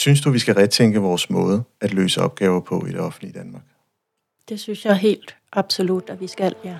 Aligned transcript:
Synes 0.00 0.20
du, 0.20 0.30
vi 0.30 0.38
skal 0.38 0.54
retænke 0.54 0.98
vores 0.98 1.30
måde 1.30 1.64
at 1.80 1.94
løse 1.94 2.20
opgaver 2.20 2.60
på 2.60 2.86
i 2.86 2.92
det 2.92 3.00
offentlige 3.00 3.32
Danmark? 3.32 3.62
Det 4.48 4.60
synes 4.60 4.84
jeg 4.84 4.96
helt 4.96 5.36
absolut, 5.52 6.10
at 6.10 6.20
vi 6.20 6.26
skal, 6.26 6.54
ja. 6.64 6.78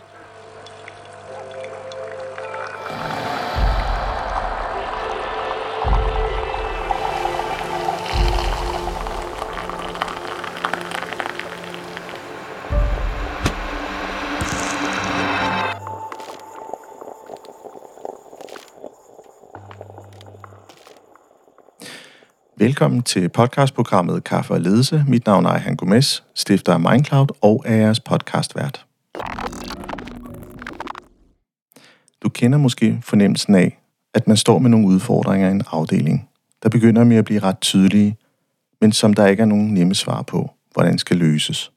Velkommen 22.71 23.03
til 23.03 23.29
podcastprogrammet 23.29 24.25
Kaffe 24.25 24.55
og 24.55 24.61
Ledelse. 24.61 25.05
Mit 25.09 25.27
navn 25.27 25.47
er 25.47 25.59
Han 25.59 25.77
Gomes, 25.77 26.25
stifter 26.35 26.73
af 26.73 26.81
Mindcloud 26.81 27.27
og 27.41 27.63
er 27.67 27.77
jeres 27.77 28.01
podcastvært. 28.01 28.87
Du 32.23 32.29
kender 32.29 32.59
måske 32.59 33.01
fornemmelsen 33.03 33.55
af, 33.55 33.79
at 34.15 34.29
man 34.29 34.37
står 34.37 34.59
med 34.59 34.71
nogle 34.71 34.87
udfordringer 34.87 35.49
i 35.49 35.51
en 35.51 35.63
afdeling, 35.71 36.29
der 36.63 36.69
begynder 36.69 37.05
med 37.05 37.17
at 37.17 37.25
blive 37.25 37.41
ret 37.41 37.61
tydelige, 37.61 38.17
men 38.81 38.93
som 38.93 39.15
der 39.15 39.27
ikke 39.27 39.41
er 39.41 39.47
nogen 39.47 39.75
nemme 39.75 39.95
svar 39.95 40.23
på, 40.23 40.51
hvordan 40.73 40.99
skal 40.99 41.17
løses. 41.17 41.73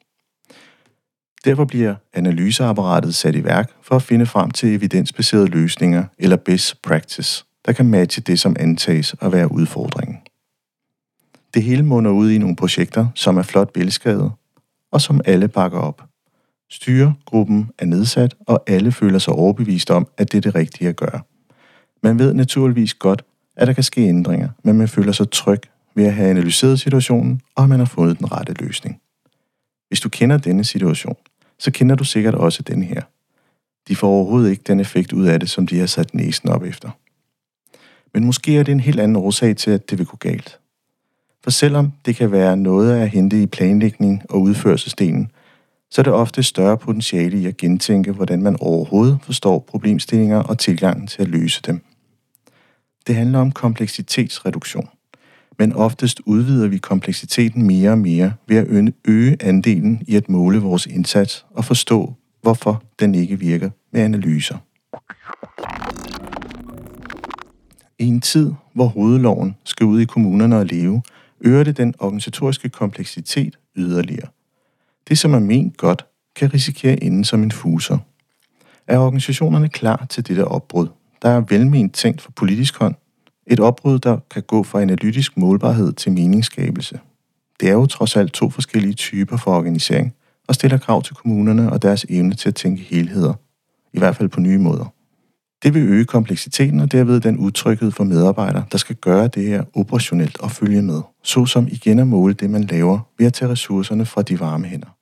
Derfor 1.45 1.65
bliver 1.65 1.95
analyseapparatet 2.13 3.15
sat 3.15 3.35
i 3.35 3.43
værk 3.43 3.71
for 3.81 3.95
at 3.95 4.01
finde 4.01 4.25
frem 4.25 4.51
til 4.51 4.75
evidensbaserede 4.75 5.47
løsninger 5.47 6.03
eller 6.17 6.37
best 6.37 6.81
practice, 6.81 7.45
der 7.65 7.71
kan 7.71 7.85
matche 7.85 8.21
det, 8.21 8.39
som 8.39 8.55
antages 8.59 9.15
at 9.21 9.31
være 9.31 9.51
udfordringen. 9.51 10.17
Det 11.53 11.63
hele 11.63 11.83
munder 11.83 12.11
ud 12.11 12.31
i 12.31 12.37
nogle 12.37 12.55
projekter, 12.55 13.07
som 13.15 13.37
er 13.37 13.41
flot 13.41 13.71
velskrevet, 13.75 14.31
og 14.91 15.01
som 15.01 15.21
alle 15.25 15.47
bakker 15.47 15.79
op. 15.79 16.03
Styregruppen 16.69 17.69
er 17.77 17.85
nedsat, 17.85 18.35
og 18.47 18.63
alle 18.67 18.91
føler 18.91 19.19
sig 19.19 19.33
overbevist 19.33 19.91
om, 19.91 20.07
at 20.17 20.31
det 20.31 20.37
er 20.37 20.41
det 20.41 20.55
rigtige 20.55 20.89
at 20.89 20.95
gøre. 20.95 21.21
Man 22.03 22.19
ved 22.19 22.33
naturligvis 22.33 22.93
godt, 22.93 23.23
at 23.55 23.67
der 23.67 23.73
kan 23.73 23.83
ske 23.83 24.01
ændringer, 24.01 24.49
men 24.63 24.77
man 24.77 24.87
føler 24.87 25.11
sig 25.11 25.31
tryg 25.31 25.61
ved 25.95 26.05
at 26.05 26.13
have 26.13 26.29
analyseret 26.29 26.79
situationen, 26.79 27.41
og 27.55 27.63
at 27.63 27.69
man 27.69 27.79
har 27.79 27.85
fundet 27.85 28.19
den 28.19 28.31
rette 28.31 28.53
løsning. 28.53 29.01
Hvis 29.87 29.99
du 29.99 30.09
kender 30.09 30.37
denne 30.37 30.63
situation, 30.63 31.15
så 31.59 31.71
kender 31.71 31.95
du 31.95 32.03
sikkert 32.03 32.35
også 32.35 32.63
den 32.63 32.83
her. 32.83 33.01
De 33.87 33.95
får 33.95 34.07
overhovedet 34.07 34.49
ikke 34.51 34.63
den 34.67 34.79
effekt 34.79 35.13
ud 35.13 35.25
af 35.25 35.39
det, 35.39 35.49
som 35.49 35.67
de 35.67 35.79
har 35.79 35.85
sat 35.85 36.13
næsen 36.13 36.49
op 36.49 36.63
efter. 36.63 36.89
Men 38.13 38.25
måske 38.25 38.57
er 38.57 38.63
det 38.63 38.71
en 38.71 38.79
helt 38.79 38.99
anden 38.99 39.15
årsag 39.15 39.57
til, 39.57 39.71
at 39.71 39.89
det 39.89 39.97
vil 39.97 40.05
gå 40.05 40.17
galt. 40.17 40.59
For 41.43 41.51
selvom 41.51 41.91
det 42.05 42.15
kan 42.15 42.31
være 42.31 42.57
noget 42.57 42.93
at 43.01 43.09
hente 43.09 43.41
i 43.41 43.45
planlægning 43.45 44.21
og 44.29 44.41
udførelsesdelen, 44.41 45.31
så 45.91 46.01
er 46.01 46.03
det 46.03 46.13
ofte 46.13 46.43
større 46.43 46.77
potentiale 46.77 47.37
i 47.37 47.45
at 47.45 47.57
gentænke, 47.57 48.11
hvordan 48.11 48.41
man 48.41 48.57
overhovedet 48.59 49.19
forstår 49.23 49.59
problemstillinger 49.59 50.37
og 50.37 50.59
tilgangen 50.59 51.07
til 51.07 51.21
at 51.21 51.27
løse 51.27 51.61
dem. 51.61 51.81
Det 53.07 53.15
handler 53.15 53.39
om 53.39 53.51
kompleksitetsreduktion, 53.51 54.87
men 55.59 55.73
oftest 55.73 56.21
udvider 56.25 56.67
vi 56.67 56.77
kompleksiteten 56.77 57.67
mere 57.67 57.91
og 57.91 57.97
mere 57.97 58.33
ved 58.47 58.57
at 58.57 58.93
øge 59.05 59.37
andelen 59.39 60.03
i 60.07 60.15
at 60.15 60.29
måle 60.29 60.59
vores 60.59 60.85
indsats 60.85 61.45
og 61.51 61.65
forstå, 61.65 62.13
hvorfor 62.41 62.83
den 62.99 63.15
ikke 63.15 63.39
virker 63.39 63.69
med 63.91 64.01
analyser. 64.01 64.57
I 67.99 68.05
en 68.05 68.21
tid, 68.21 68.53
hvor 68.73 68.85
hovedloven 68.85 69.55
skal 69.63 69.85
ud 69.85 70.01
i 70.01 70.05
kommunerne 70.05 70.57
og 70.57 70.65
leve, 70.65 71.01
øger 71.43 71.63
det 71.63 71.77
den 71.77 71.93
organisatoriske 71.99 72.69
kompleksitet 72.69 73.57
yderligere. 73.75 74.27
Det, 75.07 75.17
som 75.17 75.33
er 75.33 75.39
ment 75.39 75.77
godt, 75.77 76.05
kan 76.35 76.53
risikere 76.53 76.97
inden 76.97 77.23
som 77.23 77.43
en 77.43 77.51
fuser. 77.51 77.97
Er 78.87 78.97
organisationerne 78.97 79.69
klar 79.69 80.05
til 80.09 80.27
dette 80.27 80.45
opbrud, 80.45 80.87
der 81.21 81.29
er 81.29 81.43
velment 81.49 81.93
tænkt 81.93 82.21
for 82.21 82.31
politisk 82.31 82.77
hånd, 82.79 82.95
et 83.47 83.59
opbrud, 83.59 83.99
der 83.99 84.17
kan 84.31 84.43
gå 84.43 84.63
fra 84.63 84.81
analytisk 84.81 85.37
målbarhed 85.37 85.93
til 85.93 86.11
meningsskabelse. 86.11 86.99
Det 87.59 87.69
er 87.69 87.73
jo 87.73 87.85
trods 87.85 88.15
alt 88.15 88.33
to 88.33 88.49
forskellige 88.49 88.93
typer 88.93 89.37
for 89.37 89.57
organisering, 89.57 90.13
og 90.47 90.55
stiller 90.55 90.77
krav 90.77 91.03
til 91.03 91.15
kommunerne 91.15 91.71
og 91.71 91.81
deres 91.81 92.05
evne 92.09 92.35
til 92.35 92.49
at 92.49 92.55
tænke 92.55 92.81
helheder, 92.81 93.33
i 93.93 93.99
hvert 93.99 94.15
fald 94.15 94.29
på 94.29 94.39
nye 94.39 94.57
måder. 94.57 94.93
Det 95.63 95.73
vil 95.73 95.81
øge 95.81 96.05
kompleksiteten 96.05 96.79
og 96.79 96.91
derved 96.91 97.19
den 97.19 97.37
utryghed 97.37 97.91
for 97.91 98.03
medarbejdere, 98.03 98.65
der 98.71 98.77
skal 98.77 98.95
gøre 98.95 99.27
det 99.27 99.43
her 99.43 99.63
operationelt 99.73 100.39
og 100.39 100.51
følge 100.51 100.81
med, 100.81 101.01
såsom 101.23 101.67
igen 101.67 101.99
at 101.99 102.07
måle 102.07 102.33
det, 102.33 102.49
man 102.49 102.63
laver 102.63 102.99
ved 103.17 103.27
at 103.27 103.33
tage 103.33 103.51
ressourcerne 103.51 104.05
fra 104.05 104.21
de 104.21 104.39
varme 104.39 104.67
hænder. 104.67 104.97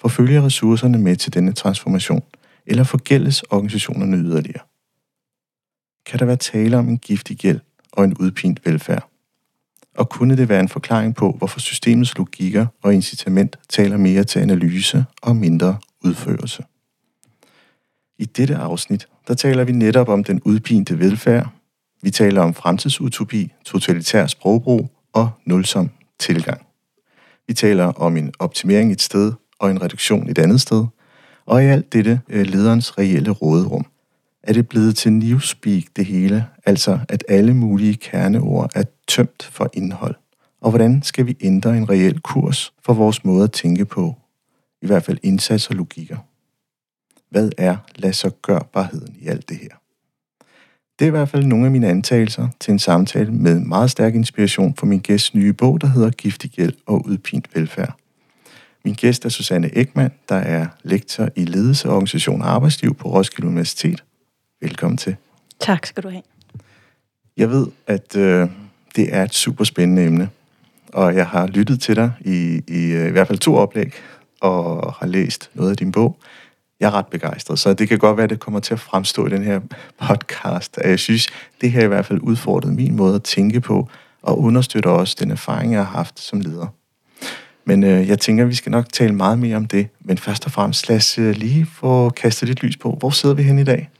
Forfølger 0.00 0.42
ressourcerne 0.42 0.98
med 0.98 1.16
til 1.16 1.34
denne 1.34 1.52
transformation, 1.52 2.22
eller 2.66 2.84
forgældes 2.84 3.42
organisationerne 3.42 4.16
yderligere? 4.16 4.62
Kan 6.06 6.18
der 6.18 6.24
være 6.24 6.36
tale 6.36 6.76
om 6.78 6.88
en 6.88 6.98
giftig 6.98 7.36
gæld 7.36 7.60
og 7.92 8.04
en 8.04 8.14
udpint 8.14 8.66
velfærd? 8.66 9.08
Og 9.96 10.08
kunne 10.08 10.36
det 10.36 10.48
være 10.48 10.60
en 10.60 10.68
forklaring 10.68 11.14
på, 11.14 11.32
hvorfor 11.38 11.60
systemets 11.60 12.16
logikker 12.16 12.66
og 12.82 12.94
incitament 12.94 13.58
taler 13.68 13.96
mere 13.96 14.24
til 14.24 14.38
analyse 14.40 15.04
og 15.22 15.36
mindre 15.36 15.76
udførelse? 16.04 16.64
I 18.18 18.24
dette 18.24 18.56
afsnit, 18.56 19.08
der 19.28 19.34
taler 19.34 19.64
vi 19.64 19.72
netop 19.72 20.08
om 20.08 20.24
den 20.24 20.40
udpinte 20.44 20.98
velfærd. 20.98 21.48
Vi 22.02 22.10
taler 22.10 22.42
om 22.42 22.54
fremtidsutopi, 22.54 23.52
totalitær 23.64 24.26
sprogbrug 24.26 24.90
og 25.12 25.30
nulsom 25.44 25.90
tilgang. 26.18 26.66
Vi 27.46 27.54
taler 27.54 27.84
om 27.84 28.16
en 28.16 28.32
optimering 28.38 28.92
et 28.92 29.02
sted 29.02 29.32
og 29.58 29.70
en 29.70 29.82
reduktion 29.82 30.30
et 30.30 30.38
andet 30.38 30.60
sted. 30.60 30.84
Og 31.46 31.64
i 31.64 31.66
alt 31.66 31.92
dette 31.92 32.20
øh, 32.28 32.46
lederens 32.46 32.98
reelle 32.98 33.30
råderum. 33.30 33.86
Er 34.42 34.52
det 34.52 34.68
blevet 34.68 34.96
til 34.96 35.12
newspeak 35.12 35.82
det 35.96 36.06
hele, 36.06 36.46
altså 36.66 36.98
at 37.08 37.24
alle 37.28 37.54
mulige 37.54 37.94
kerneord 37.94 38.70
er 38.74 38.84
tømt 39.08 39.48
for 39.52 39.70
indhold? 39.72 40.14
Og 40.60 40.70
hvordan 40.70 41.02
skal 41.02 41.26
vi 41.26 41.36
ændre 41.40 41.76
en 41.76 41.90
reel 41.90 42.20
kurs 42.20 42.72
for 42.84 42.92
vores 42.92 43.24
måde 43.24 43.44
at 43.44 43.52
tænke 43.52 43.84
på? 43.84 44.14
I 44.82 44.86
hvert 44.86 45.02
fald 45.02 45.18
indsats 45.22 45.70
og 45.70 45.76
logikker. 45.76 46.16
Hvad 47.36 47.50
er 47.58 47.76
lad 47.96 48.12
så 48.12 48.30
gørbarheden 48.42 49.16
i 49.20 49.26
alt 49.26 49.48
det 49.48 49.56
her? 49.56 49.68
Det 50.98 51.04
er 51.04 51.06
i 51.06 51.10
hvert 51.10 51.28
fald 51.28 51.44
nogle 51.44 51.64
af 51.64 51.70
mine 51.70 51.88
antagelser 51.88 52.48
til 52.60 52.72
en 52.72 52.78
samtale 52.78 53.32
med 53.32 53.60
meget 53.60 53.90
stærk 53.90 54.14
inspiration 54.14 54.74
fra 54.76 54.86
min 54.86 55.00
gæsts 55.00 55.34
nye 55.34 55.52
bog, 55.52 55.80
der 55.80 55.86
hedder 55.86 56.10
Giftig 56.10 56.50
Gæld 56.50 56.72
og 56.86 57.06
Udpint 57.06 57.48
Velfærd. 57.54 57.96
Min 58.84 58.94
gæst 58.94 59.24
er 59.24 59.28
Susanne 59.28 59.78
Ekman, 59.78 60.10
der 60.28 60.34
er 60.34 60.66
lektor 60.82 61.28
i 61.36 61.44
ledelse, 61.44 61.90
organisation 61.90 62.42
og 62.42 62.50
arbejdsliv 62.50 62.94
på 62.94 63.08
Roskilde 63.08 63.48
Universitet. 63.48 64.04
Velkommen 64.60 64.98
til. 64.98 65.16
Tak 65.60 65.86
skal 65.86 66.02
du 66.02 66.08
have. 66.08 66.22
Jeg 67.36 67.50
ved, 67.50 67.66
at 67.86 68.16
øh, 68.16 68.48
det 68.96 69.14
er 69.14 69.22
et 69.22 69.34
super 69.34 69.64
spændende 69.64 70.04
emne, 70.04 70.28
og 70.92 71.14
jeg 71.14 71.26
har 71.26 71.46
lyttet 71.46 71.80
til 71.80 71.96
dig 71.96 72.12
i, 72.20 72.62
i, 72.68 72.92
øh, 72.92 73.08
i 73.08 73.10
hvert 73.10 73.26
fald 73.26 73.38
to 73.38 73.56
oplæg, 73.56 73.92
og 74.40 74.92
har 74.92 75.06
læst 75.06 75.50
noget 75.54 75.70
af 75.70 75.76
din 75.76 75.92
bog 75.92 76.18
jeg 76.80 76.86
er 76.86 76.90
ret 76.90 77.06
begejstret, 77.06 77.58
så 77.58 77.74
det 77.74 77.88
kan 77.88 77.98
godt 77.98 78.16
være, 78.16 78.24
at 78.24 78.30
det 78.30 78.40
kommer 78.40 78.60
til 78.60 78.74
at 78.74 78.80
fremstå 78.80 79.26
i 79.26 79.30
den 79.30 79.42
her 79.42 79.60
podcast. 80.00 80.78
Jeg 80.84 80.98
synes, 80.98 81.28
det 81.60 81.70
her 81.70 81.84
i 81.84 81.86
hvert 81.86 82.06
fald 82.06 82.20
udfordret 82.22 82.72
min 82.72 82.96
måde 82.96 83.14
at 83.14 83.22
tænke 83.22 83.60
på, 83.60 83.88
og 84.22 84.38
understøtter 84.38 84.90
også 84.90 85.16
den 85.20 85.30
erfaring, 85.30 85.72
jeg 85.72 85.86
har 85.86 85.96
haft 85.96 86.20
som 86.20 86.40
leder. 86.40 86.66
Men 87.64 87.84
øh, 87.84 88.08
jeg 88.08 88.18
tænker, 88.18 88.44
at 88.44 88.50
vi 88.50 88.54
skal 88.54 88.72
nok 88.72 88.92
tale 88.92 89.14
meget 89.14 89.38
mere 89.38 89.56
om 89.56 89.66
det. 89.66 89.88
Men 90.00 90.18
først 90.18 90.46
og 90.46 90.52
fremmest, 90.52 90.88
lad 90.88 90.96
os 90.96 91.18
øh, 91.18 91.34
lige 91.36 91.66
få 91.66 92.10
kastet 92.10 92.48
lidt 92.48 92.62
lys 92.62 92.76
på. 92.76 92.96
Hvor 92.98 93.10
sidder 93.10 93.34
vi 93.34 93.42
hen 93.42 93.58
i 93.58 93.64
dag? 93.64 93.90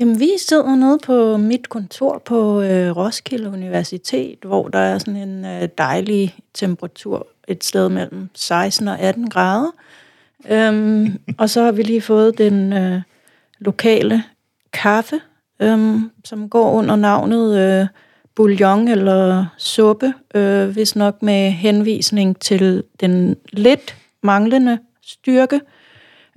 Jamen, 0.00 0.20
vi 0.20 0.30
sidder 0.48 0.76
nede 0.76 0.98
på 1.06 1.36
mit 1.36 1.68
kontor 1.68 2.22
på 2.24 2.62
øh, 2.62 2.96
Roskilde 2.96 3.48
Universitet, 3.48 4.38
hvor 4.44 4.68
der 4.68 4.78
er 4.78 4.98
sådan 4.98 5.28
en 5.28 5.44
øh, 5.44 5.68
dejlig 5.78 6.36
temperatur 6.54 7.26
et 7.48 7.64
sted 7.64 7.88
mellem 7.88 8.28
16 8.34 8.88
og 8.88 9.00
18 9.00 9.30
grader. 9.30 9.70
Øhm, 10.50 11.18
og 11.38 11.50
så 11.50 11.62
har 11.62 11.72
vi 11.72 11.82
lige 11.82 12.00
fået 12.00 12.38
den 12.38 12.72
øh, 12.72 13.00
lokale 13.58 14.22
kaffe, 14.72 15.20
øhm, 15.60 16.10
som 16.24 16.48
går 16.48 16.72
under 16.72 16.96
navnet 16.96 17.58
øh, 17.58 17.86
bouillon 18.34 18.88
eller 18.88 19.46
suppe, 19.58 20.14
øh, 20.34 20.68
hvis 20.68 20.96
nok 20.96 21.22
med 21.22 21.50
henvisning 21.50 22.40
til 22.40 22.84
den 23.00 23.36
lidt 23.52 23.96
manglende 24.22 24.78
styrke. 25.02 25.60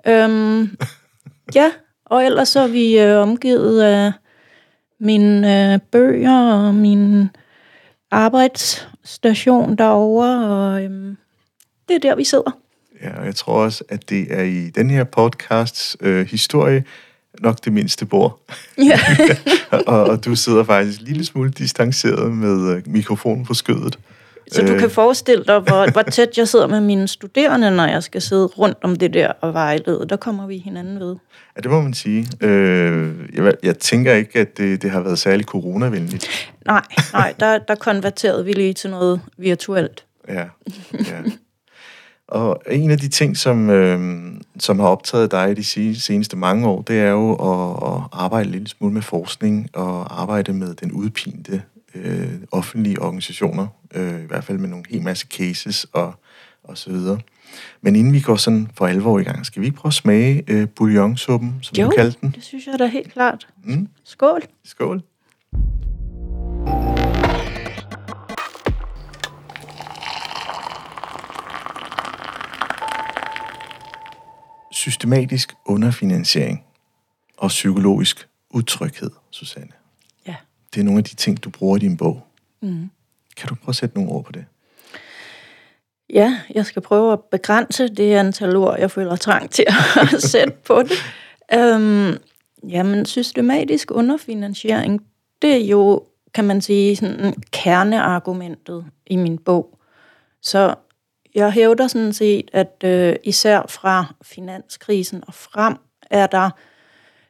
Øhm, 0.08 0.78
ja, 1.56 1.72
og 2.06 2.26
ellers 2.26 2.50
så 2.50 2.60
er 2.60 2.68
vi 2.68 3.00
øh, 3.00 3.18
omgivet 3.18 3.82
af 3.82 4.12
mine 5.00 5.74
øh, 5.74 5.80
bøger 5.92 6.54
og 6.54 6.76
min 6.76 7.30
arbejdsstation 8.12 9.76
derovre, 9.76 10.48
og 10.48 10.84
øhm, 10.84 11.18
det 11.88 11.96
er 11.96 12.00
der, 12.00 12.16
vi 12.16 12.24
sidder. 12.24 12.65
Ja, 13.04 13.20
og 13.20 13.26
jeg 13.26 13.36
tror 13.36 13.64
også, 13.64 13.84
at 13.90 14.10
det 14.10 14.28
er 14.30 14.44
i 14.44 14.70
den 14.70 14.90
her 14.90 15.04
podcasts 15.04 15.98
øh, 16.02 16.28
historie 16.28 16.84
nok 17.40 17.66
det 17.66 17.74
mindste 17.74 18.06
bord. 18.06 18.40
Ja. 18.78 19.00
og, 19.88 20.04
og 20.04 20.26
du 20.26 20.36
sidder 20.36 20.64
faktisk 20.64 21.00
en 21.00 21.08
lille 21.08 21.26
smule 21.26 21.50
distanceret 21.52 22.32
med 22.32 22.76
øh, 22.76 22.82
mikrofonen 22.86 23.46
på 23.46 23.54
skødet. 23.54 24.00
Så 24.52 24.62
du 24.62 24.74
Øh. 24.74 24.80
kan 24.80 24.90
forestille 24.90 25.44
dig, 25.48 25.60
hvor, 25.60 25.92
hvor 25.92 26.02
tæt 26.02 26.38
jeg 26.38 26.48
sidder 26.48 26.68
med 26.68 26.82
mine 26.82 27.08
studerende, 27.08 27.72
når 27.72 27.86
jeg 27.86 28.04
skal 28.04 28.22
sidde 28.22 28.46
rundt 28.46 28.78
om 28.82 28.96
det 28.96 29.14
der 29.14 29.28
og 29.42 29.54
vejlede. 29.54 30.06
Der 30.10 30.16
kommer 30.16 30.48
vi 30.48 30.58
hinanden 30.58 31.00
ved. 31.00 31.16
Ja, 31.56 31.62
det 31.62 31.72
må 31.72 31.82
man 31.82 31.94
sige. 31.94 32.28
Øh, 32.42 33.14
jeg, 33.34 33.54
jeg 33.64 33.78
tænker 33.80 34.14
ikke, 34.14 34.40
at 34.40 34.58
det, 34.58 34.82
det 34.82 34.92
har 34.92 35.02
været 35.02 35.20
særlig 35.20 35.46
coronavenligt. 35.46 36.28
Nej, 36.66 36.82
nej, 37.14 37.34
der, 37.40 37.58
der 37.58 37.76
konverterede 37.76 38.46
vi 38.46 38.54
lige 38.54 38.74
til 38.74 38.90
noget 38.90 39.22
virtuelt. 39.38 40.06
Ja, 40.28 40.44
ja. 40.94 41.22
Og 42.28 42.62
en 42.72 42.92
af 42.92 42.98
de 42.98 43.08
ting, 43.08 43.38
som, 43.38 43.70
øh, 43.70 44.32
som 44.60 44.80
har 44.80 44.88
optaget 44.88 45.32
dig 45.32 45.58
de 45.58 45.64
se- 45.64 46.00
seneste 46.00 46.38
mange 46.38 46.68
år, 46.68 46.82
det 46.82 47.00
er 47.00 47.10
jo 47.10 47.32
at, 47.34 47.94
at 47.96 48.02
arbejde 48.12 48.50
lidt 48.50 48.70
smule 48.70 48.94
med 48.94 49.02
forskning 49.02 49.70
og 49.74 50.22
arbejde 50.22 50.54
med 50.54 50.74
den 50.76 50.92
udpinte 50.92 51.62
øh, 51.96 52.28
offentlige 52.52 53.02
organisationer, 53.02 53.68
øh, 53.94 54.24
i 54.24 54.28
hvert 54.28 54.44
fald 54.44 54.58
med 54.58 54.70
nogle 54.70 54.86
helt 54.90 55.04
masse 55.04 55.28
cases 55.28 55.86
og, 55.94 56.14
og 56.64 56.78
så 56.78 56.90
videre. 56.90 57.20
Men 57.82 57.96
inden 57.96 58.14
vi 58.14 58.20
går 58.20 58.36
sådan 58.36 58.68
for 58.78 58.88
alvor 58.88 59.20
i 59.20 59.24
gang, 59.24 59.46
skal 59.46 59.62
vi 59.62 59.66
ikke 59.68 59.78
prøve 59.78 59.90
at 59.90 59.94
smage 59.94 60.44
øh, 60.48 60.68
bouillonsuppen, 60.70 61.56
som 61.62 61.78
Jo. 61.78 61.86
du 61.86 61.92
kaldte 61.96 62.18
den? 62.22 62.32
Det 62.36 62.44
synes 62.44 62.68
jeg 62.68 62.80
da 62.80 62.86
helt 62.86 63.14
klart. 63.14 63.48
Mm. 63.64 63.88
Skål. 64.04 64.42
Skål. 64.64 65.02
Systematisk 74.86 75.54
underfinansiering 75.66 76.64
og 77.38 77.48
psykologisk 77.48 78.28
utryghed, 78.50 79.12
Susanne. 79.32 79.72
Ja. 80.28 80.36
Det 80.74 80.80
er 80.80 80.84
nogle 80.84 80.98
af 80.98 81.04
de 81.04 81.16
ting, 81.16 81.44
du 81.44 81.50
bruger 81.50 81.78
i 81.78 81.80
din 81.80 81.98
bog. 81.98 82.28
Mm. 82.62 82.90
Kan 83.38 83.50
du 83.50 83.56
prøve 83.56 83.70
at 83.70 83.76
sætte 83.76 83.96
nogle 83.96 84.12
ord 84.12 84.26
på 84.26 84.32
det? 84.32 84.46
Ja, 86.10 86.40
jeg 86.54 86.66
skal 86.66 86.82
prøve 86.82 87.14
at 87.14 87.20
begrænse 87.32 87.88
det 87.88 88.14
antal 88.14 88.56
ord, 88.56 88.80
jeg 88.80 88.92
føler 88.92 89.16
trang 89.16 89.50
til 89.50 89.66
at 90.14 90.22
sætte 90.32 90.54
på 90.68 90.82
det. 90.82 90.98
Øhm, 91.54 92.18
jamen, 92.70 93.06
systematisk 93.06 93.92
underfinansiering, 93.92 95.06
det 95.42 95.54
er 95.54 95.66
jo, 95.66 96.04
kan 96.34 96.46
man 96.46 96.62
sige, 96.62 96.96
sådan 96.96 97.34
kerneargumentet 97.52 98.86
i 99.08 99.16
min 99.16 99.38
bog. 99.38 99.80
Så 100.42 100.76
jeg 101.36 101.52
hævder 101.52 101.88
sådan 101.88 102.14
set, 102.14 102.50
at 102.54 102.84
øh, 102.84 103.16
især 103.24 103.62
fra 103.70 104.14
finanskrisen 104.22 105.24
og 105.28 105.34
frem, 105.34 105.76
er 106.10 106.28
der 106.28 106.50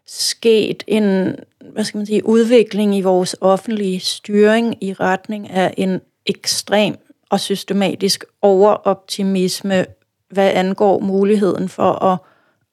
sket 0.08 0.84
en, 0.88 1.36
hvad 1.74 1.84
skal 1.84 1.98
man 1.98 2.06
sige, 2.06 2.26
udvikling 2.26 2.98
i 2.98 3.02
vores 3.02 3.36
offentlige 3.42 4.00
styring 4.00 4.84
i 4.84 4.94
retning 4.94 5.50
af 5.50 5.74
en 5.78 6.02
ekstrem 6.26 6.96
og 7.30 7.40
systematisk 7.40 8.24
overoptimisme, 8.42 9.86
hvad 10.30 10.52
angår 10.54 11.00
muligheden 11.00 11.70
for 11.70 12.04
at 12.04 12.18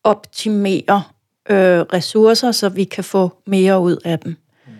optimere 0.05 1.03
øh, 1.51 1.81
ressourcer, 1.81 2.53
så 2.53 2.69
vi 2.69 2.85
kan 2.85 3.05
få 3.05 3.31
mere 3.47 3.81
ud 3.81 3.97
af 4.05 4.19
dem. 4.19 4.37
Mm. 4.67 4.73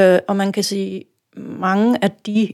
Øh, 0.00 0.18
og 0.28 0.36
man 0.36 0.52
kan 0.52 0.64
sige, 0.64 1.04
mange 1.36 2.04
af 2.04 2.10
de 2.10 2.52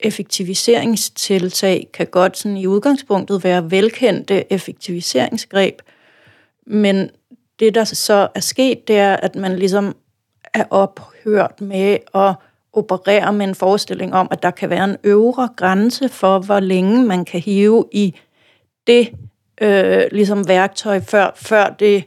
effektiviseringstiltag 0.00 1.88
kan 1.94 2.06
godt 2.06 2.38
sådan 2.38 2.56
i 2.56 2.66
udgangspunktet 2.66 3.44
være 3.44 3.70
velkendte 3.70 4.52
effektiviseringsgreb, 4.52 5.82
men 6.66 7.10
det, 7.60 7.74
der 7.74 7.84
så 7.84 8.28
er 8.34 8.40
sket, 8.40 8.88
det 8.88 8.96
er, 8.96 9.16
at 9.16 9.36
man 9.36 9.58
ligesom 9.58 9.96
er 10.54 10.64
ophørt 10.70 11.60
med 11.60 11.98
at 12.14 12.34
operere 12.72 13.32
med 13.32 13.46
en 13.48 13.54
forestilling 13.54 14.14
om, 14.14 14.28
at 14.30 14.42
der 14.42 14.50
kan 14.50 14.70
være 14.70 14.84
en 14.84 14.96
øvre 15.04 15.48
grænse 15.56 16.08
for, 16.08 16.38
hvor 16.38 16.60
længe 16.60 17.04
man 17.04 17.24
kan 17.24 17.40
hive 17.40 17.84
i 17.92 18.14
det 18.86 19.08
øh, 19.60 20.04
ligesom 20.12 20.48
værktøj, 20.48 21.00
før, 21.00 21.30
før 21.36 21.68
det 21.68 22.04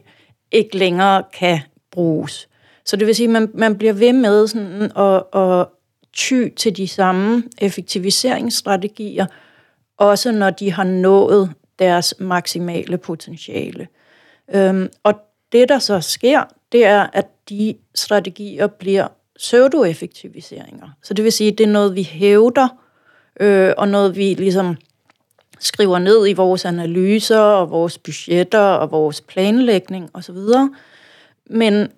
ikke 0.52 0.76
længere 0.76 1.22
kan 1.32 1.58
bruges. 1.90 2.48
Så 2.84 2.96
det 2.96 3.06
vil 3.06 3.14
sige, 3.14 3.26
at 3.26 3.30
man, 3.32 3.50
man 3.54 3.78
bliver 3.78 3.92
ved 3.92 4.12
med 4.12 4.46
sådan 4.46 4.82
at, 4.82 5.40
at 5.40 5.66
ty 6.12 6.48
til 6.56 6.76
de 6.76 6.88
samme 6.88 7.42
effektiviseringsstrategier, 7.58 9.26
også 9.98 10.32
når 10.32 10.50
de 10.50 10.72
har 10.72 10.84
nået 10.84 11.52
deres 11.78 12.14
maksimale 12.18 12.98
potentiale. 12.98 13.88
Øhm, 14.54 14.88
og 15.02 15.14
det, 15.52 15.68
der 15.68 15.78
så 15.78 16.00
sker, 16.00 16.42
det 16.72 16.84
er, 16.84 17.06
at 17.12 17.26
de 17.48 17.74
strategier 17.94 18.66
bliver 18.66 19.08
pseudoeffektiviseringer. 19.36 20.88
Så 21.02 21.14
det 21.14 21.24
vil 21.24 21.32
sige, 21.32 21.52
at 21.52 21.58
det 21.58 21.64
er 21.64 21.70
noget, 21.70 21.96
vi 21.96 22.02
hævder, 22.02 22.68
øh, 23.40 23.72
og 23.76 23.88
noget, 23.88 24.16
vi 24.16 24.34
ligesom 24.34 24.76
skriver 25.60 25.98
ned 25.98 26.28
i 26.28 26.32
vores 26.32 26.64
analyser, 26.64 27.38
og 27.40 27.70
vores 27.70 27.98
budgetter, 27.98 28.58
og 28.58 28.90
vores 28.90 29.20
planlægning 29.20 30.10
osv. 30.14 30.36
Men 31.46 31.88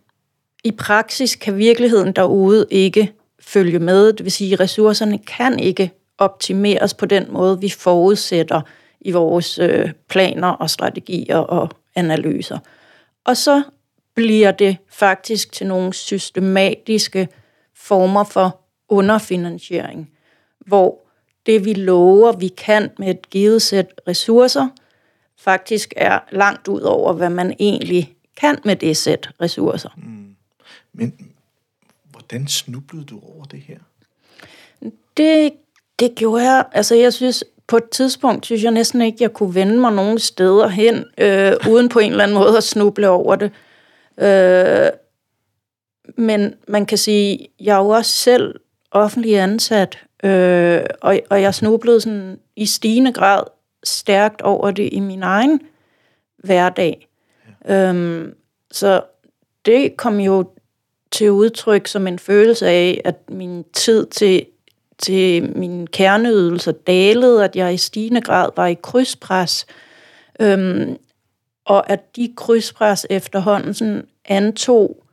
i 0.65 0.71
praksis 0.71 1.37
kan 1.37 1.57
virkeligheden 1.57 2.13
derude 2.13 2.67
ikke 2.71 3.13
følge 3.43 3.79
med. 3.79 4.13
Det 4.13 4.25
vil 4.25 4.33
sige, 4.33 4.53
at 4.53 4.61
ressourcerne 4.61 5.19
kan 5.19 5.59
ikke 5.59 5.91
optimeres 6.19 6.95
på 6.95 7.07
den 7.07 7.27
måde, 7.33 7.61
vi 7.61 7.69
forudsætter 7.69 8.61
i 9.01 9.11
vores 9.13 9.59
øh, 9.59 9.93
planer 10.09 10.49
og 10.49 10.71
strategier 10.71 11.37
og 11.37 11.71
analyser. 11.95 12.59
Og 13.25 13.37
så 13.37 13.63
bliver 14.15 14.51
det 14.51 14.77
faktisk 14.89 15.53
til 15.53 15.67
nogle 15.67 15.93
systematiske 15.93 17.29
former 17.75 18.25
for 18.25 18.61
underfinansiering, 18.89 20.11
hvor 20.67 20.99
det 21.47 21.65
vi 21.65 21.75
lover, 21.75 22.33
vi 22.33 22.49
kan 22.49 22.91
med 22.99 23.09
et 23.09 23.31
givet 23.31 23.63
sæt 23.63 23.87
ressourcer, 24.09 24.69
faktisk 25.39 25.95
er 25.97 26.19
langt 26.33 26.69
ud 26.69 26.81
over, 26.81 27.13
hvad 27.13 27.31
man 27.31 27.57
egentlig 27.59 28.15
kan 28.37 28.59
med 28.65 28.77
det 28.77 28.97
sæt 28.97 29.31
ressourcer. 29.41 29.89
Mm. 29.97 30.37
Men 30.93 31.32
hvordan 32.33 32.49
snublede 32.49 33.05
du 33.05 33.21
over 33.23 33.45
det 33.45 33.61
her? 33.61 33.79
Det, 35.17 35.53
det 35.99 36.15
gjorde 36.15 36.43
jeg. 36.43 36.65
Altså, 36.73 36.95
jeg 36.95 37.13
synes, 37.13 37.45
på 37.67 37.77
et 37.77 37.91
tidspunkt 37.91 38.47
synes 38.47 38.63
jeg 38.63 38.71
næsten 38.71 39.03
ikke, 39.03 39.19
jeg 39.21 39.33
kunne 39.33 39.55
vende 39.55 39.79
mig 39.79 39.93
nogen 39.93 40.19
steder 40.19 40.69
hen, 40.69 41.05
øh, 41.19 41.53
uden 41.71 41.89
på 41.89 41.99
en 41.99 42.11
eller 42.11 42.25
anden 42.25 42.39
måde 42.39 42.57
at 42.57 42.65
snuble 42.65 43.09
over 43.09 43.37
det. 43.37 43.51
Øh, 44.19 44.91
men 46.17 46.55
man 46.69 46.87
kan 46.87 46.99
sige, 46.99 47.49
jeg 47.61 47.75
er 47.75 47.79
jo 47.79 47.89
også 47.89 48.13
selv 48.13 48.61
offentlig 48.91 49.39
ansat, 49.39 49.99
øh, 50.25 50.83
og, 51.01 51.21
og 51.31 51.43
jeg 51.43 51.55
snublede 51.55 52.01
sådan 52.01 52.39
i 52.57 52.67
stigende 52.67 53.13
grad 53.13 53.43
stærkt 53.85 54.43
over 54.43 54.71
det 54.71 54.89
i 54.93 55.01
min 55.01 55.23
egen 55.23 55.61
hverdag. 56.37 57.09
Ja. 57.69 57.89
Øhm, 57.89 58.35
så 58.71 59.03
det 59.67 59.97
kom 59.97 60.21
jo 60.21 60.47
til 61.13 61.31
udtryk 61.31 61.87
som 61.87 62.07
en 62.07 62.19
følelse 62.19 62.69
af, 62.69 63.01
at 63.05 63.31
min 63.31 63.65
tid 63.73 64.07
til, 64.07 64.47
til 64.99 65.57
min 65.57 65.87
kerneydelser 65.87 66.73
dalede, 66.73 67.45
at 67.45 67.57
jeg 67.57 67.75
i 67.75 67.77
stigende 67.77 68.21
grad 68.21 68.51
var 68.57 68.67
i 68.67 68.77
krydspres, 68.83 69.67
øhm, 70.41 70.97
og 71.65 71.91
at 71.91 72.17
de 72.17 72.35
krydspres 72.37 73.07
efterhånden 73.11 73.75
sådan 73.75 74.07
antog 74.25 75.05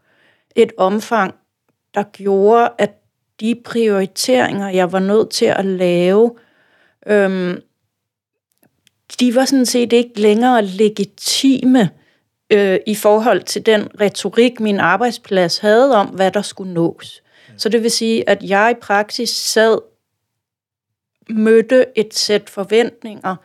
et 0.56 0.72
omfang, 0.78 1.36
der 1.94 2.04
gjorde, 2.04 2.70
at 2.78 2.92
de 3.40 3.56
prioriteringer, 3.66 4.70
jeg 4.70 4.92
var 4.92 5.00
nødt 5.00 5.30
til 5.30 5.46
at 5.46 5.66
lave, 5.66 6.36
øhm, 7.08 7.62
de 9.20 9.36
var 9.36 9.46
sådan 9.46 9.66
set 9.66 9.94
ikke 9.94 10.22
længere 10.22 10.66
legitime 10.66 11.90
øh, 12.50 12.80
i 12.88 12.96
forhold 12.96 13.44
til 13.44 13.66
den 13.66 13.88
retorik, 14.02 14.60
min 14.60 14.80
arbejdsplads 14.80 15.58
havde 15.58 15.96
om, 15.96 16.08
hvad 16.08 16.32
der 16.32 16.42
skulle 16.42 16.74
nås. 16.74 17.24
Så 17.58 17.70
det 17.70 17.84
vil 17.84 17.92
sige, 17.92 18.30
at 18.30 18.44
jeg 18.44 18.72
i 18.78 18.80
praksis 18.82 19.30
sad, 19.30 19.78
mødte 21.30 21.86
et 21.96 22.14
sæt 22.14 22.50
forventninger, 22.50 23.36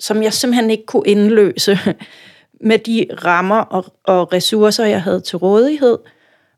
som 0.00 0.22
jeg 0.22 0.32
simpelthen 0.32 0.70
ikke 0.70 0.86
kunne 0.86 1.06
indløse 1.06 1.78
med 2.60 2.78
de 2.78 3.06
rammer 3.24 3.60
og, 3.60 3.84
og 4.04 4.32
ressourcer, 4.32 4.84
jeg 4.84 5.02
havde 5.02 5.20
til 5.20 5.38
rådighed, 5.38 5.98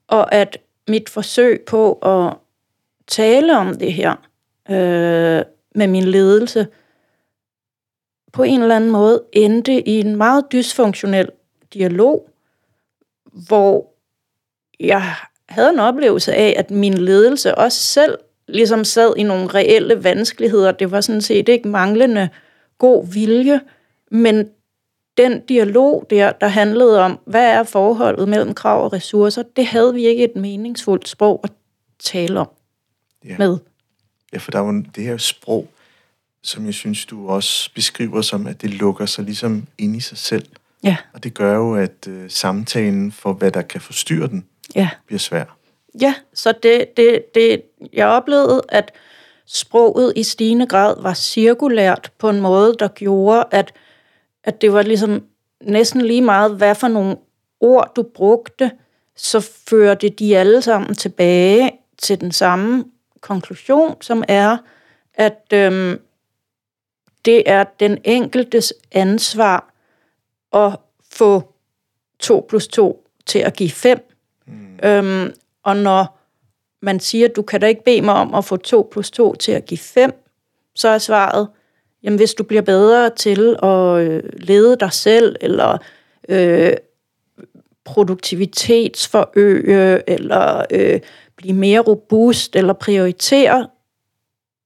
og 0.09 0.35
at 0.35 0.59
mit 0.89 1.09
forsøg 1.09 1.61
på 1.67 1.93
at 1.93 2.35
tale 3.07 3.59
om 3.59 3.75
det 3.75 3.93
her 3.93 4.13
øh, 4.71 5.45
med 5.75 5.87
min 5.87 6.05
ledelse, 6.05 6.67
på 8.33 8.43
en 8.43 8.63
eller 8.63 8.77
anden 8.77 8.91
måde 8.91 9.23
endte 9.33 9.89
i 9.89 10.01
en 10.01 10.17
meget 10.17 10.45
dysfunktionel 10.53 11.29
dialog, 11.77 12.31
hvor 13.49 13.93
jeg 14.81 15.15
havde 15.49 15.71
en 15.71 15.79
oplevelse 15.79 16.35
af, 16.35 16.55
at 16.57 16.71
min 16.71 16.95
ledelse 16.95 17.55
også 17.55 17.79
selv 17.79 18.19
ligesom 18.49 18.85
sad 18.85 19.15
i 19.17 19.23
nogle 19.23 19.47
reelle 19.47 20.05
vanskeligheder. 20.05 20.73
Det 20.73 20.91
var 20.91 21.01
sådan 21.01 21.21
set 21.23 21.49
ikke 21.49 21.69
manglende 21.69 22.29
god 22.79 23.07
vilje, 23.13 23.61
men 24.11 24.49
den 25.17 25.41
dialog 25.41 26.07
der, 26.11 26.33
der 26.33 26.49
handlede 26.49 27.01
om, 27.01 27.19
hvad 27.25 27.47
er 27.47 27.63
forholdet 27.63 28.29
mellem 28.29 28.55
krav 28.55 28.85
og 28.85 28.93
ressourcer, 28.93 29.43
det 29.57 29.67
havde 29.67 29.95
vi 29.95 30.07
ikke 30.07 30.25
et 30.25 30.37
meningsfuldt 30.37 31.09
sprog 31.09 31.41
at 31.45 31.53
tale 31.99 32.41
om 32.41 32.49
Ja. 33.25 33.39
med. 33.39 33.59
Ja, 34.33 34.39
for 34.39 34.51
der 34.51 34.59
er 34.59 34.67
jo 34.67 34.83
det 34.95 35.05
her 35.05 35.17
sprog, 35.17 35.69
som 36.43 36.67
jeg 36.67 36.75
synes, 36.75 37.07
du 37.07 37.29
også 37.29 37.71
beskriver 37.75 38.23
som, 38.23 38.47
at 38.47 38.63
det 38.63 38.71
lukker 38.71 39.07
sig 39.07 39.25
ligesom 39.25 39.67
ind 39.79 39.97
i 39.97 40.01
sig 40.01 40.19
selv. 40.19 40.47
Ja. 40.87 40.97
Og 41.15 41.25
det 41.25 41.35
gør 41.35 41.55
jo, 41.57 41.75
at 41.75 42.09
øh, 42.09 42.31
samtalen 42.31 43.13
for, 43.13 43.33
hvad 43.33 43.51
der 43.51 43.63
kan 43.63 43.81
forstyrre 43.81 44.29
den, 44.29 44.47
Ja. 44.75 44.89
bliver 45.07 45.19
svær. 45.19 45.45
Ja, 46.01 46.15
så 46.35 46.55
det, 46.63 46.97
det, 46.97 47.35
det, 47.35 47.63
jeg 47.93 48.07
oplevede, 48.07 48.63
at 48.69 48.93
sproget 49.47 50.13
i 50.17 50.23
stigende 50.23 50.67
grad 50.67 51.03
var 51.03 51.15
cirkulært 51.15 52.13
på 52.19 52.29
en 52.31 52.41
måde, 52.41 52.75
der 52.79 52.89
gjorde, 52.89 53.45
at, 53.51 53.73
at 54.45 54.61
det 54.61 54.73
var 54.73 54.83
ligesom 54.83 55.23
næsten 55.61 56.01
lige 56.01 56.23
meget, 56.23 56.57
hvad 56.57 56.75
for 56.75 56.89
nogle 56.89 57.17
ord 57.61 57.93
du 57.97 58.03
brugte, 58.03 58.71
så 59.17 59.41
førte 59.69 60.09
de 60.09 60.37
alle 60.39 60.63
sammen 60.63 60.95
tilbage 60.95 61.71
til 61.99 62.21
den 62.21 62.33
samme 62.33 62.85
konklusion, 63.21 64.03
som 64.03 64.25
er, 64.29 64.57
at 65.15 65.45
øhm, 65.53 66.01
det 67.25 67.43
er 67.51 67.65
den 67.81 67.99
enkeltes 68.05 68.75
ansvar 68.93 69.73
at 70.57 70.77
få 71.13 71.55
2 72.19 72.47
plus 72.49 72.69
2 72.69 73.07
til 73.27 73.39
at 73.39 73.57
give 73.57 73.71
5. 73.71 74.09
Mm. 74.47 74.79
Øhm, 74.83 75.33
og 75.63 75.77
når 75.77 76.19
man 76.83 77.01
siger, 77.01 77.29
du 77.29 77.43
kan 77.43 77.61
da 77.61 77.67
ikke 77.67 77.85
bede 77.85 78.03
mig 78.03 78.15
om 78.15 78.35
at 78.35 78.45
få 78.45 78.57
2 78.57 78.89
plus 78.93 79.11
2 79.11 79.35
til 79.35 79.53
at 79.53 79.67
give 79.67 79.79
5, 79.79 80.23
så 80.75 80.89
er 80.89 80.99
svaret, 80.99 81.49
jamen 82.03 82.19
hvis 82.19 82.35
du 82.35 82.45
bliver 82.45 82.63
bedre 82.63 83.11
til 83.11 83.57
at 83.63 83.99
øh, 83.99 84.23
lede 84.33 84.77
dig 84.77 84.93
selv, 84.93 85.37
eller 85.41 85.79
øh, 86.29 86.73
produktivitetsforøge, 87.85 90.11
eller 90.11 90.65
øh, 90.71 91.01
blive 91.37 91.55
mere 91.55 91.81
robust, 91.81 92.57
eller 92.57 92.73
prioritere, 92.73 93.69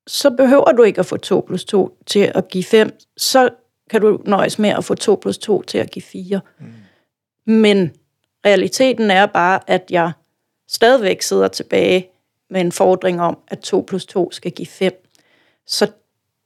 så 0.07 0.31
behøver 0.31 0.73
du 0.73 0.83
ikke 0.83 0.99
at 0.99 1.07
få 1.07 1.17
2 1.17 1.45
plus 1.47 1.65
2 1.65 1.99
til 2.07 2.33
at 2.35 2.49
give 2.49 2.65
5. 2.65 2.91
Så 3.17 3.51
kan 3.91 4.01
du 4.01 4.21
nøjes 4.25 4.59
med 4.59 4.71
at 4.71 4.85
få 4.85 4.95
2 4.95 5.19
plus 5.23 5.39
2 5.39 5.63
til 5.63 5.79
at 5.79 5.91
give 5.91 6.03
4. 6.03 6.41
Mm. 6.59 6.73
Men 7.53 7.93
realiteten 8.47 9.11
er 9.11 9.27
bare, 9.27 9.61
at 9.67 9.85
jeg 9.91 10.13
stadigvæk 10.69 11.23
sidder 11.23 11.49
tilbage 11.49 12.09
med 12.51 12.61
en 12.61 12.73
fordring 12.73 13.21
om, 13.21 13.39
at 13.49 13.59
2 13.59 13.85
plus 13.89 14.07
2 14.07 14.31
skal 14.33 14.53
give 14.53 14.67
5. 14.67 15.07
Så 15.67 15.91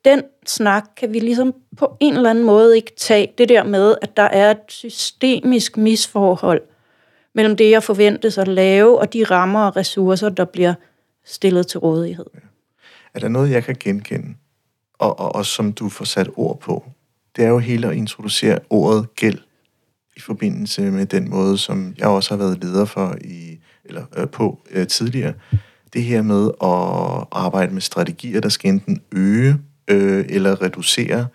den 0.04 0.22
snak 0.46 0.84
kan 0.96 1.12
vi 1.12 1.18
ligesom 1.18 1.54
på 1.76 1.96
en 2.00 2.14
eller 2.14 2.30
anden 2.30 2.44
måde 2.44 2.76
ikke 2.76 2.92
tage. 2.96 3.32
Det 3.38 3.48
der 3.48 3.64
med, 3.64 3.94
at 4.02 4.16
der 4.16 4.22
er 4.22 4.50
et 4.50 4.58
systemisk 4.68 5.76
misforhold 5.76 6.62
mellem 7.34 7.56
det, 7.56 7.70
jeg 7.70 7.82
forventes 7.82 8.38
at 8.38 8.48
lave, 8.48 8.98
og 8.98 9.12
de 9.12 9.24
rammer 9.24 9.66
og 9.66 9.76
ressourcer, 9.76 10.28
der 10.28 10.44
bliver 10.44 10.74
stillet 11.24 11.66
til 11.66 11.80
rådighed. 11.80 12.26
Er 13.14 13.18
der 13.18 13.28
noget, 13.28 13.50
jeg 13.50 13.64
kan 13.64 13.76
genkende, 13.80 14.34
og, 14.98 15.18
og, 15.18 15.34
og 15.34 15.46
som 15.46 15.72
du 15.72 15.88
får 15.88 16.04
sat 16.04 16.30
ord 16.36 16.60
på? 16.60 16.84
Det 17.36 17.44
er 17.44 17.48
jo 17.48 17.58
hele 17.58 17.88
at 17.88 17.96
introducere 17.96 18.58
ordet 18.70 19.14
gæld 19.14 19.38
i 20.16 20.20
forbindelse 20.20 20.90
med 20.90 21.06
den 21.06 21.30
måde, 21.30 21.58
som 21.58 21.94
jeg 21.98 22.06
også 22.06 22.30
har 22.30 22.38
været 22.38 22.64
leder 22.64 22.84
for 22.84 23.16
i 23.24 23.58
eller 23.84 24.04
øh, 24.16 24.28
på 24.28 24.60
øh, 24.70 24.86
tidligere. 24.86 25.32
Det 25.92 26.02
her 26.02 26.22
med 26.22 26.46
at 26.46 27.26
arbejde 27.32 27.72
med 27.74 27.80
strategier, 27.80 28.40
der 28.40 28.48
skal 28.48 28.70
enten 28.70 29.00
øge 29.12 29.56
øh, 29.88 30.24
eller 30.28 30.62
reducere, 30.62 31.26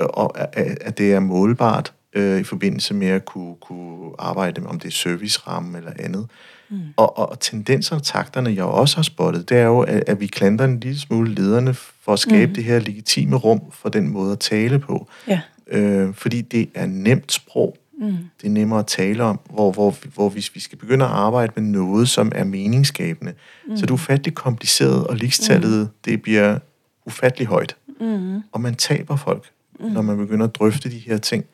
øh, 0.00 0.06
og 0.06 0.56
at, 0.58 0.78
at 0.80 0.98
det 0.98 1.12
er 1.12 1.20
målbart 1.20 1.92
øh, 2.12 2.40
i 2.40 2.44
forbindelse 2.44 2.94
med 2.94 3.08
at 3.08 3.24
kunne, 3.24 3.56
kunne 3.60 4.10
arbejde 4.18 4.60
med, 4.60 4.70
om 4.70 4.78
det 4.78 4.88
er 4.88 4.92
serviceramme 4.92 5.78
eller 5.78 5.92
andet. 5.98 6.30
Mm. 6.72 6.78
Og, 6.96 7.18
og 7.18 7.40
tendenser 7.40 7.96
og 7.96 8.02
takterne, 8.02 8.54
jeg 8.54 8.64
også 8.64 8.96
har 8.96 9.02
spottet, 9.02 9.48
det 9.48 9.58
er 9.58 9.64
jo, 9.64 9.80
at, 9.80 10.04
at 10.06 10.20
vi 10.20 10.26
klandrer 10.26 10.66
en 10.66 10.80
lille 10.80 10.98
smule 10.98 11.34
lederne 11.34 11.74
for 11.74 12.12
at 12.12 12.18
skabe 12.18 12.48
mm. 12.48 12.54
det 12.54 12.64
her 12.64 12.78
legitime 12.78 13.36
rum 13.36 13.60
for 13.72 13.88
den 13.88 14.08
måde 14.08 14.32
at 14.32 14.38
tale 14.38 14.78
på. 14.78 15.08
Ja. 15.28 15.40
Øh, 15.66 16.14
fordi 16.14 16.40
det 16.40 16.68
er 16.74 16.86
nemt 16.86 17.32
sprog. 17.32 17.76
Mm. 17.98 18.16
Det 18.40 18.46
er 18.46 18.50
nemmere 18.50 18.78
at 18.78 18.86
tale 18.86 19.24
om, 19.24 19.40
hvor, 19.50 19.72
hvor, 19.72 19.96
hvor 20.14 20.28
hvis 20.28 20.54
vi 20.54 20.60
skal 20.60 20.78
begynde 20.78 21.04
at 21.04 21.10
arbejde 21.10 21.52
med 21.56 21.62
noget, 21.62 22.08
som 22.08 22.32
er 22.34 22.44
meningsskabende, 22.44 23.32
mm. 23.68 23.76
så 23.76 23.82
er 23.82 23.86
det 23.86 23.90
ufattelig 23.90 24.34
kompliceret, 24.34 25.06
og 25.06 25.16
ligestallet, 25.16 25.80
mm. 25.80 25.88
det 26.04 26.22
bliver 26.22 26.58
ufattelig 27.06 27.46
højt. 27.46 27.76
Mm. 28.00 28.42
Og 28.52 28.60
man 28.60 28.74
taber 28.74 29.16
folk, 29.16 29.50
mm. 29.80 29.86
når 29.86 30.02
man 30.02 30.16
begynder 30.16 30.46
at 30.46 30.54
drøfte 30.54 30.90
de 30.90 30.98
her 30.98 31.18
ting. 31.18 31.44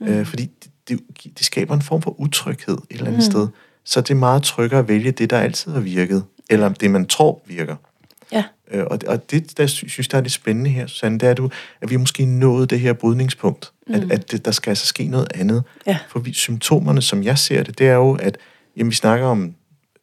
Mm. 0.00 0.06
Øh, 0.06 0.26
fordi 0.26 0.50
det, 0.64 0.70
det, 0.88 1.00
det 1.38 1.46
skaber 1.46 1.74
en 1.74 1.82
form 1.82 2.02
for 2.02 2.20
utryghed 2.20 2.74
et 2.74 2.84
eller 2.90 3.06
andet 3.06 3.18
mm. 3.18 3.30
sted. 3.30 3.48
Så 3.84 4.00
det 4.00 4.10
er 4.10 4.14
meget 4.14 4.42
tryggere 4.42 4.80
at 4.80 4.88
vælge 4.88 5.10
det, 5.10 5.30
der 5.30 5.38
altid 5.38 5.72
har 5.72 5.80
virket, 5.80 6.24
eller 6.50 6.68
det, 6.68 6.90
man 6.90 7.06
tror 7.06 7.42
virker. 7.46 7.76
Ja. 8.32 8.44
Øh, 8.70 8.84
og, 8.90 8.98
og 9.06 9.30
det, 9.30 9.58
der 9.58 9.66
synes 9.66 10.08
der 10.08 10.18
er 10.18 10.22
det 10.22 10.32
spændende 10.32 10.70
her, 10.70 10.86
Susanne, 10.86 11.18
det 11.18 11.26
er, 11.26 11.30
at, 11.30 11.36
du, 11.36 11.50
at 11.80 11.90
vi 11.90 11.96
måske 11.96 12.24
nået 12.24 12.70
det 12.70 12.80
her 12.80 12.92
brydningspunkt. 12.92 13.72
Mm. 13.86 13.94
At, 13.94 14.12
at 14.12 14.32
det, 14.32 14.44
der 14.44 14.50
skal 14.50 14.70
altså 14.70 14.86
ske 14.86 15.04
noget 15.04 15.28
andet. 15.34 15.62
Ja. 15.86 15.98
For 16.08 16.20
vi, 16.20 16.32
symptomerne, 16.32 17.02
som 17.02 17.22
jeg 17.22 17.38
ser 17.38 17.62
det, 17.62 17.78
det 17.78 17.88
er 17.88 17.94
jo, 17.94 18.12
at 18.14 18.38
jamen, 18.76 18.90
vi 18.90 18.94
snakker 18.94 19.26
om 19.26 19.54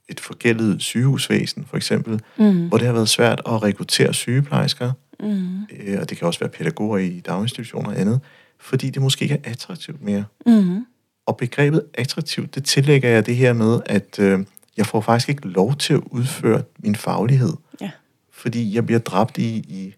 et 0.09 0.19
forgældet 0.19 0.81
sygehusvæsen, 0.81 1.65
for 1.69 1.77
eksempel, 1.77 2.21
mm. 2.38 2.67
hvor 2.67 2.77
det 2.77 2.88
har 2.88 2.93
været 2.93 3.09
svært 3.09 3.41
at 3.45 3.63
rekruttere 3.63 4.13
sygeplejersker, 4.13 4.91
mm. 5.19 5.62
øh, 5.63 6.00
og 6.01 6.09
det 6.09 6.17
kan 6.17 6.27
også 6.27 6.39
være 6.39 6.50
pædagoger 6.50 6.98
i 6.98 7.19
daginstitutioner 7.19 7.89
og 7.89 8.00
andet, 8.00 8.19
fordi 8.59 8.89
det 8.89 9.01
måske 9.01 9.24
ikke 9.24 9.41
er 9.43 9.51
attraktivt 9.51 10.01
mere. 10.01 10.25
Mm. 10.45 10.86
Og 11.29 11.38
begrebet 11.38 11.83
attraktivt, 11.93 12.55
det 12.55 12.65
tillægger 12.65 13.09
jeg 13.09 13.25
det 13.25 13.36
her 13.36 13.53
med, 13.53 13.79
at 13.86 14.19
øh, 14.19 14.39
jeg 14.77 14.86
får 14.86 15.01
faktisk 15.01 15.29
ikke 15.29 15.48
lov 15.48 15.75
til 15.75 15.93
at 15.93 16.01
udføre 16.12 16.62
min 16.79 16.95
faglighed, 16.95 17.53
Ja. 17.81 17.91
fordi 18.31 18.75
jeg 18.75 18.86
bliver 18.86 19.00
dræbt 19.00 19.38
i, 19.38 19.48
i 19.57 19.93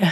Ja. 0.00 0.10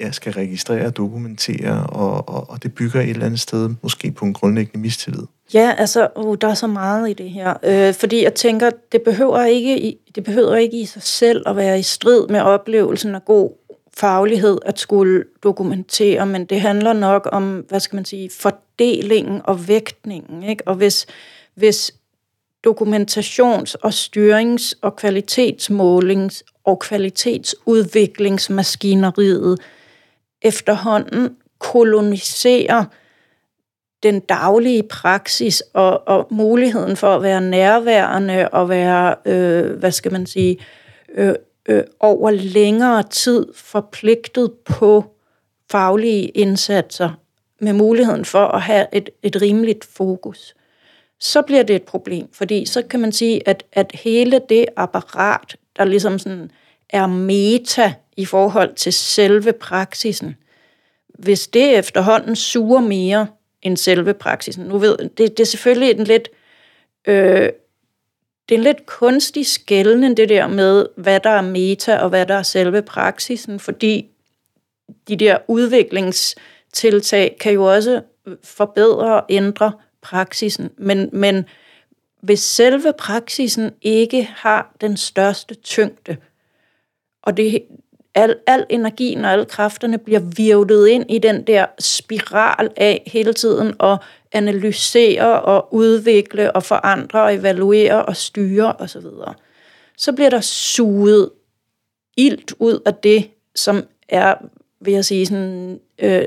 jeg 0.00 0.14
skal 0.14 0.32
registrere 0.32 0.86
og 0.86 0.96
dokumentere, 0.96 1.86
og, 1.86 2.28
og, 2.28 2.50
og 2.50 2.62
det 2.62 2.74
bygger 2.74 3.00
et 3.00 3.10
eller 3.10 3.26
andet 3.26 3.40
sted 3.40 3.70
måske 3.82 4.10
på 4.10 4.24
en 4.24 4.32
grundlæggende 4.32 4.78
mistillid. 4.78 5.22
Ja, 5.54 5.74
altså, 5.78 6.08
uh, 6.16 6.36
der 6.40 6.48
er 6.48 6.54
så 6.54 6.66
meget 6.66 7.10
i 7.10 7.12
det 7.12 7.30
her. 7.30 7.54
Øh, 7.62 7.94
fordi 7.94 8.24
jeg 8.24 8.34
tænker, 8.34 8.70
det 8.92 9.02
behøver, 9.02 9.44
ikke 9.44 9.80
i, 9.82 9.96
det 10.14 10.24
behøver 10.24 10.56
ikke 10.56 10.80
i 10.80 10.84
sig 10.84 11.02
selv 11.02 11.42
at 11.48 11.56
være 11.56 11.78
i 11.78 11.82
strid 11.82 12.26
med 12.28 12.40
oplevelsen 12.40 13.14
af 13.14 13.24
god 13.24 13.50
faglighed 14.00 14.58
at 14.66 14.78
skulle 14.78 15.24
dokumentere, 15.42 16.26
men 16.26 16.44
det 16.44 16.60
handler 16.60 16.92
nok 16.92 17.28
om, 17.32 17.64
hvad 17.68 17.80
skal 17.80 17.96
man 17.96 18.04
sige, 18.04 18.30
fordelingen 18.30 19.40
og 19.44 19.68
vægtningen. 19.68 20.42
Ikke? 20.42 20.68
Og 20.68 20.74
hvis, 20.74 21.06
hvis 21.54 21.94
dokumentations- 22.66 23.74
og 23.82 23.92
styrings- 23.92 24.78
og 24.82 24.94
kvalitetsmålings- 25.04 26.42
og 26.64 26.78
kvalitetsudviklingsmaskineriet 26.78 29.58
efterhånden 30.42 31.36
koloniserer 31.58 32.84
den 34.02 34.20
daglige 34.20 34.82
praksis 34.82 35.62
og, 35.74 36.08
og 36.08 36.26
muligheden 36.30 36.96
for 36.96 37.16
at 37.16 37.22
være 37.22 37.40
nærværende 37.40 38.48
og 38.48 38.68
være, 38.68 39.14
øh, 39.24 39.78
hvad 39.78 39.92
skal 39.92 40.12
man 40.12 40.26
sige, 40.26 40.58
øh, 41.14 41.34
øh, 41.68 41.82
over 42.00 42.30
længere 42.30 43.02
tid 43.02 43.46
forpligtet 43.54 44.52
på 44.64 45.04
faglige 45.70 46.28
indsatser 46.28 47.10
med 47.60 47.72
muligheden 47.72 48.24
for 48.24 48.46
at 48.46 48.62
have 48.62 48.86
et, 48.92 49.10
et 49.22 49.42
rimeligt 49.42 49.84
fokus, 49.84 50.54
så 51.18 51.42
bliver 51.42 51.62
det 51.62 51.76
et 51.76 51.82
problem, 51.82 52.28
fordi 52.32 52.66
så 52.66 52.82
kan 52.82 53.00
man 53.00 53.12
sige, 53.12 53.48
at, 53.48 53.64
at 53.72 53.92
hele 53.94 54.40
det 54.48 54.66
apparat, 54.76 55.56
der 55.76 55.84
ligesom 55.84 56.18
sådan 56.18 56.50
er 56.90 57.06
meta 57.06 57.94
i 58.16 58.24
forhold 58.24 58.74
til 58.74 58.92
selve 58.92 59.52
praksisen, 59.52 60.36
hvis 61.08 61.46
det 61.48 61.78
efterhånden 61.78 62.36
suger 62.36 62.80
mere 62.80 63.26
end 63.62 63.76
selve 63.76 64.14
praksisen. 64.14 64.64
Nu 64.64 64.78
ved 64.78 64.98
det, 64.98 65.18
det 65.18 65.40
er 65.40 65.44
selvfølgelig 65.44 65.90
en 65.90 66.04
lidt 66.04 66.28
øh, 67.06 67.48
det 68.50 68.56
er 68.56 68.58
en 68.58 68.64
lidt 68.64 68.86
kunstig 68.86 69.46
skældning, 69.46 70.16
det 70.16 70.28
der 70.28 70.48
med, 70.48 70.86
hvad 70.96 71.20
der 71.20 71.30
er 71.30 71.42
meta 71.42 71.96
og 71.96 72.08
hvad 72.08 72.26
der 72.26 72.34
er 72.34 72.42
selve 72.42 72.82
praksisen, 72.82 73.60
fordi 73.60 74.06
de 75.08 75.16
der 75.16 75.38
udviklingstiltag 75.48 77.36
kan 77.40 77.52
jo 77.52 77.64
også 77.64 78.02
forbedre 78.44 79.14
og 79.14 79.26
ændre 79.28 79.72
praksisen. 80.02 80.70
Men, 80.76 81.10
men 81.12 81.44
hvis 82.20 82.40
selve 82.40 82.92
praksisen 82.98 83.70
ikke 83.82 84.22
har 84.24 84.74
den 84.80 84.96
største 84.96 85.54
tyngde, 85.54 86.16
og 87.22 87.36
det, 87.36 87.62
al, 88.14 88.36
al 88.46 88.66
energien 88.68 89.24
og 89.24 89.32
alle 89.32 89.44
kræfterne 89.44 89.98
bliver 89.98 90.20
virvlet 90.36 90.88
ind 90.88 91.04
i 91.08 91.18
den 91.18 91.46
der 91.46 91.66
spiral 91.78 92.70
af 92.76 93.02
hele 93.06 93.32
tiden 93.32 93.74
at 93.80 93.98
analysere 94.32 95.42
og 95.42 95.74
udvikle 95.74 96.52
og 96.52 96.62
forandre 96.62 97.22
og 97.22 97.34
evaluere 97.34 98.04
og 98.04 98.16
styre 98.16 98.72
osv. 98.72 99.00
Så, 99.00 99.32
så 99.96 100.12
bliver 100.12 100.30
der 100.30 100.40
suget 100.40 101.30
ilt 102.16 102.54
ud 102.58 102.80
af 102.86 102.94
det, 102.94 103.30
som 103.54 103.84
er, 104.08 104.34
vil 104.80 104.94
jeg 104.94 105.04
sige, 105.04 105.26
sådan, 105.26 105.80
øh, 105.98 106.22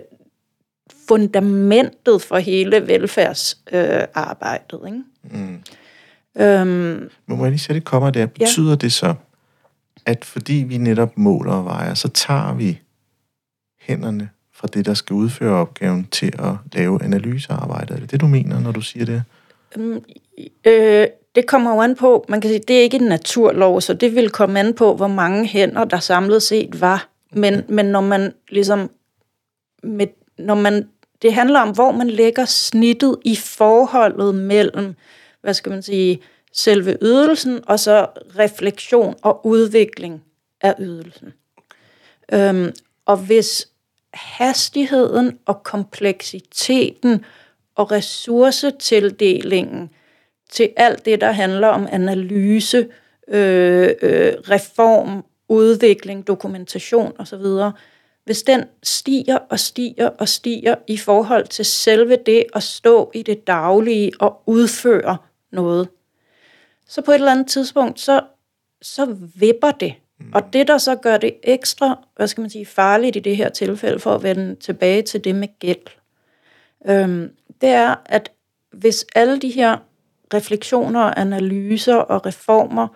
fundamentet 1.07 2.21
for 2.21 2.37
hele 2.37 2.87
velfærdsarbejdet. 2.87 4.79
Øh, 4.81 4.87
ikke? 4.87 5.03
Mm. 5.23 5.63
Øhm, 6.37 7.09
Men 7.27 7.37
må 7.37 7.43
jeg 7.43 7.51
lige 7.51 7.59
sætte 7.59 7.77
et 7.77 7.83
kommer 7.83 8.09
der? 8.09 8.25
Betyder 8.25 8.69
ja. 8.69 8.75
det 8.75 8.93
så, 8.93 9.13
at 10.05 10.25
fordi 10.25 10.53
vi 10.53 10.77
netop 10.77 11.17
måler 11.17 11.53
og 11.53 11.65
vejer, 11.65 11.93
så 11.93 12.07
tager 12.07 12.53
vi 12.53 12.79
hænderne 13.79 14.29
fra 14.53 14.67
det, 14.67 14.85
der 14.85 14.93
skal 14.93 15.13
udføre 15.13 15.53
opgaven 15.53 16.07
til 16.11 16.33
at 16.39 16.53
lave 16.73 17.03
analysearbejde. 17.03 17.93
Er 17.93 17.99
det 17.99 18.11
det, 18.11 18.21
du 18.21 18.27
mener, 18.27 18.59
når 18.59 18.71
du 18.71 18.81
siger 18.81 19.05
det? 19.05 19.23
Øhm, 19.77 20.03
øh, 20.65 21.07
det 21.35 21.47
kommer 21.47 21.73
jo 21.73 21.81
an 21.81 21.95
på, 21.95 22.25
man 22.29 22.41
kan 22.41 22.49
sige, 22.49 22.61
det 22.67 22.77
er 22.77 22.81
ikke 22.81 22.97
en 22.97 23.07
naturlov, 23.07 23.81
så 23.81 23.93
det 23.93 24.15
vil 24.15 24.29
komme 24.29 24.59
an 24.59 24.73
på, 24.73 24.95
hvor 24.95 25.07
mange 25.07 25.45
hænder, 25.47 25.85
der 25.85 25.99
samlet 25.99 26.43
set 26.43 26.81
var. 26.81 27.09
Men, 27.31 27.61
men 27.69 27.85
når 27.85 28.01
man 28.01 28.33
ligesom, 28.49 28.89
med, 29.83 30.07
når 30.37 30.55
man, 30.55 30.87
det 31.21 31.33
handler 31.33 31.59
om, 31.59 31.69
hvor 31.69 31.91
man 31.91 32.09
lægger 32.09 32.45
snittet 32.45 33.17
i 33.25 33.35
forholdet 33.35 34.35
mellem, 34.35 34.95
hvad 35.41 35.53
skal 35.53 35.69
man 35.69 35.81
sige, 35.81 36.19
selve 36.53 36.97
ydelsen, 37.01 37.59
og 37.67 37.79
så 37.79 38.07
refleksion 38.39 39.15
og 39.21 39.45
udvikling 39.45 40.23
af 40.61 40.75
ydelsen. 40.79 41.33
Øhm, 42.33 42.73
og 43.05 43.17
hvis 43.17 43.67
hastigheden 44.13 45.39
og 45.45 45.63
kompleksiteten 45.63 47.25
og 47.75 47.91
ressourcetildelingen 47.91 49.89
til 50.51 50.69
alt 50.77 51.05
det, 51.05 51.21
der 51.21 51.31
handler 51.31 51.67
om 51.67 51.87
analyse, 51.91 52.87
øh, 53.27 53.89
øh, 54.01 54.33
reform, 54.49 55.25
udvikling, 55.49 56.27
dokumentation 56.27 57.13
osv., 57.19 57.45
hvis 58.25 58.43
den 58.43 58.63
stiger 58.83 59.37
og 59.49 59.59
stiger 59.59 60.07
og 60.07 60.29
stiger 60.29 60.75
i 60.87 60.97
forhold 60.97 61.47
til 61.47 61.65
selve 61.65 62.17
det 62.25 62.45
at 62.53 62.63
stå 62.63 63.11
i 63.13 63.23
det 63.23 63.47
daglige 63.47 64.11
og 64.19 64.43
udføre 64.45 65.17
noget, 65.51 65.89
så 66.93 67.01
på 67.01 67.11
et 67.11 67.15
eller 67.15 67.31
andet 67.31 67.47
tidspunkt, 67.47 67.99
så, 67.99 68.21
så 68.81 69.17
vipper 69.35 69.71
det. 69.71 69.93
Mm. 70.19 70.31
Og 70.33 70.53
det, 70.53 70.67
der 70.67 70.77
så 70.77 70.95
gør 70.95 71.17
det 71.17 71.35
ekstra, 71.43 71.99
hvad 72.15 72.27
skal 72.27 72.41
man 72.41 72.49
sige, 72.49 72.65
farligt 72.65 73.15
i 73.15 73.19
det 73.19 73.37
her 73.37 73.49
tilfælde, 73.49 73.99
for 73.99 74.15
at 74.15 74.23
vende 74.23 74.55
tilbage 74.55 75.01
til 75.01 75.23
det 75.23 75.35
med 75.35 75.47
gæld, 75.59 75.87
øhm, 76.85 77.31
det 77.61 77.69
er, 77.69 77.95
at 78.05 78.31
hvis 78.71 79.05
alle 79.15 79.39
de 79.39 79.49
her 79.49 79.77
refleksioner, 80.33 81.01
analyser 81.01 81.95
og 81.95 82.25
reformer 82.25 82.87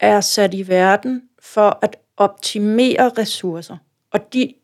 er 0.00 0.20
sat 0.20 0.54
i 0.54 0.68
verden 0.68 1.22
for 1.38 1.78
at 1.82 1.96
optimere 2.16 3.08
ressourcer, 3.18 3.76
og 4.10 4.32
de 4.32 4.54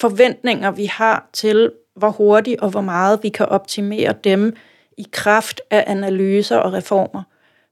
forventninger, 0.00 0.70
vi 0.70 0.84
har 0.84 1.28
til, 1.32 1.72
hvor 1.96 2.10
hurtigt 2.10 2.60
og 2.60 2.70
hvor 2.70 2.80
meget 2.80 3.22
vi 3.22 3.28
kan 3.28 3.46
optimere 3.46 4.14
dem 4.24 4.56
i 4.98 5.06
kraft 5.12 5.60
af 5.70 5.84
analyser 5.86 6.56
og 6.56 6.72
reformer, 6.72 7.22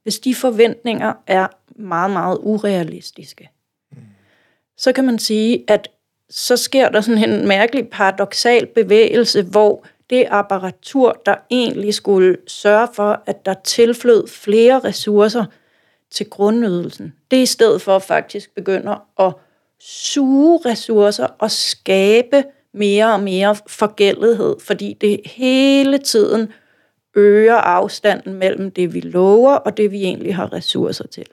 hvis 0.03 0.19
de 0.19 0.35
forventninger 0.35 1.13
er 1.27 1.47
meget, 1.77 2.11
meget 2.11 2.39
urealistiske, 2.41 3.51
så 4.77 4.93
kan 4.93 5.05
man 5.05 5.19
sige, 5.19 5.65
at 5.69 5.89
så 6.31 6.57
sker 6.57 6.89
der 6.89 7.01
sådan 7.01 7.31
en 7.31 7.49
mærkelig 7.49 7.89
paradoxal 7.89 8.67
bevægelse, 8.67 9.43
hvor 9.43 9.85
det 10.11 10.27
apparatur, 10.31 11.23
der 11.27 11.35
egentlig 11.51 11.95
skulle 11.95 12.37
sørge 12.47 12.89
for, 12.93 13.23
at 13.27 13.47
der 13.47 13.55
tilflød 13.55 14.29
flere 14.29 14.79
ressourcer 14.79 15.45
til 16.11 16.31
grundydelsen, 16.31 17.13
det 17.31 17.37
i 17.37 17.47
stedet 17.47 17.83
for 17.83 17.99
faktisk 17.99 18.55
begynder 18.55 19.27
at 19.27 19.33
suge 19.81 20.61
ressourcer 20.67 21.27
og 21.39 21.51
skabe 21.51 22.45
mere 22.75 23.13
og 23.13 23.21
mere 23.21 23.57
forgældighed, 23.67 24.57
fordi 24.61 24.97
det 25.01 25.21
hele 25.25 25.99
tiden 25.99 26.53
øger 27.17 27.55
afstanden 27.55 28.35
mellem 28.35 28.71
det, 28.71 28.95
vi 28.95 29.01
lover, 29.01 29.55
og 29.55 29.77
det, 29.77 29.93
vi 29.93 30.03
egentlig 30.03 30.37
har 30.37 30.53
ressourcer 30.53 31.07
til. 31.07 31.27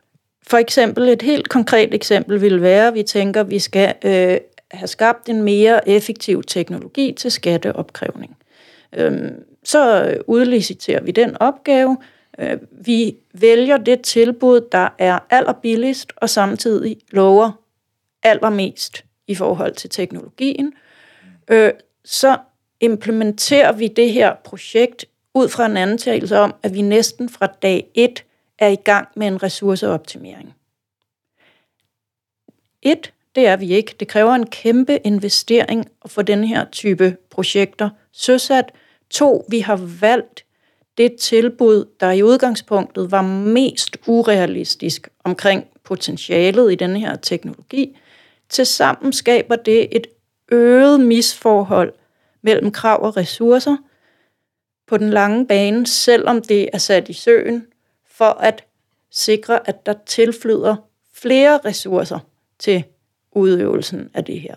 For 0.47 0.57
eksempel, 0.57 1.09
et 1.09 1.21
helt 1.21 1.49
konkret 1.49 1.93
eksempel 1.93 2.41
vil 2.41 2.61
være, 2.61 2.87
at 2.87 2.93
vi 2.93 3.03
tænker, 3.03 3.41
at 3.41 3.49
vi 3.49 3.59
skal 3.59 3.93
øh, 4.05 4.37
have 4.71 4.87
skabt 4.87 5.29
en 5.29 5.43
mere 5.43 5.89
effektiv 5.89 6.43
teknologi 6.43 7.11
til 7.17 7.31
skatteopkrævning. 7.31 8.37
Øh, 8.95 9.31
så 9.63 10.13
udliciterer 10.27 11.03
vi 11.03 11.11
den 11.11 11.37
opgave. 11.39 11.97
Øh, 12.39 12.57
vi 12.71 13.17
vælger 13.33 13.77
det 13.77 14.01
tilbud, 14.01 14.61
der 14.71 14.89
er 14.97 15.19
allerbilligst, 15.29 16.13
og 16.15 16.29
samtidig 16.29 16.97
lover 17.11 17.51
allermest 18.23 19.03
i 19.27 19.35
forhold 19.35 19.75
til 19.75 19.89
teknologien. 19.89 20.73
Øh, 21.47 21.71
så 22.05 22.37
implementerer 22.81 23.71
vi 23.71 23.87
det 23.87 24.13
her 24.13 24.35
projekt 24.43 25.05
ud 25.35 25.49
fra 25.49 25.65
en 25.65 25.77
antagelse 25.77 26.37
om, 26.39 26.55
at 26.63 26.73
vi 26.73 26.81
næsten 26.81 27.29
fra 27.29 27.47
dag 27.47 27.91
1 27.93 28.25
er 28.59 28.67
i 28.67 28.75
gang 28.75 29.07
med 29.15 29.27
en 29.27 29.43
ressourceoptimering. 29.43 30.55
Et, 32.81 33.13
det 33.35 33.47
er 33.47 33.55
vi 33.55 33.73
ikke. 33.73 33.95
Det 33.99 34.07
kræver 34.07 34.33
en 34.33 34.45
kæmpe 34.45 34.99
investering 35.03 35.85
at 36.05 36.11
få 36.11 36.21
den 36.21 36.43
her 36.43 36.65
type 36.65 37.17
projekter 37.29 37.89
søsat. 38.11 38.71
To, 39.09 39.45
vi 39.49 39.59
har 39.59 39.75
valgt 40.01 40.45
det 40.97 41.15
tilbud, 41.15 41.85
der 41.99 42.11
i 42.11 42.23
udgangspunktet 42.23 43.11
var 43.11 43.21
mest 43.21 43.97
urealistisk 44.07 45.09
omkring 45.23 45.65
potentialet 45.83 46.71
i 46.71 46.75
denne 46.75 46.99
her 46.99 47.15
teknologi. 47.15 47.97
Tilsammen 48.49 49.13
skaber 49.13 49.55
det 49.55 49.95
et 49.95 50.07
øget 50.51 50.99
misforhold 50.99 51.93
mellem 52.41 52.71
krav 52.71 53.03
og 53.03 53.17
ressourcer– 53.17 53.77
på 54.89 54.97
den 54.97 55.09
lange 55.09 55.47
bane, 55.47 55.87
selvom 55.87 56.41
det 56.41 56.69
er 56.73 56.77
sat 56.77 57.09
i 57.09 57.13
søen, 57.13 57.65
for 58.11 58.25
at 58.25 58.63
sikre, 59.11 59.69
at 59.69 59.85
der 59.85 59.93
tilflyder 60.05 60.75
flere 61.13 61.59
ressourcer 61.65 62.19
til 62.59 62.83
udøvelsen 63.31 64.09
af 64.13 64.25
det 64.25 64.41
her. 64.41 64.55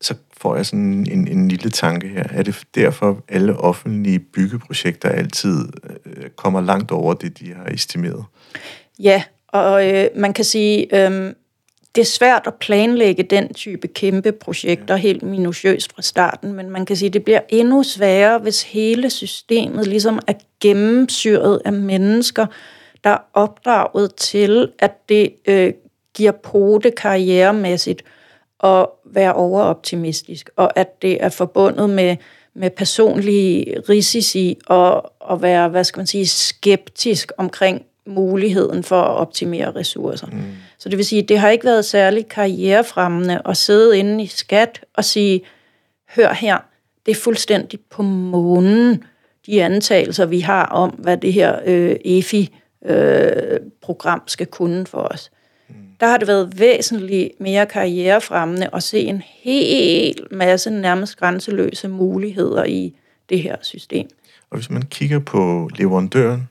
Så 0.00 0.14
får 0.36 0.56
jeg 0.56 0.66
sådan 0.66 1.06
en, 1.10 1.28
en 1.28 1.48
lille 1.48 1.70
tanke 1.70 2.08
her. 2.08 2.24
Er 2.30 2.42
det 2.42 2.62
derfor, 2.74 3.24
alle 3.28 3.56
offentlige 3.56 4.18
byggeprojekter 4.18 5.08
altid 5.08 5.68
øh, 6.06 6.30
kommer 6.30 6.60
langt 6.60 6.90
over 6.90 7.14
det, 7.14 7.38
de 7.38 7.54
har 7.54 7.66
estimeret? 7.66 8.24
Ja, 8.98 9.22
og 9.48 9.94
øh, 9.94 10.08
man 10.16 10.32
kan 10.32 10.44
sige, 10.44 11.06
øh, 11.06 11.32
det 11.94 12.00
er 12.00 12.06
svært 12.06 12.42
at 12.46 12.54
planlægge 12.54 13.22
den 13.22 13.54
type 13.54 13.88
kæmpe 13.88 14.32
projekter 14.32 14.96
helt 14.96 15.22
minutiøst 15.22 15.94
fra 15.94 16.02
starten, 16.02 16.52
men 16.52 16.70
man 16.70 16.86
kan 16.86 16.96
sige, 16.96 17.06
at 17.06 17.12
det 17.12 17.24
bliver 17.24 17.40
endnu 17.48 17.82
sværere, 17.82 18.38
hvis 18.38 18.62
hele 18.62 19.10
systemet 19.10 19.86
ligesom 19.86 20.18
er 20.26 20.32
gennemsyret 20.60 21.62
af 21.64 21.72
mennesker, 21.72 22.46
der 23.04 23.10
er 23.10 23.18
opdraget 23.34 24.14
til, 24.14 24.72
at 24.78 25.08
det 25.08 25.32
øh, 25.46 25.72
giver 26.14 26.32
pote 26.32 26.90
karrieremæssigt 26.90 28.02
at 28.64 28.86
være 29.04 29.34
overoptimistisk, 29.34 30.50
og 30.56 30.78
at 30.78 31.02
det 31.02 31.24
er 31.24 31.28
forbundet 31.28 31.90
med, 31.90 32.16
med 32.54 32.70
personlige 32.70 33.80
risici 33.88 34.58
og 34.66 35.12
at 35.32 35.42
være, 35.42 35.68
hvad 35.68 35.84
skal 35.84 36.00
man 36.00 36.06
sige, 36.06 36.26
skeptisk 36.26 37.32
omkring 37.38 37.84
muligheden 38.06 38.84
for 38.84 39.02
at 39.02 39.16
optimere 39.16 39.74
ressourcer. 39.74 40.26
Mm. 40.26 40.42
Så 40.78 40.88
det 40.88 40.98
vil 40.98 41.06
sige, 41.06 41.22
det 41.22 41.38
har 41.38 41.48
ikke 41.48 41.64
været 41.64 41.84
særlig 41.84 42.28
karrierefremmende 42.28 43.42
at 43.44 43.56
sidde 43.56 43.98
inde 43.98 44.24
i 44.24 44.26
skat 44.26 44.84
og 44.94 45.04
sige, 45.04 45.42
hør 46.16 46.32
her, 46.32 46.58
det 47.06 47.12
er 47.12 47.20
fuldstændig 47.20 47.80
på 47.90 48.02
månen, 48.02 49.04
de 49.46 49.64
antagelser, 49.64 50.26
vi 50.26 50.40
har 50.40 50.66
om, 50.66 50.90
hvad 50.90 51.16
det 51.16 51.32
her 51.32 51.58
øh, 51.66 51.96
EFI-program 52.04 54.18
øh, 54.18 54.22
skal 54.26 54.46
kunne 54.46 54.86
for 54.86 54.98
os. 54.98 55.30
Mm. 55.68 55.74
Der 56.00 56.06
har 56.06 56.16
det 56.16 56.28
været 56.28 56.60
væsentligt 56.60 57.40
mere 57.40 57.66
karrierefremmende 57.66 58.70
at 58.72 58.82
se 58.82 59.00
en 59.00 59.22
hel 59.26 60.26
masse 60.30 60.70
nærmest 60.70 61.16
grænseløse 61.16 61.88
muligheder 61.88 62.64
i 62.64 62.94
det 63.28 63.42
her 63.42 63.56
system. 63.62 64.08
Og 64.50 64.56
hvis 64.56 64.70
man 64.70 64.82
kigger 64.82 65.18
på 65.18 65.70
leverandøren, 65.78 66.48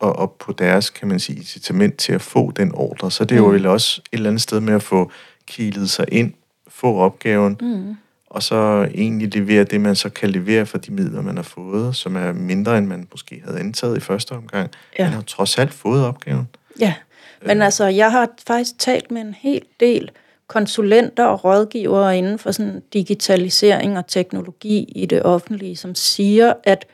og, 0.00 0.16
og 0.16 0.32
på 0.32 0.52
deres, 0.52 0.90
kan 0.90 1.08
man 1.08 1.20
sige, 1.20 1.36
incitament 1.36 1.96
til 1.96 2.12
at 2.12 2.22
få 2.22 2.50
den 2.50 2.74
ordre. 2.74 3.10
Så 3.10 3.24
det 3.24 3.34
er 3.34 3.38
jo 3.38 3.58
mm. 3.58 3.64
også 3.64 4.00
et 4.00 4.16
eller 4.16 4.30
andet 4.30 4.42
sted 4.42 4.60
med 4.60 4.74
at 4.74 4.82
få 4.82 5.10
kilet 5.46 5.90
sig 5.90 6.06
ind, 6.12 6.32
få 6.68 6.96
opgaven, 6.96 7.56
mm. 7.60 7.96
og 8.26 8.42
så 8.42 8.88
egentlig 8.94 9.34
levere 9.34 9.64
det, 9.64 9.80
man 9.80 9.96
så 9.96 10.08
kan 10.08 10.30
levere 10.30 10.66
for 10.66 10.78
de 10.78 10.92
midler, 10.92 11.22
man 11.22 11.36
har 11.36 11.42
fået, 11.42 11.96
som 11.96 12.16
er 12.16 12.32
mindre, 12.32 12.78
end 12.78 12.86
man 12.86 13.08
måske 13.10 13.42
havde 13.44 13.60
antaget 13.60 13.96
i 13.96 14.00
første 14.00 14.32
omgang. 14.32 14.70
Ja. 14.98 15.04
Man 15.04 15.12
har 15.12 15.22
trods 15.22 15.58
alt 15.58 15.72
fået 15.72 16.04
opgaven. 16.04 16.48
Ja, 16.80 16.94
men 17.42 17.58
øh. 17.58 17.64
altså, 17.64 17.86
jeg 17.86 18.12
har 18.12 18.28
faktisk 18.46 18.78
talt 18.78 19.10
med 19.10 19.20
en 19.20 19.34
hel 19.34 19.62
del 19.80 20.10
konsulenter 20.46 21.24
og 21.24 21.44
rådgivere 21.44 22.18
inden 22.18 22.38
for 22.38 22.50
sådan 22.50 22.82
digitalisering 22.92 23.98
og 23.98 24.06
teknologi 24.06 24.84
i 24.84 25.06
det 25.06 25.22
offentlige, 25.22 25.76
som 25.76 25.94
siger, 25.94 26.52
at 26.64 26.86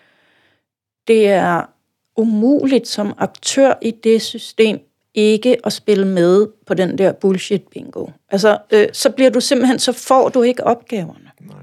det 1.09 1.29
er 1.29 1.63
umuligt 2.17 2.89
som 2.89 3.15
aktør 3.19 3.75
i 3.83 3.91
det 3.91 4.23
system 4.23 4.79
ikke 5.15 5.57
at 5.65 5.73
spille 5.73 6.07
med 6.07 6.47
på 6.67 6.75
den 6.75 6.99
der 6.99 7.13
bullshit 7.13 7.63
bingo. 7.63 8.07
Altså, 8.31 8.59
øh, 8.73 8.89
så 8.93 9.11
bliver 9.11 9.31
du 9.31 9.41
simpelthen, 9.41 9.79
så 9.79 9.93
får 9.93 10.29
du 10.29 10.43
ikke 10.43 10.65
opgaverne. 10.65 11.31
Nej, 11.41 11.57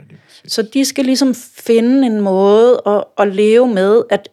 så 0.48 0.62
de 0.62 0.86
skal 0.86 1.06
ligesom 1.06 1.36
finde 1.36 2.08
en 2.08 2.22
måde 2.22 2.82
at, 2.86 3.04
at 3.18 3.36
leve 3.36 3.68
med, 3.68 4.02
at 4.10 4.30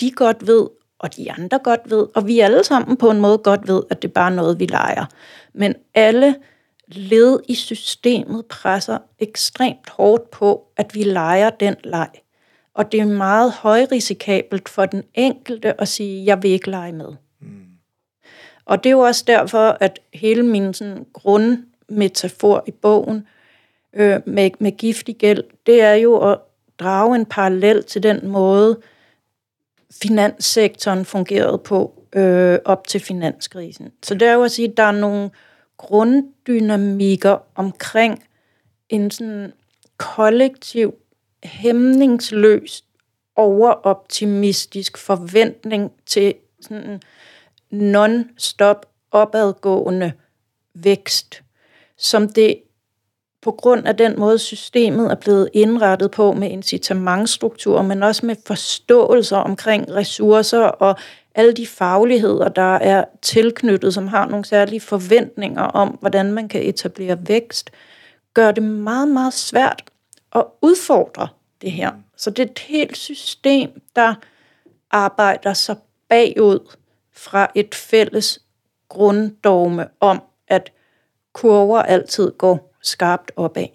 de 0.00 0.10
godt 0.10 0.46
ved, 0.46 0.66
og 0.98 1.16
de 1.16 1.32
andre 1.32 1.58
godt 1.58 1.80
ved, 1.84 2.06
og 2.14 2.26
vi 2.26 2.40
alle 2.40 2.64
sammen 2.64 2.96
på 2.96 3.10
en 3.10 3.20
måde 3.20 3.38
godt 3.38 3.68
ved, 3.68 3.82
at 3.90 4.02
det 4.02 4.08
er 4.08 4.12
bare 4.12 4.30
noget, 4.30 4.60
vi 4.60 4.66
leger. 4.66 5.04
Men 5.52 5.74
alle 5.94 6.34
led 6.86 7.40
i 7.48 7.54
systemet 7.54 8.46
presser 8.46 8.98
ekstremt 9.18 9.90
hårdt 9.90 10.30
på, 10.30 10.62
at 10.76 10.94
vi 10.94 11.02
leger 11.02 11.50
den 11.50 11.74
leg. 11.84 12.08
Og 12.80 12.92
det 12.92 13.00
er 13.00 13.04
meget 13.04 13.52
højrisikabelt 13.52 14.68
for 14.68 14.86
den 14.86 15.02
enkelte 15.14 15.80
at 15.80 15.88
sige, 15.88 16.26
jeg 16.26 16.42
vil 16.42 16.50
ikke 16.50 16.70
lege 16.70 16.92
med. 16.92 17.08
Mm. 17.40 17.64
Og 18.64 18.84
det 18.84 18.90
er 18.90 18.94
jo 18.94 19.00
også 19.00 19.24
derfor, 19.26 19.76
at 19.80 20.00
hele 20.14 20.42
min 20.42 20.74
sådan, 20.74 21.06
grundmetafor 21.12 22.64
i 22.66 22.70
bogen 22.70 23.26
øh, 23.92 24.20
med, 24.26 24.50
med 24.58 24.72
giftig 24.72 25.16
gæld, 25.16 25.44
det 25.66 25.82
er 25.82 25.94
jo 25.94 26.30
at 26.30 26.38
drage 26.78 27.16
en 27.16 27.26
parallel 27.26 27.84
til 27.84 28.02
den 28.02 28.28
måde, 28.28 28.80
finanssektoren 30.02 31.04
fungerede 31.04 31.58
på 31.58 32.04
øh, 32.12 32.58
op 32.64 32.86
til 32.86 33.00
finanskrisen. 33.00 33.92
Så 34.02 34.14
det 34.14 34.28
er 34.28 34.32
jo 34.32 34.42
at 34.42 34.50
sige, 34.50 34.68
at 34.68 34.76
der 34.76 34.82
er 34.82 34.92
nogle 34.92 35.30
grunddynamikker 35.76 37.38
omkring 37.54 38.24
en 38.88 39.10
sådan 39.10 39.52
kollektiv, 39.96 40.94
hæmningsløs, 41.44 42.84
overoptimistisk 43.36 44.98
forventning 44.98 45.92
til 46.06 46.34
sådan 46.60 47.00
non-stop 47.70 48.86
opadgående 49.10 50.12
vækst, 50.74 51.42
som 51.96 52.28
det 52.28 52.62
på 53.42 53.50
grund 53.52 53.86
af 53.86 53.96
den 53.96 54.18
måde, 54.18 54.38
systemet 54.38 55.10
er 55.10 55.14
blevet 55.14 55.48
indrettet 55.52 56.10
på 56.10 56.32
med 56.32 56.50
incitamentstrukturer, 56.50 57.82
men 57.82 58.02
også 58.02 58.26
med 58.26 58.36
forståelser 58.46 59.36
omkring 59.36 59.92
ressourcer 59.94 60.60
og 60.60 60.98
alle 61.34 61.52
de 61.52 61.66
fagligheder, 61.66 62.48
der 62.48 62.74
er 62.76 63.04
tilknyttet, 63.22 63.94
som 63.94 64.08
har 64.08 64.26
nogle 64.28 64.44
særlige 64.44 64.80
forventninger 64.80 65.62
om, 65.62 65.88
hvordan 65.88 66.32
man 66.32 66.48
kan 66.48 66.62
etablere 66.62 67.28
vækst, 67.28 67.70
gør 68.34 68.50
det 68.50 68.62
meget, 68.62 69.08
meget 69.08 69.32
svært 69.32 69.84
at 70.34 70.44
udfordre 70.62 71.28
det 71.60 71.72
her. 71.72 71.92
Så 72.16 72.30
det 72.30 72.38
er 72.38 72.50
et 72.50 72.58
helt 72.58 72.96
system, 72.96 73.82
der 73.96 74.14
arbejder 74.90 75.52
sig 75.52 75.76
bagud 76.08 76.76
fra 77.12 77.50
et 77.54 77.74
fælles 77.74 78.38
grunddogme 78.88 79.88
om, 80.00 80.22
at 80.48 80.72
kurver 81.32 81.82
altid 81.82 82.32
går 82.38 82.76
skarpt 82.82 83.32
opad. 83.36 83.66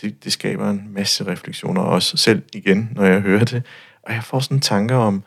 Det, 0.00 0.24
det 0.24 0.32
skaber 0.32 0.70
en 0.70 0.88
masse 0.92 1.26
refleksioner, 1.26 1.82
også 1.82 2.16
selv 2.16 2.42
igen, 2.52 2.88
når 2.92 3.04
jeg 3.04 3.20
hører 3.20 3.44
det. 3.44 3.62
Og 4.02 4.12
jeg 4.12 4.24
får 4.24 4.40
sådan 4.40 4.60
tanker 4.60 4.96
om, 4.96 5.22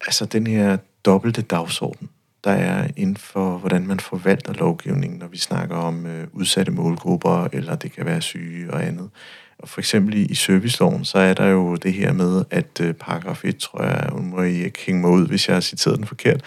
altså 0.00 0.24
den 0.24 0.46
her 0.46 0.78
dobbelte 1.04 1.42
dagsorden, 1.42 2.10
der 2.44 2.50
er 2.50 2.88
inden 2.96 3.16
for, 3.16 3.58
hvordan 3.58 3.86
man 3.86 4.00
forvalter 4.00 4.52
lovgivningen, 4.52 5.18
når 5.18 5.26
vi 5.26 5.38
snakker 5.38 5.76
om 5.76 6.06
øh, 6.06 6.26
udsatte 6.32 6.72
målgrupper, 6.72 7.48
eller 7.52 7.74
det 7.74 7.92
kan 7.92 8.06
være 8.06 8.20
syge 8.20 8.72
og 8.72 8.86
andet. 8.86 9.10
Og 9.58 9.68
for 9.68 9.80
eksempel 9.80 10.14
i, 10.14 10.22
i 10.22 10.34
serviceloven, 10.34 11.04
så 11.04 11.18
er 11.18 11.34
der 11.34 11.46
jo 11.46 11.76
det 11.76 11.92
her 11.92 12.12
med, 12.12 12.44
at 12.50 12.80
øh, 12.80 12.94
paragraf 12.94 13.44
1, 13.44 13.56
tror 13.56 13.82
jeg, 13.82 14.08
hun 14.12 14.30
må 14.30 14.42
I 14.42 14.58
øh, 14.58 14.64
ikke 14.64 14.78
hænge 14.86 15.00
mig 15.00 15.10
ud, 15.10 15.26
hvis 15.26 15.48
jeg 15.48 15.56
har 15.56 15.60
citeret 15.60 15.96
den 15.96 16.06
forkert, 16.06 16.42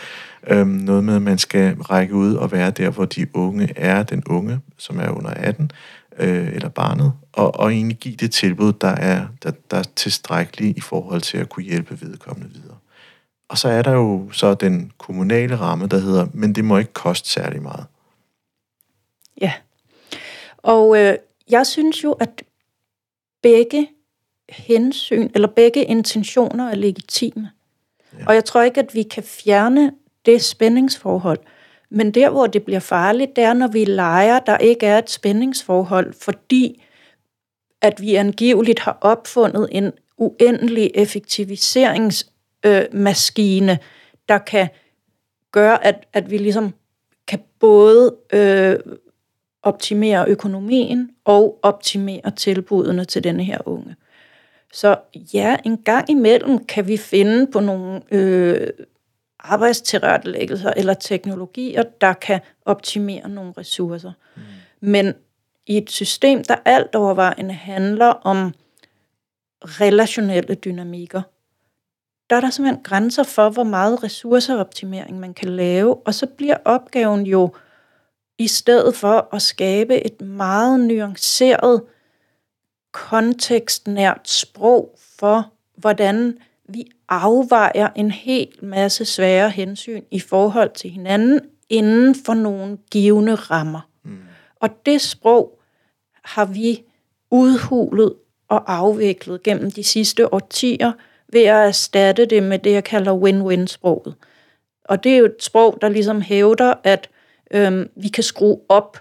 øhm, 0.47 0.67
noget 0.67 1.03
med, 1.03 1.15
at 1.15 1.21
man 1.21 1.37
skal 1.37 1.75
række 1.75 2.13
ud 2.13 2.35
og 2.35 2.51
være 2.51 2.71
der, 2.71 2.89
hvor 2.89 3.05
de 3.05 3.27
unge 3.33 3.73
er, 3.75 4.03
den 4.03 4.23
unge, 4.25 4.59
som 4.77 4.99
er 4.99 5.09
under 5.09 5.29
18, 5.29 5.71
øh, 6.19 6.47
eller 6.53 6.69
barnet, 6.69 7.13
og, 7.33 7.59
og 7.59 7.73
egentlig 7.73 7.97
give 7.97 8.15
det 8.15 8.31
tilbud, 8.31 8.73
der 8.73 8.87
er, 8.87 9.25
der, 9.43 9.51
der 9.71 9.77
er 9.77 9.83
tilstrækkeligt 9.95 10.77
i 10.77 10.81
forhold 10.81 11.21
til 11.21 11.37
at 11.37 11.49
kunne 11.49 11.63
hjælpe 11.63 12.01
vedkommende 12.01 12.53
videre. 12.53 12.77
Og 13.53 13.59
så 13.59 13.67
er 13.67 13.81
der 13.81 13.91
jo 13.91 14.31
så 14.31 14.53
den 14.53 14.91
kommunale 14.97 15.55
ramme, 15.55 15.87
der 15.87 15.97
hedder, 15.97 16.27
men 16.33 16.55
det 16.55 16.65
må 16.65 16.77
ikke 16.77 16.93
koste 16.93 17.29
særlig 17.29 17.61
meget. 17.61 17.85
Ja, 19.41 19.53
og 20.57 20.97
øh, 20.97 21.17
jeg 21.49 21.67
synes 21.67 22.03
jo, 22.03 22.11
at 22.11 22.43
begge 23.41 23.89
hensyn, 24.49 25.29
eller 25.35 25.47
begge 25.47 25.83
intentioner 25.83 26.69
er 26.69 26.75
legitime. 26.75 27.51
Ja. 28.19 28.25
Og 28.27 28.35
jeg 28.35 28.45
tror 28.45 28.61
ikke, 28.61 28.79
at 28.79 28.93
vi 28.93 29.03
kan 29.03 29.23
fjerne 29.23 29.91
det 30.25 30.43
spændingsforhold. 30.43 31.39
Men 31.89 32.11
der, 32.11 32.29
hvor 32.29 32.47
det 32.47 32.63
bliver 32.63 32.79
farligt, 32.79 33.35
det 33.35 33.43
er, 33.43 33.53
når 33.53 33.67
vi 33.67 33.85
leger, 33.85 34.39
der 34.39 34.57
ikke 34.57 34.85
er 34.85 34.97
et 34.97 35.09
spændingsforhold, 35.09 36.13
fordi 36.13 36.83
at 37.81 38.01
vi 38.01 38.15
angiveligt 38.15 38.79
har 38.79 38.97
opfundet 39.01 39.69
en 39.71 39.91
uendelig 40.17 40.91
effektiviseringsmaskine, 40.95 42.32
øh, 42.65 42.85
der 44.29 44.37
kan 44.37 44.67
gøre, 45.51 45.85
at, 45.85 46.07
at 46.13 46.31
vi 46.31 46.37
ligesom 46.37 46.73
kan 47.27 47.39
både 47.59 48.15
øh, 48.33 48.79
optimere 49.63 50.25
økonomien 50.27 51.09
og 51.25 51.59
optimere 51.61 52.31
tilbudene 52.35 53.05
til 53.05 53.23
denne 53.23 53.43
her 53.43 53.67
unge. 53.67 53.95
Så 54.73 54.99
ja, 55.33 55.57
en 55.65 55.77
gang 55.77 56.09
imellem 56.09 56.65
kan 56.65 56.87
vi 56.87 56.97
finde 56.97 57.47
på 57.51 57.59
nogle 57.59 58.01
øh, 58.11 58.67
arbejdstilrettelæggelser 59.39 60.73
eller 60.77 60.93
teknologier, 60.93 61.83
der 62.01 62.13
kan 62.13 62.39
optimere 62.65 63.29
nogle 63.29 63.53
ressourcer. 63.57 64.11
Mm. 64.35 64.41
Men 64.79 65.13
i 65.67 65.77
et 65.77 65.91
system, 65.91 66.43
der 66.43 66.55
alt 66.65 66.95
overvejende 66.95 67.53
handler 67.53 68.05
om 68.05 68.53
relationelle 69.63 70.55
dynamikker, 70.55 71.21
der 72.29 72.35
er 72.35 72.41
der 72.41 72.49
simpelthen 72.49 72.83
grænser 72.83 73.23
for, 73.23 73.49
hvor 73.49 73.63
meget 73.63 74.03
ressourceoptimering 74.03 75.19
man 75.19 75.33
kan 75.33 75.49
lave, 75.49 75.95
og 75.95 76.13
så 76.13 76.27
bliver 76.27 76.57
opgaven 76.65 77.25
jo 77.25 77.53
i 78.37 78.47
stedet 78.47 78.95
for 78.95 79.35
at 79.35 79.41
skabe 79.41 80.05
et 80.05 80.21
meget 80.21 80.79
nuanceret, 80.79 81.81
kontekstnært 82.91 84.29
sprog 84.29 84.95
for, 85.19 85.51
hvordan 85.75 86.37
vi 86.69 86.91
afvejer 87.09 87.89
en 87.95 88.11
hel 88.11 88.47
masse 88.61 89.05
svære 89.05 89.49
hensyn 89.49 90.03
i 90.11 90.19
forhold 90.19 90.71
til 90.75 90.89
hinanden 90.89 91.39
inden 91.69 92.15
for 92.15 92.33
nogle 92.33 92.77
givende 92.91 93.35
rammer. 93.35 93.89
Mm. 94.03 94.17
Og 94.59 94.69
det 94.85 95.01
sprog 95.01 95.59
har 96.23 96.45
vi 96.45 96.83
udhulet 97.31 98.13
og 98.47 98.73
afviklet 98.73 99.43
gennem 99.43 99.71
de 99.71 99.83
sidste 99.83 100.33
årtier 100.33 100.91
ved 101.33 101.41
at 101.41 101.67
erstatte 101.67 102.25
det 102.25 102.43
med 102.43 102.59
det, 102.59 102.71
jeg 102.71 102.83
kalder 102.83 103.13
win-win-sproget. 103.13 104.15
Og 104.85 105.03
det 105.03 105.13
er 105.13 105.17
jo 105.17 105.25
et 105.25 105.35
sprog, 105.39 105.77
der 105.81 105.89
ligesom 105.89 106.21
hævder, 106.21 106.73
at 106.83 107.09
øhm, 107.53 107.89
vi 107.95 108.07
kan 108.07 108.23
skrue 108.23 108.59
op 108.69 108.97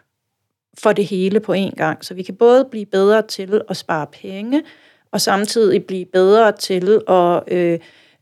for 0.79 0.93
det 0.93 1.07
hele 1.07 1.41
på 1.41 1.55
én 1.55 1.75
gang. 1.77 2.05
Så 2.05 2.15
vi 2.15 2.23
kan 2.23 2.35
både 2.35 2.65
blive 2.65 2.87
bedre 2.87 3.23
til 3.23 3.61
at 3.69 3.77
spare 3.77 4.07
penge, 4.07 4.63
og 5.13 5.21
samtidig 5.21 5.85
blive 5.85 6.05
bedre 6.05 6.53
til 6.53 7.01
at 7.09 7.43
øh, 7.49 7.79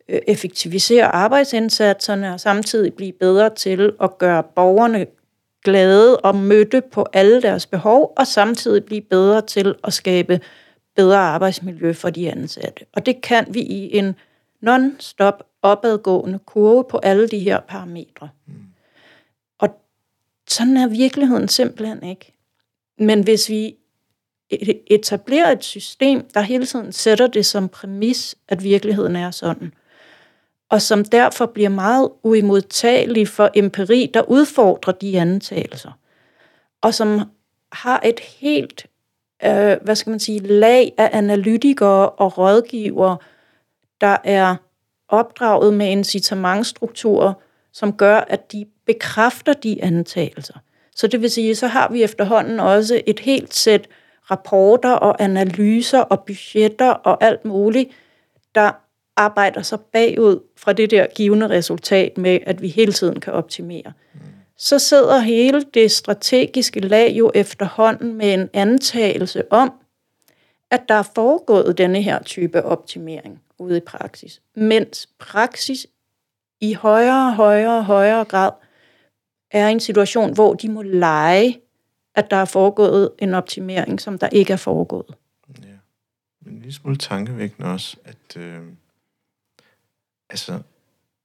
øh, 0.09 0.20
effektivisere 0.29 1.05
arbejdsindsatserne, 1.05 2.33
og 2.35 2.40
samtidig 2.40 2.94
blive 2.94 3.12
bedre 3.12 3.51
til 3.51 3.92
at 4.03 4.18
gøre 4.18 4.42
borgerne 4.42 5.07
glade 5.64 6.16
og 6.16 6.37
mødte 6.37 6.83
på 6.92 7.07
alle 7.12 7.42
deres 7.42 7.66
behov, 7.66 8.12
og 8.16 8.27
samtidig 8.27 8.85
blive 8.85 9.03
bedre 9.03 9.42
til 9.42 9.75
at 9.85 9.92
skabe 9.92 10.40
bedre 10.96 11.18
arbejdsmiljø 11.18 11.92
for 11.92 12.11
de 12.11 12.31
ansatte. 12.31 12.85
Og 12.92 13.07
det 13.07 13.22
kan 13.22 13.46
vi 13.50 13.61
i 13.61 13.96
en 13.96 14.14
non-stop 14.61 15.42
opadgående 15.62 16.38
kurve 16.38 16.85
på 16.85 16.98
alle 16.98 17.29
de 17.29 17.38
her 17.38 17.61
parametre. 17.61 18.29
Mm. 18.46 18.55
Og 19.59 19.68
sådan 20.48 20.76
er 20.76 20.88
virkeligheden 20.88 21.48
simpelthen 21.48 22.03
ikke. 22.03 22.35
Men 22.98 23.24
hvis 23.24 23.48
vi 23.48 23.76
e- 24.55 24.85
etablerer 24.87 25.53
et 25.53 25.64
system, 25.64 26.29
der 26.35 26.40
hele 26.40 26.66
tiden 26.66 26.92
sætter 26.92 27.26
det 27.26 27.46
som 27.46 27.68
præmis, 27.68 28.37
at 28.48 28.64
virkeligheden 28.64 29.16
er 29.16 29.31
sådan, 29.31 29.72
og 30.68 30.83
som 30.83 31.05
derfor 31.05 31.46
bliver 31.46 31.68
meget 31.68 32.11
uimodtagelig 32.22 33.29
for 33.29 33.50
empiri, 33.55 34.11
der 34.14 34.22
udfordrer 34.22 34.92
de 34.92 35.20
antagelser, 35.20 35.92
og 36.81 36.94
som 36.94 37.20
har 37.72 38.00
et 38.05 38.20
helt, 38.20 38.87
øh, 39.44 39.76
hvad 39.83 39.94
skal 39.94 40.11
man 40.11 40.20
sige, 40.20 40.38
lag 40.38 40.92
af 40.98 41.11
analytikere 41.12 42.09
og 42.09 42.38
rådgivere, 42.38 43.16
der 44.00 44.16
er 44.24 44.57
opdraget 45.09 45.74
med 45.74 45.87
incitamentstrukturer, 45.87 47.33
som 47.72 47.92
gør, 47.92 48.16
at 48.16 48.53
de 48.53 48.66
bekræfter 48.87 49.53
de 49.53 49.85
antagelser. 49.85 50.55
Så 50.96 51.07
det 51.07 51.22
vil 51.22 51.31
sige, 51.31 51.55
så 51.55 51.66
har 51.66 51.88
vi 51.92 52.03
efterhånden 52.03 52.61
også 52.61 53.00
et 53.07 53.20
helt 53.20 53.55
sæt 53.55 53.88
rapporter 54.31 54.92
og 54.92 55.22
analyser 55.22 56.00
og 56.00 56.24
budgetter 56.24 56.90
og 56.90 57.24
alt 57.24 57.44
muligt, 57.44 57.90
der 58.55 58.70
arbejder 59.16 59.62
sig 59.62 59.81
bagud 59.81 60.40
fra 60.57 60.72
det 60.72 60.90
der 60.90 61.07
givende 61.14 61.48
resultat 61.48 62.18
med, 62.18 62.38
at 62.46 62.62
vi 62.62 62.68
hele 62.68 62.92
tiden 62.92 63.20
kan 63.20 63.33
optimere. 63.33 63.92
Mm. 64.14 64.20
Så 64.62 64.79
sidder 64.79 65.18
hele 65.18 65.62
det 65.62 65.90
strategiske 65.90 66.81
lag 66.81 67.12
jo 67.12 67.33
efterhånden 67.35 68.14
med 68.14 68.35
en 68.35 68.51
antagelse 68.53 69.53
om, 69.53 69.73
at 70.70 70.83
der 70.88 70.94
er 70.94 71.03
foregået 71.14 71.79
denne 71.79 72.03
her 72.03 72.23
type 72.23 72.64
optimering. 72.64 73.42
ude 73.59 73.77
i 73.77 73.81
praksis. 73.81 74.42
Mens 74.55 75.09
praksis 75.18 75.87
i 76.61 76.75
højere, 76.75 77.27
og 77.27 77.35
højere, 77.35 77.79
og 77.79 77.85
højere 77.85 78.25
grad 78.25 78.51
er 79.51 79.68
en 79.68 79.81
situation, 79.81 80.35
hvor 80.35 80.55
de 80.55 80.68
må 80.68 80.83
lege, 80.83 81.61
at 82.14 82.31
der 82.31 82.37
er 82.37 82.44
foregået 82.44 83.11
en 83.18 83.35
optimering, 83.35 84.01
som 84.01 84.18
der 84.18 84.29
ikke 84.29 84.53
er 84.53 84.57
foregået. 84.57 85.14
Ja. 85.62 85.66
Men 86.40 86.55
en 86.55 86.59
lille 86.59 86.75
smule 86.75 86.96
tankevækkende 86.96 87.70
også, 87.70 87.96
at 88.05 88.37
øh, 88.37 88.62
altså, 90.31 90.61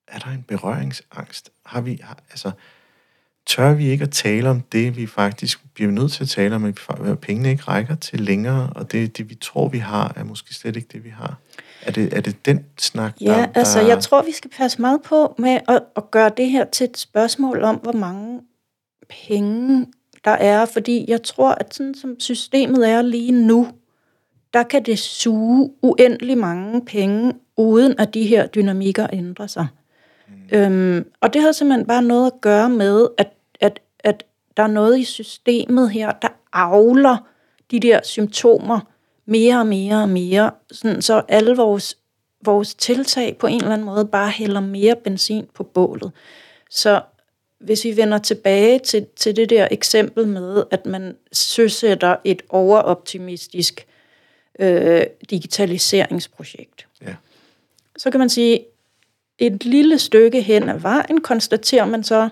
er 0.08 0.20
der 0.20 0.28
en 0.28 0.44
berøringsangst? 0.44 1.52
Har 1.66 1.82
vi, 1.82 2.00
har, 2.04 2.18
altså, 2.30 2.52
tør 3.46 3.74
vi 3.74 3.90
ikke 3.90 4.04
at 4.04 4.12
tale 4.12 4.50
om 4.50 4.62
det, 4.62 4.98
vi 4.98 5.08
faktisk 5.08 5.60
bliver 5.74 5.92
nødt 5.92 6.12
til 6.12 6.24
at 6.24 6.30
tale 6.30 6.56
om, 6.56 6.74
at 7.06 7.20
pengene 7.20 7.50
ikke 7.50 7.64
rækker 7.64 7.96
til 7.96 8.22
længere, 8.22 8.70
og 8.76 8.92
det, 8.92 9.18
det 9.18 9.30
vi 9.30 9.36
tror, 9.36 9.68
vi 9.68 9.78
har, 9.78 10.14
er 10.16 10.24
måske 10.24 10.54
slet 10.54 10.76
ikke 10.76 10.88
det, 10.92 11.04
vi 11.04 11.10
har? 11.10 11.38
Er 11.82 11.92
det, 11.92 12.14
er 12.18 12.22
det 12.22 12.46
den 12.46 12.66
snak, 12.78 13.14
Ja, 13.22 13.28
der, 13.28 13.48
altså 13.56 13.82
jeg 13.82 14.00
tror, 14.00 14.22
vi 14.22 14.32
skal 14.32 14.52
passe 14.58 14.82
meget 14.82 15.02
på 15.02 15.36
med 15.38 15.60
at, 15.68 15.84
at 15.96 16.12
gøre 16.12 16.32
det 16.38 16.50
her 16.50 16.66
til 16.66 16.84
et 16.84 16.98
spørgsmål 16.98 17.64
om, 17.64 17.76
hvor 17.76 17.92
mange 17.92 18.42
penge 19.10 19.86
der 20.26 20.32
er, 20.32 20.66
fordi 20.66 21.06
jeg 21.08 21.24
tror, 21.24 21.52
at 21.52 21.74
sådan 21.74 21.96
som 21.96 22.20
systemet 22.20 22.90
er 22.90 23.02
lige 23.02 23.32
nu, 23.32 23.68
der 24.54 24.64
kan 24.64 24.84
det 24.84 25.00
suge 25.00 25.72
uendelig 25.82 26.38
mange 26.38 26.86
penge, 26.86 27.34
uden 27.58 27.96
at 28.00 28.14
de 28.14 28.24
her 28.24 28.48
dynamikker 28.48 29.08
ændrer 29.14 29.48
sig. 29.48 29.68
Mm. 30.28 30.58
Øhm, 30.58 31.06
og 31.22 31.34
det 31.34 31.42
har 31.42 31.52
simpelthen 31.52 31.88
bare 31.88 32.02
noget 32.02 32.26
at 32.26 32.42
gøre 32.42 32.70
med, 32.70 33.08
at 33.18 33.28
der 34.58 34.64
er 34.64 34.68
noget 34.68 35.00
i 35.00 35.04
systemet 35.04 35.92
her, 35.92 36.12
der 36.12 36.28
avler 36.54 37.18
de 37.72 37.80
der 37.80 38.00
symptomer 38.04 38.80
mere 39.26 39.60
og 39.60 39.68
mere 39.68 40.02
og 40.02 40.10
mere, 40.10 40.52
sådan, 40.72 41.02
så 41.02 41.22
alle 41.28 41.56
vores, 41.56 41.98
vores 42.42 42.76
tiltag 42.76 43.38
på 43.38 43.48
en 43.48 43.58
eller 43.58 43.74
anden 43.74 43.86
måde 43.86 44.06
bare 44.06 44.30
hælder 44.30 44.60
mere 44.60 44.96
benzin 44.96 45.48
på 45.54 45.64
bålet. 45.64 46.12
Så 46.70 47.02
hvis 47.60 47.84
vi 47.84 47.98
vender 47.98 48.18
tilbage 48.18 48.80
til, 48.80 49.06
til 49.16 49.36
det 49.36 49.50
der 49.50 49.68
eksempel 49.72 50.28
med, 50.28 50.64
at 50.72 50.86
man 50.86 51.18
søsætter 51.32 52.16
et 52.24 52.42
overoptimistisk 52.50 53.88
øh, 54.60 55.04
digitaliseringsprojekt, 55.30 56.88
ja. 57.02 57.16
så 57.98 58.12
kan 58.12 58.20
man 58.20 58.30
sige, 58.30 58.66
et 59.38 59.66
lille 59.66 60.00
stykke 60.00 60.42
hen 60.42 60.70
ad 60.70 60.80
vejen 60.80 61.22
konstaterer 61.22 61.86
man 61.86 62.04
så, 62.04 62.30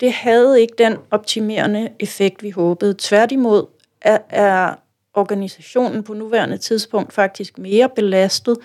det 0.00 0.12
havde 0.12 0.60
ikke 0.60 0.74
den 0.78 0.96
optimerende 1.10 1.88
effekt, 2.00 2.42
vi 2.42 2.50
håbede. 2.50 2.94
Tværtimod 2.98 3.66
er, 4.00 4.18
er 4.30 4.74
organisationen 5.14 6.02
på 6.02 6.14
nuværende 6.14 6.58
tidspunkt 6.58 7.12
faktisk 7.12 7.58
mere 7.58 7.88
belastet, 7.88 8.56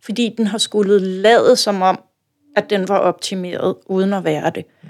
fordi 0.00 0.34
den 0.36 0.46
har 0.46 0.58
skulle 0.58 0.98
lade 0.98 1.56
som 1.56 1.82
om, 1.82 2.00
at 2.56 2.70
den 2.70 2.88
var 2.88 2.98
optimeret, 2.98 3.76
uden 3.86 4.12
at 4.12 4.24
være 4.24 4.50
det. 4.50 4.64
Mm. 4.82 4.88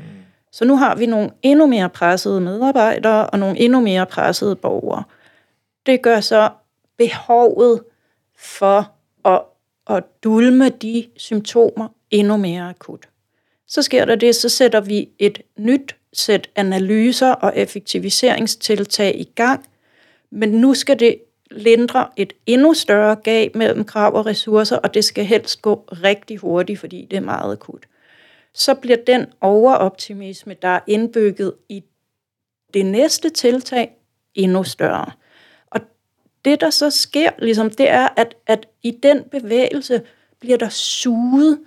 Så 0.52 0.64
nu 0.64 0.76
har 0.76 0.94
vi 0.94 1.06
nogle 1.06 1.30
endnu 1.42 1.66
mere 1.66 1.88
pressede 1.88 2.40
medarbejdere 2.40 3.26
og 3.26 3.38
nogle 3.38 3.58
endnu 3.58 3.80
mere 3.80 4.06
pressede 4.06 4.56
borgere. 4.56 5.02
Det 5.86 6.02
gør 6.02 6.20
så 6.20 6.50
behovet 6.98 7.82
for 8.38 8.92
at, 9.24 9.42
at 9.86 10.04
dulme 10.24 10.68
de 10.68 11.06
symptomer 11.16 11.88
endnu 12.10 12.36
mere 12.36 12.68
akut. 12.68 13.08
Så 13.68 13.82
sker 13.82 14.04
der 14.04 14.14
det, 14.14 14.34
så 14.36 14.48
sætter 14.48 14.80
vi 14.80 15.08
et 15.18 15.42
nyt 15.56 15.96
sæt 16.12 16.50
analyser 16.56 17.32
og 17.32 17.52
effektiviseringstiltag 17.56 19.20
i 19.20 19.28
gang, 19.34 19.66
men 20.30 20.48
nu 20.48 20.74
skal 20.74 20.98
det 20.98 21.18
lindre 21.50 22.08
et 22.16 22.32
endnu 22.46 22.74
større 22.74 23.16
gab 23.16 23.54
mellem 23.54 23.84
krav 23.84 24.14
og 24.14 24.26
ressourcer, 24.26 24.76
og 24.76 24.94
det 24.94 25.04
skal 25.04 25.24
helst 25.24 25.62
gå 25.62 25.84
rigtig 25.92 26.36
hurtigt, 26.38 26.80
fordi 26.80 27.06
det 27.10 27.16
er 27.16 27.20
meget 27.20 27.52
akut. 27.52 27.86
Så 28.54 28.74
bliver 28.74 28.98
den 29.06 29.26
overoptimisme, 29.40 30.56
der 30.62 30.68
er 30.68 30.80
indbygget 30.86 31.54
i 31.68 31.84
det 32.74 32.86
næste 32.86 33.30
tiltag, 33.30 33.96
endnu 34.34 34.64
større. 34.64 35.12
Og 35.66 35.80
det, 36.44 36.60
der 36.60 36.70
så 36.70 36.90
sker, 36.90 37.30
ligesom, 37.38 37.70
det 37.70 37.90
er, 37.90 38.08
at, 38.16 38.34
at 38.46 38.66
i 38.82 38.90
den 38.90 39.24
bevægelse 39.24 40.02
bliver 40.40 40.56
der 40.56 40.68
suget 40.68 41.58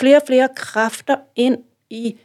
flere 0.00 0.16
og 0.16 0.22
flere 0.26 0.48
kræfter 0.56 1.16
ind 1.36 1.58
i 1.90 2.18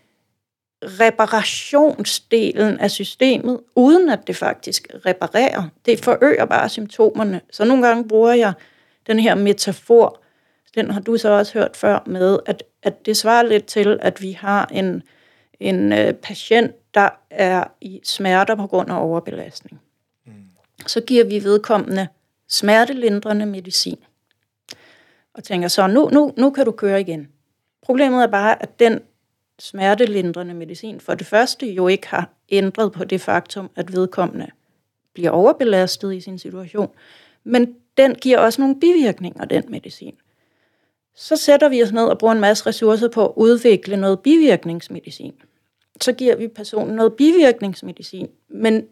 reparationsdelen 0.83 2.79
af 2.79 2.91
systemet, 2.91 3.59
uden 3.75 4.09
at 4.09 4.27
det 4.27 4.35
faktisk 4.35 4.87
reparerer. 5.05 5.69
Det 5.85 5.99
forøger 5.99 6.45
bare 6.45 6.69
symptomerne. 6.69 7.41
Så 7.51 7.65
nogle 7.65 7.87
gange 7.87 8.07
bruger 8.07 8.33
jeg 8.33 8.53
den 9.07 9.19
her 9.19 9.35
metafor, 9.35 10.21
den 10.75 10.91
har 10.91 10.99
du 10.99 11.17
så 11.17 11.29
også 11.29 11.53
hørt 11.53 11.77
før 11.77 12.03
med, 12.05 12.39
at, 12.45 12.63
at 12.83 13.05
det 13.05 13.17
svarer 13.17 13.43
lidt 13.43 13.65
til, 13.65 13.99
at 14.01 14.21
vi 14.21 14.31
har 14.31 14.65
en, 14.65 15.03
en 15.59 15.93
øh, 15.93 16.13
patient, 16.13 16.71
der 16.93 17.09
er 17.29 17.63
i 17.81 18.01
smerter 18.03 18.55
på 18.55 18.67
grund 18.67 18.91
af 18.91 19.01
overbelastning. 19.01 19.81
Mm. 20.25 20.33
Så 20.87 21.01
giver 21.01 21.23
vi 21.23 21.43
vedkommende 21.43 22.07
smertelindrende 22.47 23.45
medicin. 23.45 23.97
Og 25.33 25.43
tænker 25.43 25.67
så, 25.67 25.87
nu, 25.87 26.09
nu, 26.09 26.33
nu 26.37 26.49
kan 26.49 26.65
du 26.65 26.71
køre 26.71 27.01
igen. 27.01 27.27
Problemet 27.85 28.23
er 28.23 28.27
bare, 28.27 28.61
at 28.61 28.79
den 28.79 28.99
smertelindrende 29.59 30.53
medicin 30.53 30.99
for 30.99 31.13
det 31.13 31.27
første 31.27 31.67
jo 31.67 31.87
ikke 31.87 32.07
har 32.07 32.29
ændret 32.49 32.91
på 32.91 33.03
det 33.03 33.21
faktum, 33.21 33.69
at 33.75 33.93
vedkommende 33.93 34.47
bliver 35.13 35.29
overbelastet 35.29 36.13
i 36.15 36.21
sin 36.21 36.39
situation, 36.39 36.89
men 37.43 37.75
den 37.97 38.15
giver 38.15 38.39
også 38.39 38.61
nogle 38.61 38.79
bivirkninger, 38.79 39.45
den 39.45 39.63
medicin. 39.67 40.15
Så 41.15 41.35
sætter 41.35 41.69
vi 41.69 41.83
os 41.83 41.91
ned 41.91 42.05
og 42.05 42.17
bruger 42.17 42.33
en 42.33 42.41
masse 42.41 42.65
ressourcer 42.65 43.07
på 43.07 43.25
at 43.25 43.33
udvikle 43.35 43.97
noget 43.97 44.19
bivirkningsmedicin. 44.19 45.33
Så 46.01 46.13
giver 46.13 46.35
vi 46.35 46.47
personen 46.47 46.95
noget 46.95 47.13
bivirkningsmedicin, 47.13 48.27
men 48.49 48.87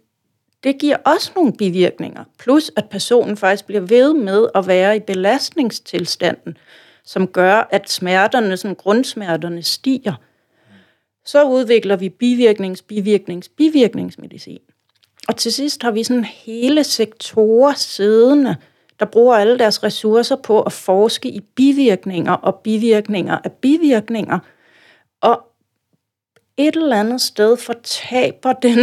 det 0.64 0.80
giver 0.80 0.98
også 1.06 1.32
nogle 1.36 1.54
bivirkninger. 1.54 2.24
Plus 2.40 2.72
at 2.76 2.90
personen 2.90 3.38
faktisk 3.38 3.66
bliver 3.66 3.82
ved 3.82 4.14
med 4.14 4.48
at 4.56 4.68
være 4.68 4.96
i 4.96 5.00
belastningstilstanden, 5.00 6.58
som 7.06 7.28
gør, 7.28 7.68
at 7.72 7.90
smerterne, 7.90 8.58
sådan 8.58 8.76
grundsmerterne 8.76 9.64
stiger– 9.64 10.14
så 11.26 11.44
udvikler 11.44 11.96
vi 11.96 12.10
bivirknings, 12.10 12.82
bivirknings, 12.82 13.50
bivirkningsmedicin. 13.50 14.60
Og 15.28 15.36
til 15.36 15.54
sidst 15.54 15.84
har 15.84 15.92
vi 15.92 16.04
sådan 16.04 16.24
hele 16.24 16.84
sektorer 16.84 17.74
siddende, 17.74 18.56
der 19.00 19.06
bruger 19.06 19.36
alle 19.36 19.60
deres 19.60 19.84
ressourcer 19.84 20.36
på 20.36 20.62
at 20.62 20.72
forske 20.72 21.30
i 21.30 21.40
bivirkninger 21.40 22.34
og 22.34 22.56
bivirkninger 22.56 23.38
af 23.44 23.52
bivirkninger. 23.52 24.40
Og 25.22 25.42
et 26.58 26.76
eller 26.76 27.00
andet 27.00 27.22
sted 27.22 27.58
fortaber 27.58 28.54
den 28.64 28.80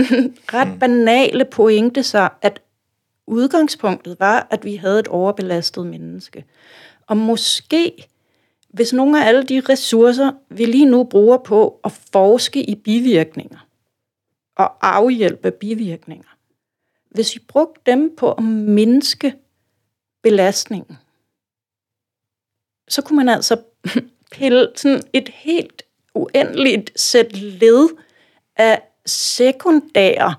ret 0.54 0.68
mm. 0.68 0.78
banale 0.78 1.44
pointe 1.44 2.02
sig, 2.02 2.28
at 2.42 2.61
udgangspunktet 3.26 4.16
var, 4.20 4.46
at 4.50 4.64
vi 4.64 4.76
havde 4.76 4.98
et 4.98 5.09
overbelastet 5.09 5.87
menneske. 5.87 6.44
Og 7.10 7.16
måske 7.16 8.06
hvis 8.68 8.92
nogle 8.92 9.22
af 9.22 9.28
alle 9.28 9.44
de 9.44 9.60
ressourcer, 9.68 10.32
vi 10.48 10.64
lige 10.64 10.84
nu 10.84 11.04
bruger 11.04 11.38
på 11.38 11.80
at 11.84 11.92
forske 11.92 12.62
i 12.62 12.74
bivirkninger 12.74 13.58
og 14.56 14.96
afhjælpe 14.96 15.50
bivirkninger, 15.50 16.28
hvis 17.10 17.34
vi 17.34 17.40
brugte 17.48 17.80
dem 17.86 18.16
på 18.16 18.32
at 18.32 18.44
mindske 18.44 19.34
belastningen, 20.22 20.98
så 22.88 23.02
kunne 23.02 23.16
man 23.16 23.28
altså 23.28 23.62
pille 24.32 24.68
sådan 24.76 25.02
et 25.12 25.28
helt 25.28 25.82
uendeligt 26.14 27.00
sæt 27.00 27.36
led 27.36 27.88
af 28.56 28.82
sekundære 29.06 30.34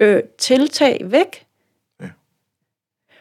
øh, 0.00 0.22
tiltag 0.38 1.00
væk, 1.10 1.46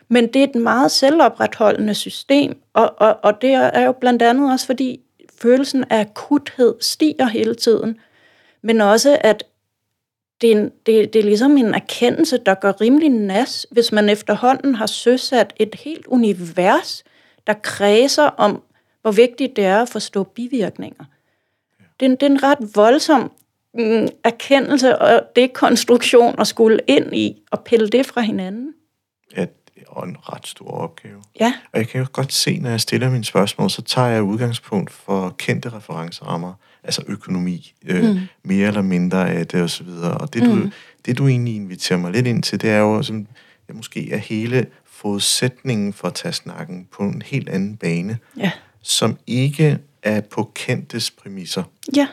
men 0.09 0.27
det 0.27 0.39
er 0.39 0.47
et 0.47 0.55
meget 0.55 0.91
selvopretholdende 0.91 1.93
system, 1.93 2.61
og, 2.73 2.95
og, 2.97 3.19
og 3.23 3.41
det 3.41 3.53
er 3.53 3.85
jo 3.85 3.91
blandt 3.91 4.21
andet 4.21 4.51
også, 4.51 4.65
fordi 4.65 5.01
følelsen 5.41 5.85
af 5.89 5.99
akuthed 5.99 6.75
stiger 6.81 7.27
hele 7.27 7.55
tiden, 7.55 7.99
men 8.61 8.81
også, 8.81 9.17
at 9.21 9.43
det 10.41 10.51
er, 10.51 10.57
en, 10.57 10.71
det, 10.85 11.13
det 11.13 11.19
er 11.19 11.23
ligesom 11.23 11.57
en 11.57 11.73
erkendelse, 11.73 12.37
der 12.37 12.53
gør 12.53 12.81
rimelig 12.81 13.09
nas, 13.09 13.67
hvis 13.71 13.91
man 13.91 14.09
efterhånden 14.09 14.75
har 14.75 14.85
søsat 14.85 15.53
et 15.57 15.75
helt 15.75 16.07
univers, 16.07 17.03
der 17.47 17.53
kredser 17.53 18.23
om, 18.23 18.63
hvor 19.01 19.11
vigtigt 19.11 19.55
det 19.55 19.65
er 19.65 19.81
at 19.81 19.89
forstå 19.89 20.23
bivirkninger. 20.23 21.05
Det 21.99 22.05
er, 22.05 22.09
det 22.09 22.23
er 22.23 22.29
en 22.29 22.43
ret 22.43 22.75
voldsom 22.75 23.31
mm, 23.73 24.07
erkendelse 24.23 24.97
og 24.97 25.21
dekonstruktion 25.35 26.39
at 26.39 26.47
skulle 26.47 26.79
ind 26.87 27.15
i 27.15 27.41
og 27.51 27.63
pille 27.63 27.89
det 27.89 28.05
fra 28.05 28.21
hinanden. 28.21 28.73
Ja, 29.37 29.45
og 29.89 30.07
en 30.07 30.17
ret 30.19 30.47
stor 30.47 30.71
opgave. 30.71 31.21
Ja. 31.39 31.53
Og 31.73 31.79
jeg 31.79 31.87
kan 31.87 32.01
jo 32.01 32.07
godt 32.11 32.33
se, 32.33 32.59
når 32.59 32.69
jeg 32.69 32.81
stiller 32.81 33.09
mine 33.09 33.23
spørgsmål, 33.23 33.69
så 33.69 33.81
tager 33.81 34.07
jeg 34.07 34.23
udgangspunkt 34.23 34.91
for 34.91 35.35
kendte 35.37 35.69
referencerammer, 35.69 36.53
altså 36.83 37.03
økonomi, 37.07 37.73
øh, 37.85 38.03
mm. 38.03 38.19
mere 38.43 38.67
eller 38.67 38.81
mindre 38.81 39.29
af 39.29 39.47
det 39.47 39.61
osv. 39.61 39.87
Og, 39.87 40.11
og 40.11 40.33
det, 40.33 40.43
mm. 40.43 40.49
du, 40.49 40.69
det, 41.05 41.17
du 41.17 41.27
egentlig 41.27 41.55
inviterer 41.55 41.99
mig 41.99 42.11
lidt 42.11 42.27
ind 42.27 42.43
til, 42.43 42.61
det 42.61 42.69
er 42.69 42.79
jo, 42.79 43.03
som, 43.03 43.27
ja, 43.69 43.73
måske 43.73 44.11
er 44.11 44.17
hele 44.17 44.65
forudsætningen 44.85 45.93
for 45.93 46.07
at 46.07 46.13
tage 46.13 46.33
snakken 46.33 46.87
på 46.91 47.03
en 47.03 47.21
helt 47.25 47.49
anden 47.49 47.77
bane. 47.77 48.17
Ja. 48.37 48.51
som 48.81 49.17
ikke 49.27 49.79
er 50.03 50.21
på 50.21 50.51
kendtes 50.55 51.11
præmisser. 51.11 51.63
Ja. 51.95 52.07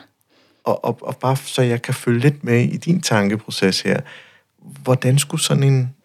Og, 0.63 0.85
og, 0.85 0.97
og 1.01 1.17
bare 1.17 1.35
så 1.37 1.61
jeg 1.61 1.81
kan 1.81 1.93
følge 1.93 2.19
lidt 2.19 2.43
med 2.43 2.63
i 2.63 2.77
din 2.77 3.01
tankeproces 3.01 3.81
her, 3.81 3.99
hvordan 4.83 5.17
skulle 5.17 5.43
sådan 5.43 5.63
en, 5.63 5.95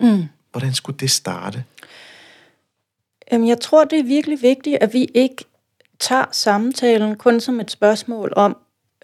mm. 0.00 0.24
Hvordan 0.52 0.74
skulle 0.74 0.98
det 0.98 1.10
starte? 1.10 1.64
Jamen, 3.32 3.48
jeg 3.48 3.60
tror, 3.60 3.84
det 3.84 3.98
er 3.98 4.04
virkelig 4.04 4.42
vigtigt, 4.42 4.78
at 4.80 4.92
vi 4.92 5.04
ikke 5.14 5.44
tager 5.98 6.24
samtalen 6.32 7.16
kun 7.16 7.40
som 7.40 7.60
et 7.60 7.70
spørgsmål 7.70 8.32
om, 8.36 8.56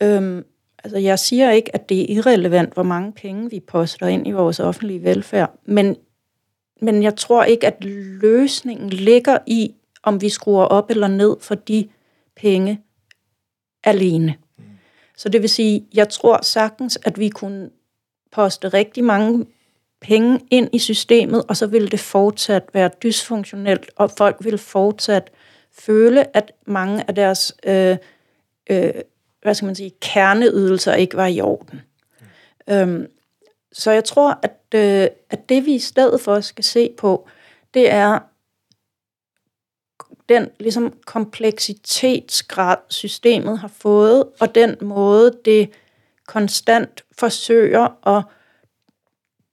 øhm, 0.03 0.45
altså 0.85 0.99
jeg 0.99 1.19
siger 1.19 1.51
ikke, 1.51 1.75
at 1.75 1.89
det 1.89 2.01
er 2.01 2.17
irrelevant, 2.17 2.75
hvor 2.75 2.83
mange 2.83 3.13
penge 3.13 3.51
vi 3.51 3.61
poster 3.61 4.07
ind 4.07 4.27
i 4.27 4.31
vores 4.31 4.61
offentlige 4.61 5.03
velfærd, 5.03 5.59
men, 5.65 5.97
men 6.81 7.03
jeg 7.03 7.17
tror 7.17 7.45
ikke, 7.45 7.67
at 7.67 7.85
løsningen 8.21 8.91
ligger 8.91 9.39
i, 9.47 9.75
om 10.03 10.21
vi 10.21 10.29
skruer 10.29 10.65
op 10.65 10.91
eller 10.91 11.09
ned 11.09 11.37
for 11.41 11.55
de 11.55 11.89
penge 12.37 12.81
alene. 13.85 14.35
Mm. 14.59 14.65
Så 15.17 15.29
det 15.29 15.43
vil 15.43 15.51
sige, 15.51 15.87
jeg 15.95 16.09
tror 16.09 16.43
sagtens, 16.43 16.99
at 17.05 17.19
vi 17.19 17.29
kunne 17.29 17.71
poste 18.33 18.69
rigtig 18.69 19.05
mange 19.05 19.47
penge 20.07 20.41
ind 20.51 20.69
i 20.73 20.79
systemet, 20.79 21.45
og 21.49 21.57
så 21.57 21.67
ville 21.67 21.89
det 21.89 22.01
fortsat 22.01 22.63
være 22.73 22.91
dysfunktionelt, 23.03 23.91
og 23.97 24.11
folk 24.11 24.37
ville 24.41 24.59
fortsat 24.59 25.31
føle, 25.73 26.37
at 26.37 26.53
mange 26.67 27.05
af 27.09 27.15
deres 27.15 27.55
øh, 27.67 27.97
øh, 28.71 28.93
hvad 29.43 29.55
skal 29.55 29.67
man 29.67 29.75
sige, 29.75 29.93
kerneydelser 30.01 30.95
ikke 30.95 31.17
var 31.17 31.27
i 31.27 31.41
orden. 31.41 31.83
Mm. 32.69 32.75
Øhm, 32.75 33.07
så 33.73 33.91
jeg 33.91 34.05
tror, 34.05 34.39
at, 34.43 34.61
øh, 34.75 35.09
at 35.31 35.49
det 35.49 35.67
vi 35.67 35.75
i 35.75 35.79
stedet 35.79 36.21
for 36.21 36.41
skal 36.41 36.65
se 36.65 36.91
på, 36.99 37.29
det 37.75 37.91
er 37.91 38.19
den 40.29 40.49
ligesom 40.61 40.95
kompleksitetsgrad, 41.07 42.77
systemet 42.89 43.59
har 43.59 43.69
fået, 43.69 44.25
og 44.41 44.55
den 44.55 44.77
måde, 44.81 45.33
det 45.45 45.71
konstant 46.27 47.05
forsøger 47.19 48.17
at 48.17 48.23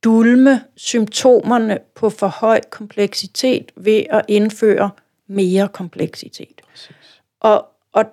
dulme 0.04 0.62
symptomerne 0.76 1.80
på 1.96 2.10
for 2.10 2.28
høj 2.28 2.62
kompleksitet 2.70 3.72
ved 3.76 4.04
at 4.10 4.22
indføre 4.28 4.90
mere 5.28 5.68
kompleksitet. 5.68 6.62
Præcis. 6.72 7.22
Og, 7.40 7.66
og 7.92 8.06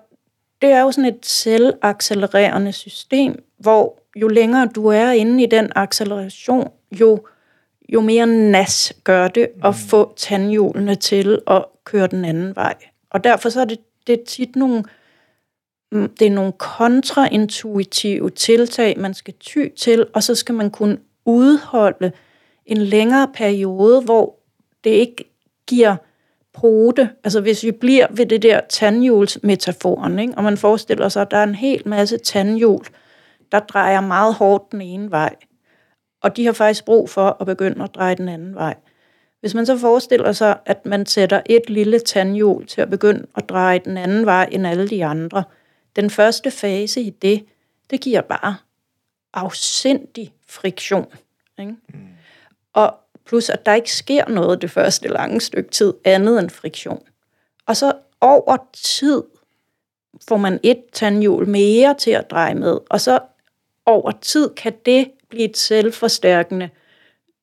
det 0.61 0.69
er 0.69 0.81
jo 0.81 0.91
sådan 0.91 1.13
et 1.13 1.25
selvaccelererende 1.25 2.71
system, 2.71 3.43
hvor 3.57 4.01
jo 4.15 4.27
længere 4.27 4.69
du 4.75 4.87
er 4.87 5.11
inde 5.11 5.43
i 5.43 5.45
den 5.45 5.71
acceleration, 5.75 6.71
jo, 6.91 7.25
jo 7.89 8.01
mere 8.01 8.27
nas 8.27 8.93
gør 9.03 9.27
det 9.27 9.47
at 9.63 9.69
mm. 9.69 9.89
få 9.89 10.13
tandhjulene 10.17 10.95
til 10.95 11.41
at 11.47 11.65
køre 11.83 12.07
den 12.07 12.25
anden 12.25 12.55
vej. 12.55 12.75
Og 13.09 13.23
derfor 13.23 13.49
så 13.49 13.61
er 13.61 13.65
det, 13.65 13.79
det 14.07 14.19
er 14.19 14.25
tit 14.25 14.55
nogle, 14.55 14.83
mm, 15.91 16.09
det 16.19 16.27
er 16.27 16.31
nogle 16.31 16.51
kontraintuitive 16.51 18.29
tiltag, 18.29 18.99
man 18.99 19.13
skal 19.13 19.33
ty 19.33 19.67
til, 19.77 20.07
og 20.13 20.23
så 20.23 20.35
skal 20.35 20.55
man 20.55 20.71
kunne 20.71 20.97
udholde 21.25 22.11
en 22.65 22.77
længere 22.77 23.27
periode, 23.33 24.01
hvor 24.01 24.39
det 24.83 24.89
ikke 24.89 25.31
giver 25.67 25.95
pote. 26.53 27.09
Altså 27.23 27.41
hvis 27.41 27.63
vi 27.63 27.71
bliver 27.71 28.07
ved 28.09 28.25
det 28.25 28.41
der 28.41 28.61
tandhjulsmetaforen, 28.69 30.19
ikke? 30.19 30.33
og 30.37 30.43
man 30.43 30.57
forestiller 30.57 31.09
sig, 31.09 31.21
at 31.21 31.31
der 31.31 31.37
er 31.37 31.43
en 31.43 31.55
hel 31.55 31.81
masse 31.85 32.17
tandhjul, 32.17 32.85
der 33.51 33.59
drejer 33.59 34.01
meget 34.01 34.33
hårdt 34.33 34.71
den 34.71 34.81
ene 34.81 35.11
vej, 35.11 35.35
og 36.21 36.37
de 36.37 36.45
har 36.45 36.53
faktisk 36.53 36.85
brug 36.85 37.09
for 37.09 37.37
at 37.39 37.45
begynde 37.45 37.83
at 37.83 37.95
dreje 37.95 38.15
den 38.15 38.29
anden 38.29 38.55
vej. 38.55 38.75
Hvis 39.39 39.53
man 39.53 39.65
så 39.65 39.77
forestiller 39.77 40.31
sig, 40.31 40.57
at 40.65 40.85
man 40.85 41.05
sætter 41.05 41.41
et 41.45 41.69
lille 41.69 41.99
tandhjul 41.99 42.67
til 42.67 42.81
at 42.81 42.89
begynde 42.89 43.27
at 43.35 43.49
dreje 43.49 43.79
den 43.79 43.97
anden 43.97 44.25
vej 44.25 44.49
end 44.51 44.67
alle 44.67 44.87
de 44.87 45.05
andre, 45.05 45.43
den 45.95 46.09
første 46.09 46.51
fase 46.51 47.01
i 47.01 47.09
det, 47.09 47.45
det 47.89 48.01
giver 48.01 48.21
bare 48.21 48.55
afsindig 49.33 50.33
friktion. 50.51 51.13
Ikke? 51.59 51.75
Mm. 51.93 52.07
Og 52.73 52.95
plus 53.25 53.49
at 53.49 53.65
der 53.65 53.73
ikke 53.73 53.91
sker 53.91 54.29
noget 54.29 54.61
det 54.61 54.71
første 54.71 55.07
lange 55.07 55.41
stykke 55.41 55.69
tid, 55.69 55.93
andet 56.03 56.39
end 56.39 56.49
friktion. 56.49 57.03
Og 57.65 57.77
så 57.77 57.93
over 58.21 58.57
tid 58.73 59.23
får 60.27 60.37
man 60.37 60.59
et 60.63 60.83
tandhjul 60.93 61.47
mere 61.47 61.95
til 61.99 62.11
at 62.11 62.31
dreje 62.31 62.55
med, 62.55 62.79
og 62.89 63.01
så 63.01 63.19
over 63.85 64.11
tid 64.11 64.49
kan 64.49 64.73
det 64.85 65.11
blive 65.29 65.49
et 65.49 65.57
selvforstærkende 65.57 66.69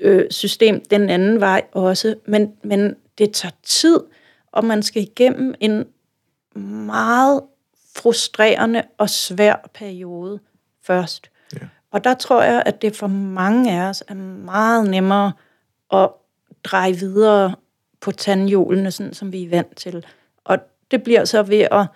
øh, 0.00 0.30
system 0.30 0.84
den 0.84 1.10
anden 1.10 1.40
vej 1.40 1.62
også, 1.72 2.14
men, 2.26 2.52
men 2.62 2.96
det 3.18 3.32
tager 3.32 3.54
tid, 3.62 4.00
og 4.52 4.64
man 4.64 4.82
skal 4.82 5.02
igennem 5.02 5.54
en 5.60 5.84
meget 6.86 7.42
frustrerende 7.96 8.82
og 8.98 9.10
svær 9.10 9.70
periode 9.74 10.40
først. 10.82 11.30
Ja. 11.54 11.68
Og 11.90 12.04
der 12.04 12.14
tror 12.14 12.42
jeg, 12.42 12.62
at 12.66 12.82
det 12.82 12.96
for 12.96 13.06
mange 13.06 13.72
af 13.72 13.88
os 13.88 14.04
er 14.08 14.14
meget 14.14 14.90
nemmere 14.90 15.32
at 15.92 16.10
dreje 16.64 16.92
videre 16.92 17.54
på 18.00 18.12
tandhjulene, 18.12 18.90
sådan 18.90 19.14
som 19.14 19.32
vi 19.32 19.44
er 19.44 19.48
vant 19.48 19.76
til. 19.76 20.06
Og 20.44 20.58
det 20.90 21.02
bliver 21.02 21.24
så 21.24 21.42
ved 21.42 21.66
at 21.70 21.86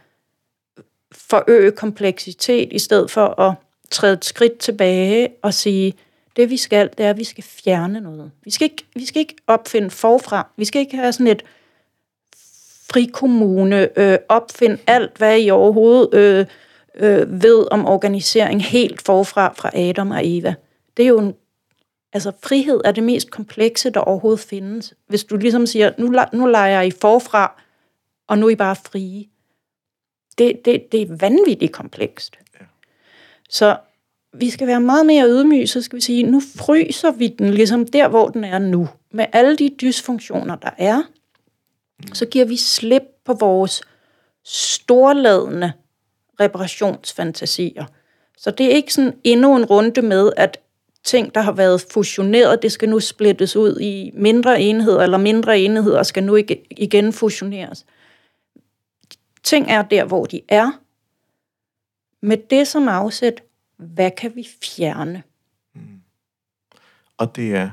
forøge 1.12 1.70
kompleksitet, 1.70 2.72
i 2.72 2.78
stedet 2.78 3.10
for 3.10 3.40
at 3.40 3.54
træde 3.90 4.12
et 4.12 4.24
skridt 4.24 4.58
tilbage 4.58 5.28
og 5.42 5.54
sige, 5.54 5.94
det 6.36 6.50
vi 6.50 6.56
skal, 6.56 6.90
det 6.98 7.06
er, 7.06 7.10
at 7.10 7.18
vi 7.18 7.24
skal 7.24 7.44
fjerne 7.44 8.00
noget. 8.00 8.30
Vi 8.44 8.50
skal 8.50 8.64
ikke, 8.64 8.84
vi 8.94 9.06
skal 9.06 9.20
ikke 9.20 9.36
opfinde 9.46 9.90
forfra. 9.90 10.48
Vi 10.56 10.64
skal 10.64 10.80
ikke 10.80 10.96
have 10.96 11.12
sådan 11.12 11.26
et 11.26 11.42
frikommune, 12.92 13.98
øh, 13.98 14.18
opfinde 14.28 14.78
alt, 14.86 15.18
hvad 15.18 15.40
I 15.40 15.50
overhovedet 15.50 16.14
øh, 16.14 16.46
øh, 16.94 17.42
ved 17.42 17.66
om 17.70 17.86
organisering 17.86 18.64
helt 18.64 19.02
forfra 19.02 19.52
fra 19.56 19.70
Adam 19.74 20.10
og 20.10 20.20
Eva. 20.24 20.54
Det 20.96 21.02
er 21.02 21.08
jo 21.08 21.18
en 21.18 21.34
Altså, 22.12 22.32
frihed 22.42 22.80
er 22.84 22.92
det 22.92 23.04
mest 23.04 23.30
komplekse, 23.30 23.90
der 23.90 24.00
overhovedet 24.00 24.40
findes. 24.40 24.94
Hvis 25.06 25.24
du 25.24 25.36
ligesom 25.36 25.66
siger, 25.66 25.92
nu, 25.98 26.14
nu 26.32 26.46
leger 26.46 26.80
I 26.80 26.90
forfra, 26.90 27.62
og 28.28 28.38
nu 28.38 28.46
er 28.46 28.50
I 28.50 28.56
bare 28.56 28.76
frie. 28.76 29.24
Det, 30.38 30.64
det, 30.64 30.92
det 30.92 31.02
er 31.02 31.16
vanvittigt 31.16 31.72
komplekst. 31.72 32.38
Ja. 32.60 32.64
Så 33.48 33.76
vi 34.32 34.50
skal 34.50 34.66
være 34.66 34.80
meget 34.80 35.06
mere 35.06 35.28
ydmyge, 35.28 35.66
så 35.66 35.82
skal 35.82 35.96
vi 35.96 36.00
sige, 36.00 36.22
nu 36.22 36.40
fryser 36.56 37.10
vi 37.10 37.28
den 37.28 37.50
ligesom 37.50 37.86
der, 37.86 38.08
hvor 38.08 38.28
den 38.28 38.44
er 38.44 38.58
nu. 38.58 38.88
Med 39.10 39.26
alle 39.32 39.56
de 39.56 39.76
dysfunktioner, 39.80 40.56
der 40.56 40.70
er, 40.78 41.02
mm. 41.98 42.14
så 42.14 42.26
giver 42.26 42.44
vi 42.44 42.56
slip 42.56 43.02
på 43.24 43.32
vores 43.32 43.82
storladende 44.44 45.72
reparationsfantasier. 46.44 47.84
Så 48.38 48.50
det 48.50 48.66
er 48.66 48.70
ikke 48.70 48.94
sådan 48.94 49.14
endnu 49.24 49.56
en 49.56 49.64
runde 49.64 50.02
med, 50.02 50.32
at 50.36 50.58
ting, 51.04 51.34
der 51.34 51.40
har 51.40 51.52
været 51.52 51.84
fusioneret, 51.92 52.62
det 52.62 52.72
skal 52.72 52.88
nu 52.88 53.00
splittes 53.00 53.56
ud 53.56 53.80
i 53.80 54.10
mindre 54.14 54.60
enheder, 54.60 55.02
eller 55.02 55.18
mindre 55.18 55.58
enheder 55.58 56.02
skal 56.02 56.24
nu 56.24 56.36
igen 56.70 57.12
fusioneres. 57.12 57.86
Ting 59.42 59.70
er 59.70 59.82
der, 59.82 60.04
hvor 60.04 60.24
de 60.24 60.40
er. 60.48 60.72
Med 62.20 62.36
det 62.50 62.68
som 62.68 62.88
afsæt, 62.88 63.42
hvad 63.76 64.10
kan 64.10 64.36
vi 64.36 64.48
fjerne? 64.62 65.22
Mm. 65.74 66.02
Og 67.18 67.36
det 67.36 67.54
er 67.54 67.70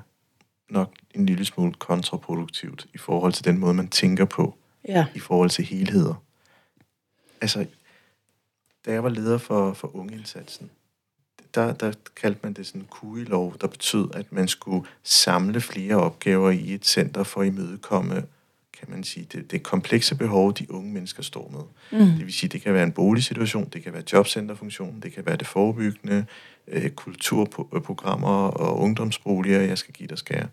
nok 0.70 0.94
en 1.16 1.26
lille 1.26 1.46
smule 1.46 1.74
kontraproduktivt 1.74 2.88
i 2.94 2.98
forhold 2.98 3.34
til 3.34 3.46
den 3.46 3.58
måde, 3.58 3.74
man 3.74 3.88
tænker 3.88 4.26
på, 4.26 4.56
ja. 4.88 5.06
i 5.16 5.20
forhold 5.20 5.50
til 5.50 5.66
helheder. 5.66 6.24
Altså, 7.42 7.66
da 8.86 8.92
jeg 8.92 9.04
var 9.04 9.10
leder 9.10 9.38
for, 9.38 9.74
for 9.74 9.96
ungeindsatsen, 9.96 10.70
der, 11.56 11.74
der 11.74 11.94
kaldte 12.16 12.40
man 12.44 12.54
det 12.54 12.68
sådan 12.68 12.82
en 12.82 12.88
KUI-lov, 12.90 13.56
der 13.62 13.68
betød, 13.68 14.08
at 14.14 14.32
man 14.32 14.48
skulle 14.48 14.88
samle 15.04 15.62
flere 15.62 15.96
opgaver 15.96 16.50
i 16.52 16.74
et 16.74 16.86
center 16.86 17.24
for 17.24 17.42
at 17.42 17.48
imødekomme, 17.48 18.24
kan 18.80 18.88
man 18.92 19.04
sige, 19.04 19.28
det, 19.32 19.52
det 19.52 19.64
komplekse 19.64 20.16
behov, 20.16 20.54
de 20.54 20.72
unge 20.72 20.94
mennesker 20.94 21.24
står 21.24 21.50
med. 21.52 22.00
Mm. 22.00 22.12
Det 22.12 22.26
vil 22.26 22.34
sige, 22.34 22.50
det 22.50 22.62
kan 22.62 22.74
være 22.74 22.84
en 22.84 22.92
boligsituation, 22.92 23.70
det 23.74 23.84
kan 23.84 23.94
være 23.94 24.04
jobcenterfunktion, 24.14 25.00
det 25.04 25.14
kan 25.14 25.26
være 25.26 25.38
det 25.38 25.48
forebyggende, 25.48 26.26
øh, 26.68 26.90
kulturprogrammer 26.90 28.48
og 28.48 28.80
ungdomsboliger, 28.80 29.62
jeg 29.62 29.78
skal 29.78 29.94
give 29.94 30.08
dig 30.08 30.18
skære. 30.18 30.48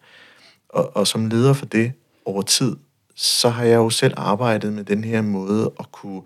Og, 0.69 0.97
og 0.97 1.07
som 1.07 1.27
leder 1.27 1.53
for 1.53 1.67
det 1.67 1.93
over 2.25 2.43
tid, 2.43 2.77
så 3.15 3.49
har 3.49 3.65
jeg 3.65 3.77
jo 3.77 3.91
selv 3.91 4.15
arbejdet 4.17 4.73
med 4.73 4.85
den 4.85 5.05
her 5.05 5.23
måde 5.23 5.73
at 5.79 5.93
kunne 5.93 6.23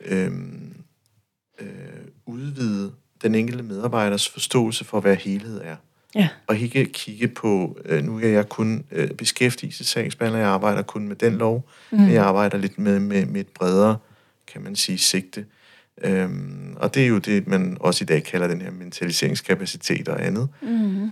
øh, 0.00 0.30
øh, 1.64 2.04
udvide 2.26 2.92
den 3.22 3.34
enkelte 3.34 3.64
medarbejders 3.64 4.28
forståelse 4.28 4.84
for, 4.84 5.00
hvad 5.00 5.16
helhed 5.16 5.60
er. 5.64 5.76
Ja. 6.14 6.28
Og 6.46 6.56
ikke 6.56 6.84
kigge 6.84 7.28
på, 7.28 7.78
øh, 7.84 8.04
nu 8.04 8.18
er 8.18 8.28
jeg 8.28 8.48
kun 8.48 8.84
øh, 8.92 9.10
beskæftigelsessagsbehandler, 9.10 10.40
jeg 10.40 10.48
arbejder 10.48 10.82
kun 10.82 11.08
med 11.08 11.16
den 11.16 11.34
lov, 11.34 11.68
mm. 11.92 11.98
men 11.98 12.12
jeg 12.12 12.24
arbejder 12.24 12.58
lidt 12.58 12.78
med, 12.78 13.00
med, 13.00 13.26
med 13.26 13.40
et 13.40 13.48
bredere, 13.48 13.96
kan 14.52 14.62
man 14.62 14.76
sige, 14.76 14.98
sigte. 14.98 15.44
Øhm, 16.04 16.76
og 16.76 16.94
det 16.94 17.02
er 17.02 17.06
jo 17.06 17.18
det, 17.18 17.46
man 17.46 17.76
også 17.80 18.04
i 18.04 18.06
dag 18.06 18.24
kalder 18.24 18.46
den 18.48 18.60
her 18.60 18.70
mentaliseringskapacitet 18.70 20.08
og 20.08 20.26
andet. 20.26 20.48
Mm. 20.62 21.10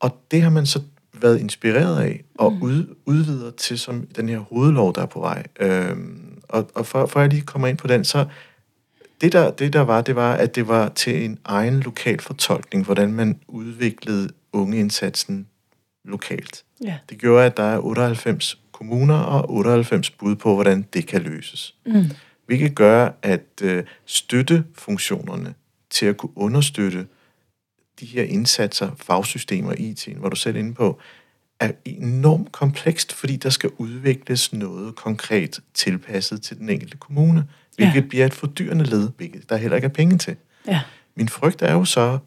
Og 0.00 0.22
det 0.30 0.42
har 0.42 0.50
man 0.50 0.66
så 0.66 0.82
været 1.20 1.40
inspireret 1.40 2.02
af 2.02 2.24
og 2.34 2.52
mm. 2.52 2.62
ud, 2.62 2.94
udvider 3.06 3.50
til 3.50 3.78
som 3.78 4.06
den 4.16 4.28
her 4.28 4.38
hovedlov, 4.38 4.94
der 4.94 5.02
er 5.02 5.06
på 5.06 5.20
vej. 5.20 5.42
Øhm, 5.60 6.24
Og, 6.48 6.70
og 6.74 6.86
for, 6.86 7.06
for 7.06 7.20
jeg 7.20 7.28
lige 7.28 7.42
kommer 7.42 7.68
ind 7.68 7.78
på 7.78 7.86
den, 7.86 8.04
så 8.04 8.26
det 9.20 9.32
der, 9.32 9.50
det 9.50 9.72
der 9.72 9.80
var, 9.80 10.00
det 10.00 10.16
var, 10.16 10.34
at 10.34 10.54
det 10.54 10.68
var 10.68 10.88
til 10.88 11.24
en 11.24 11.38
egen 11.44 11.80
lokal 11.80 12.20
fortolkning, 12.20 12.84
hvordan 12.84 13.12
man 13.12 13.40
udviklede 13.48 14.28
ungeindsatsen 14.52 15.46
lokalt. 16.04 16.64
Ja. 16.84 16.98
Det 17.08 17.18
gjorde, 17.18 17.46
at 17.46 17.56
der 17.56 17.62
er 17.62 17.78
98 17.78 18.58
kommuner 18.72 19.18
og 19.18 19.50
98 19.50 20.10
bud 20.10 20.36
på, 20.36 20.54
hvordan 20.54 20.86
det 20.92 21.06
kan 21.06 21.22
løses. 21.22 21.74
Mm. 21.86 22.04
Hvilket 22.46 22.74
gør, 22.74 23.10
at 23.22 23.62
øh, 23.62 23.84
støttefunktionerne 24.06 25.54
til 25.90 26.06
at 26.06 26.16
kunne 26.16 26.38
understøtte 26.38 27.06
de 28.00 28.06
her 28.06 28.22
indsatser, 28.22 28.90
fagsystemer, 28.96 29.74
IT, 29.78 30.08
hvor 30.16 30.28
du 30.28 30.36
selv 30.36 30.56
er 30.56 30.60
inde 30.60 30.74
på, 30.74 31.00
er 31.60 31.72
enormt 31.84 32.52
komplekst, 32.52 33.12
fordi 33.12 33.36
der 33.36 33.50
skal 33.50 33.70
udvikles 33.78 34.52
noget 34.52 34.94
konkret 34.94 35.60
tilpasset 35.74 36.42
til 36.42 36.58
den 36.58 36.68
enkelte 36.68 36.96
kommune, 36.96 37.44
hvilket 37.78 38.02
ja. 38.02 38.08
bliver 38.08 38.26
et 38.26 38.34
fordyrende 38.34 38.84
led, 38.84 39.08
hvilket 39.16 39.50
der 39.50 39.56
heller 39.56 39.76
ikke 39.76 39.86
er 39.86 39.92
penge 39.92 40.18
til. 40.18 40.36
Ja. 40.66 40.80
Min 41.16 41.28
frygt 41.28 41.62
er 41.62 41.72
jo 41.72 41.84
så, 41.84 42.18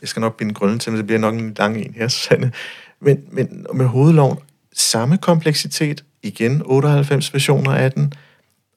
jeg 0.00 0.08
skal 0.08 0.20
nok 0.20 0.36
binde 0.36 0.54
grunden 0.54 0.78
til, 0.78 0.92
men 0.92 0.96
det 0.96 1.06
bliver 1.06 1.18
nok 1.18 1.34
en 1.34 1.54
lang 1.58 1.76
en 1.76 1.94
her, 1.94 2.08
Susanne, 2.18 2.52
men, 3.00 3.24
men 3.30 3.66
med 3.74 3.86
hovedloven, 3.86 4.38
samme 4.72 5.18
kompleksitet, 5.18 6.04
igen 6.22 6.62
98 6.64 7.32
versioner 7.32 7.74
af 7.74 7.92
den, 7.92 8.12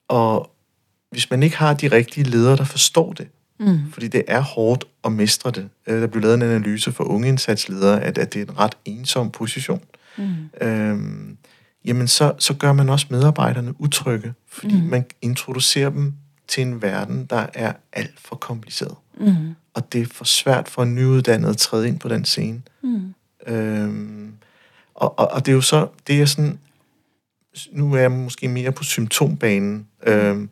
og 0.07 0.51
hvis 1.11 1.29
man 1.29 1.43
ikke 1.43 1.57
har 1.57 1.73
de 1.73 1.87
rigtige 1.87 2.23
ledere, 2.23 2.57
der 2.57 2.63
forstår 2.63 3.13
det, 3.13 3.27
mm. 3.59 3.91
fordi 3.91 4.07
det 4.07 4.23
er 4.27 4.39
hårdt 4.39 4.85
at 5.03 5.11
mestre 5.11 5.51
det. 5.51 5.69
Øh, 5.87 6.01
Der 6.01 6.07
blev 6.07 6.21
lavet 6.21 6.35
en 6.35 6.41
analyse 6.41 6.91
for 6.91 7.03
unge 7.03 7.27
indsatsledere, 7.27 8.01
at, 8.01 8.17
at 8.17 8.33
det 8.33 8.41
er 8.41 8.45
en 8.45 8.59
ret 8.59 8.75
ensom 8.85 9.31
position. 9.31 9.83
Mm. 10.17 10.49
Øhm, 10.61 11.37
jamen 11.85 12.07
så, 12.07 12.33
så 12.39 12.53
gør 12.53 12.73
man 12.73 12.89
også 12.89 13.07
medarbejderne 13.09 13.81
utrygge, 13.81 14.33
fordi 14.47 14.81
mm. 14.81 14.87
man 14.87 15.05
introducerer 15.21 15.89
dem 15.89 16.13
til 16.47 16.61
en 16.61 16.81
verden, 16.81 17.25
der 17.25 17.45
er 17.53 17.73
alt 17.93 18.19
for 18.19 18.35
kompliceret. 18.35 18.95
Mm. 19.19 19.55
Og 19.73 19.93
det 19.93 20.01
er 20.01 20.05
for 20.05 20.25
svært 20.25 20.69
for 20.69 20.83
en 20.83 20.95
nyuddannet 20.95 21.49
at 21.49 21.57
træde 21.57 21.87
ind 21.87 21.99
på 21.99 22.09
den 22.09 22.25
scene. 22.25 22.61
Mm. 22.83 23.13
Øhm, 23.47 24.33
og, 24.95 25.19
og, 25.19 25.31
og 25.31 25.45
det 25.45 25.51
er 25.51 25.55
jo 25.55 25.61
så, 25.61 25.87
det 26.07 26.21
er 26.21 26.25
sådan, 26.25 26.59
nu 27.71 27.93
er 27.93 27.99
jeg 27.99 28.11
måske 28.11 28.47
mere 28.47 28.71
på 28.71 28.83
symptombanen. 28.83 29.87
Øhm, 30.07 30.49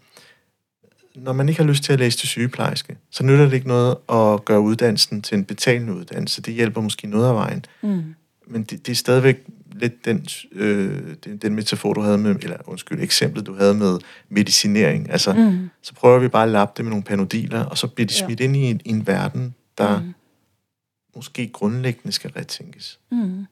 når 1.16 1.34
man 1.34 1.50
ikke 1.50 1.62
har 1.62 1.68
lyst 1.70 1.84
til 1.84 1.94
at 1.94 2.00
læse 2.00 2.18
til 2.18 2.28
sygeplejerske, 2.28 2.98
så 3.12 3.24
nytter 3.24 3.46
det 3.46 3.54
ikke 3.54 3.68
noget 3.68 3.98
at 4.10 4.46
gøre 4.46 4.60
uddannelsen 4.60 5.22
til 5.22 5.38
en 5.38 5.46
betalende 5.46 5.94
uddannelse. 5.94 6.42
Det 6.42 6.54
hjælper 6.54 6.82
måske 6.82 7.08
noget 7.08 7.28
af 7.30 7.36
vejen. 7.36 7.66
Mm. 7.82 8.16
Men 8.48 8.64
det, 8.64 8.86
det 8.86 8.92
er 8.92 8.96
stadigvæk 8.96 9.46
lidt 9.80 10.06
den, 10.06 10.28
øh, 10.52 11.16
den, 11.24 11.38
den 11.38 11.56
metafor, 11.56 11.94
du 11.94 12.02
havde 12.02 12.18
med, 12.18 12.36
eller 12.44 12.58
undskyld, 12.66 13.04
eksemplet, 13.04 13.46
du 13.46 13.54
havde 13.54 13.74
med 13.74 14.00
medicinering. 14.30 15.12
Altså, 15.12 15.34
mm. 15.34 15.70
så 15.82 15.94
prøver 15.94 16.20
vi 16.20 16.28
bare 16.28 16.44
at 16.44 16.50
lappe 16.50 16.74
det 16.78 16.86
med 16.86 16.90
nogle 16.90 17.04
panodiler, 17.04 17.66
og 17.66 17.78
så 17.78 17.88
bliver 17.88 18.08
de 18.08 18.14
smidt 18.14 18.40
ja. 18.40 18.46
ind 18.46 18.56
i 18.56 18.60
en, 18.60 18.82
i 18.86 18.90
en 18.90 19.08
verden, 19.08 19.56
der 19.78 20.00
mm. 20.00 20.14
måske 21.16 21.48
grundlæggende 21.48 22.12
skal 22.12 22.32
retænkes. 22.32 23.00
Mm. 23.12 23.46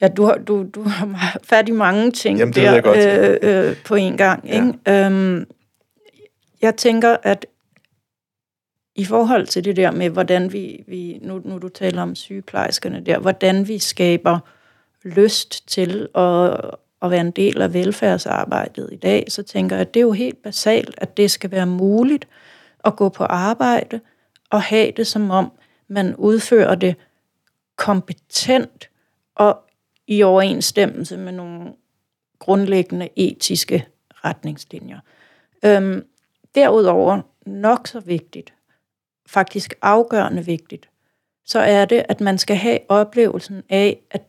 Ja, 0.00 0.08
du 0.08 0.24
har, 0.24 0.34
du, 0.34 0.66
du 0.74 0.82
har 0.82 1.36
fat 1.42 1.68
i 1.68 1.72
mange 1.72 2.10
ting 2.10 2.38
Jamen, 2.38 2.54
det 2.54 2.62
der 2.62 2.72
jeg 2.72 2.82
godt. 2.82 3.42
Øh, 3.42 3.68
øh, 3.70 3.76
på 3.84 3.94
en 3.94 4.16
gang. 4.16 4.48
Ja. 4.48 4.54
Ikke? 4.54 5.06
Øhm, 5.06 5.46
jeg 6.62 6.76
tænker, 6.76 7.16
at 7.22 7.46
i 8.94 9.04
forhold 9.04 9.46
til 9.46 9.64
det 9.64 9.76
der 9.76 9.90
med, 9.90 10.10
hvordan 10.10 10.52
vi, 10.52 10.84
vi 10.86 11.18
nu, 11.22 11.42
nu 11.44 11.58
du 11.58 11.68
taler 11.68 12.02
om 12.02 12.14
sygeplejerskerne 12.14 13.02
der, 13.06 13.18
hvordan 13.18 13.68
vi 13.68 13.78
skaber 13.78 14.38
lyst 15.04 15.68
til 15.68 16.08
at, 16.14 16.60
at 17.02 17.10
være 17.10 17.20
en 17.20 17.30
del 17.30 17.62
af 17.62 17.74
velfærdsarbejdet 17.74 18.88
i 18.92 18.96
dag, 18.96 19.24
så 19.28 19.42
tænker 19.42 19.76
jeg, 19.76 19.80
at 19.80 19.94
det 19.94 20.00
er 20.00 20.04
jo 20.04 20.12
helt 20.12 20.42
basalt, 20.42 20.94
at 20.98 21.16
det 21.16 21.30
skal 21.30 21.50
være 21.50 21.66
muligt 21.66 22.28
at 22.84 22.96
gå 22.96 23.08
på 23.08 23.24
arbejde 23.24 24.00
og 24.50 24.62
have 24.62 24.92
det 24.96 25.06
som 25.06 25.30
om, 25.30 25.52
man 25.88 26.16
udfører 26.16 26.74
det 26.74 26.96
kompetent 27.76 28.90
og 29.34 29.58
i 30.06 30.22
overensstemmelse 30.22 31.16
med 31.16 31.32
nogle 31.32 31.72
grundlæggende 32.38 33.08
etiske 33.16 33.86
retningslinjer. 34.24 35.00
Øhm, 35.64 36.04
derudover, 36.54 37.20
nok 37.46 37.86
så 37.86 38.00
vigtigt, 38.00 38.54
faktisk 39.26 39.74
afgørende 39.82 40.44
vigtigt, 40.44 40.88
så 41.44 41.58
er 41.58 41.84
det, 41.84 42.04
at 42.08 42.20
man 42.20 42.38
skal 42.38 42.56
have 42.56 42.78
oplevelsen 42.88 43.62
af, 43.68 44.00
at 44.10 44.22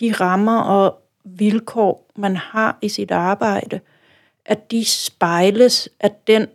de 0.00 0.12
rammer 0.12 0.60
og 0.60 1.02
vilkår, 1.24 2.10
man 2.16 2.36
har 2.36 2.78
i 2.82 2.88
sit 2.88 3.10
arbejde, 3.10 3.80
at 4.44 4.70
de 4.70 4.84
spejles 4.84 5.88
af 6.00 6.10
den 6.26 6.46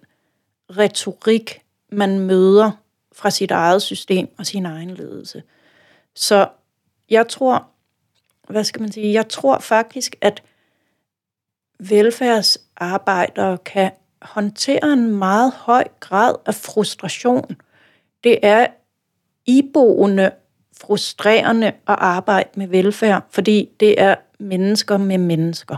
retorik, 0.70 1.62
man 1.92 2.20
møder 2.20 2.72
fra 3.12 3.30
sit 3.30 3.52
eget 3.52 3.82
system 3.82 4.30
og 4.38 4.46
sin 4.46 4.66
egen 4.66 4.90
ledelse. 4.90 5.44
Så 6.16 6.48
jeg 7.10 7.28
tror, 7.28 7.68
hvad 8.50 8.64
skal 8.64 8.82
man 8.82 8.92
sige, 8.92 9.14
jeg 9.14 9.30
tror 9.30 9.60
faktisk, 9.60 10.16
at 10.22 10.44
velfærdsarbejdere 11.80 13.58
kan 13.58 13.92
håndtere 14.22 14.94
en 14.94 15.16
meget 15.16 15.52
høj 15.52 15.84
grad 16.00 16.36
af 16.46 16.56
frustration. 16.56 17.56
Det 18.24 18.40
er 18.42 18.68
iboende 19.46 20.32
frustrerende 20.82 21.68
at 21.68 21.74
arbejde 21.88 22.50
med 22.56 22.68
velfærd, 22.68 23.24
fordi 23.30 23.70
det 23.80 24.02
er 24.02 24.16
mennesker 24.40 24.98
med 24.98 25.18
mennesker. 25.18 25.76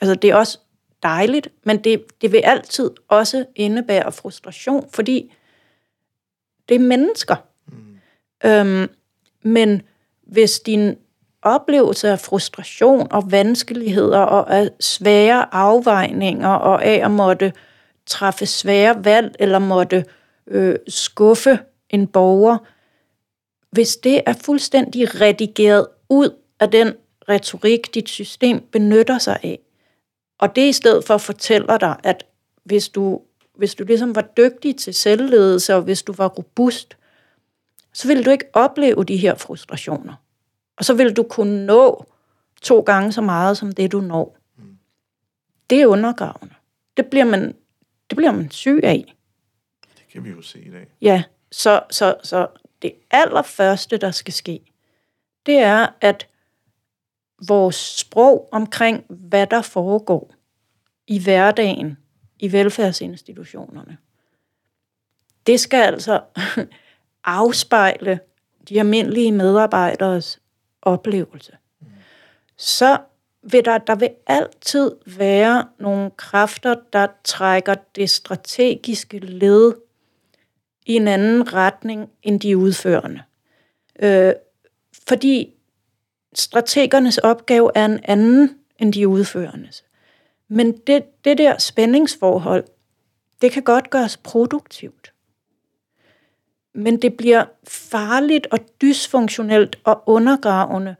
Altså 0.00 0.14
det 0.14 0.30
er 0.30 0.34
også 0.34 0.58
dejligt, 1.02 1.48
men 1.64 1.84
det, 1.84 2.04
det 2.22 2.32
vil 2.32 2.40
altid 2.44 2.90
også 3.08 3.44
indebære 3.56 4.12
frustration, 4.12 4.88
fordi 4.94 5.32
det 6.68 6.74
er 6.74 6.78
mennesker. 6.78 7.36
Mm. 7.66 7.98
Øhm, 8.44 8.88
men 9.42 9.82
hvis 10.22 10.60
din 10.60 10.96
oplevelse 11.42 12.08
af 12.08 12.20
frustration 12.20 13.06
og 13.10 13.32
vanskeligheder 13.32 14.18
og 14.18 14.56
af 14.56 14.70
svære 14.80 15.54
afvejninger 15.54 16.48
og 16.48 16.84
af 16.84 17.04
at 17.04 17.10
måtte 17.10 17.52
træffe 18.06 18.46
svære 18.46 19.04
valg 19.04 19.34
eller 19.38 19.58
måtte 19.58 20.04
øh, 20.46 20.76
skuffe 20.88 21.58
en 21.90 22.06
borger, 22.06 22.58
hvis 23.76 23.96
det 23.96 24.22
er 24.26 24.32
fuldstændig 24.32 25.20
redigeret 25.20 25.86
ud 26.08 26.30
af 26.60 26.70
den 26.70 26.94
retorik, 27.28 27.94
dit 27.94 28.08
system 28.08 28.60
benytter 28.72 29.18
sig 29.18 29.38
af, 29.42 29.58
og 30.38 30.56
det 30.56 30.68
i 30.68 30.72
stedet 30.72 31.04
for 31.04 31.18
fortæller 31.18 31.78
dig, 31.78 31.96
at 32.04 32.26
hvis 32.64 32.88
du, 32.88 33.20
hvis 33.54 33.74
du 33.74 33.84
ligesom 33.84 34.14
var 34.14 34.22
dygtig 34.36 34.76
til 34.76 34.94
selvledelse, 34.94 35.74
og 35.74 35.82
hvis 35.82 36.02
du 36.02 36.12
var 36.12 36.28
robust, 36.28 36.96
så 37.92 38.08
ville 38.08 38.24
du 38.24 38.30
ikke 38.30 38.44
opleve 38.52 39.04
de 39.04 39.16
her 39.16 39.34
frustrationer. 39.34 40.14
Og 40.76 40.84
så 40.84 40.94
vil 40.94 41.16
du 41.16 41.22
kunne 41.22 41.66
nå 41.66 42.06
to 42.62 42.80
gange 42.80 43.12
så 43.12 43.20
meget, 43.20 43.56
som 43.56 43.72
det 43.72 43.92
du 43.92 44.00
når. 44.00 44.36
Det 45.70 45.82
er 45.82 45.86
undergravende. 45.86 46.54
Det 46.96 47.06
bliver 47.06 47.24
man, 47.24 47.54
det 48.10 48.16
bliver 48.16 48.32
man 48.32 48.50
syg 48.50 48.80
af. 48.82 49.14
Det 49.96 50.04
kan 50.12 50.24
vi 50.24 50.30
jo 50.30 50.42
se 50.42 50.60
i 50.60 50.70
dag. 50.70 50.86
Ja, 51.00 51.22
så, 51.52 51.82
så, 51.90 52.14
så 52.22 52.46
det 52.86 52.94
allerførste, 53.10 53.96
der 53.96 54.10
skal 54.10 54.34
ske, 54.34 54.60
det 55.46 55.58
er, 55.58 55.86
at 56.00 56.28
vores 57.48 57.76
sprog 57.76 58.48
omkring, 58.52 59.04
hvad 59.08 59.46
der 59.46 59.62
foregår 59.62 60.34
i 61.06 61.22
hverdagen, 61.22 61.96
i 62.38 62.52
velfærdsinstitutionerne, 62.52 63.98
det 65.46 65.60
skal 65.60 65.82
altså 65.82 66.20
afspejle 67.24 68.20
de 68.68 68.78
almindelige 68.78 69.32
medarbejderes 69.32 70.40
oplevelse. 70.82 71.56
Så 72.56 72.98
vil 73.42 73.64
der, 73.64 73.78
der 73.78 73.94
vil 73.94 74.10
altid 74.26 74.96
være 75.06 75.68
nogle 75.78 76.10
kræfter, 76.10 76.74
der 76.92 77.06
trækker 77.24 77.74
det 77.94 78.10
strategiske 78.10 79.18
led 79.18 79.74
i 80.86 80.96
en 80.96 81.08
anden 81.08 81.52
retning 81.54 82.10
end 82.22 82.40
de 82.40 82.56
udførende. 82.56 83.22
Øh, 83.98 84.32
fordi 85.08 85.54
strategernes 86.34 87.18
opgave 87.18 87.70
er 87.74 87.84
en 87.84 88.00
anden 88.04 88.58
end 88.78 88.92
de 88.92 89.08
udførendes. 89.08 89.84
Men 90.48 90.76
det, 90.86 91.24
det 91.24 91.38
der 91.38 91.58
spændingsforhold, 91.58 92.64
det 93.42 93.52
kan 93.52 93.62
godt 93.62 93.90
gøres 93.90 94.16
produktivt. 94.16 95.12
Men 96.74 97.02
det 97.02 97.16
bliver 97.16 97.44
farligt 97.68 98.46
og 98.50 98.58
dysfunktionelt 98.82 99.78
og 99.84 100.02
undergravende, 100.06 100.96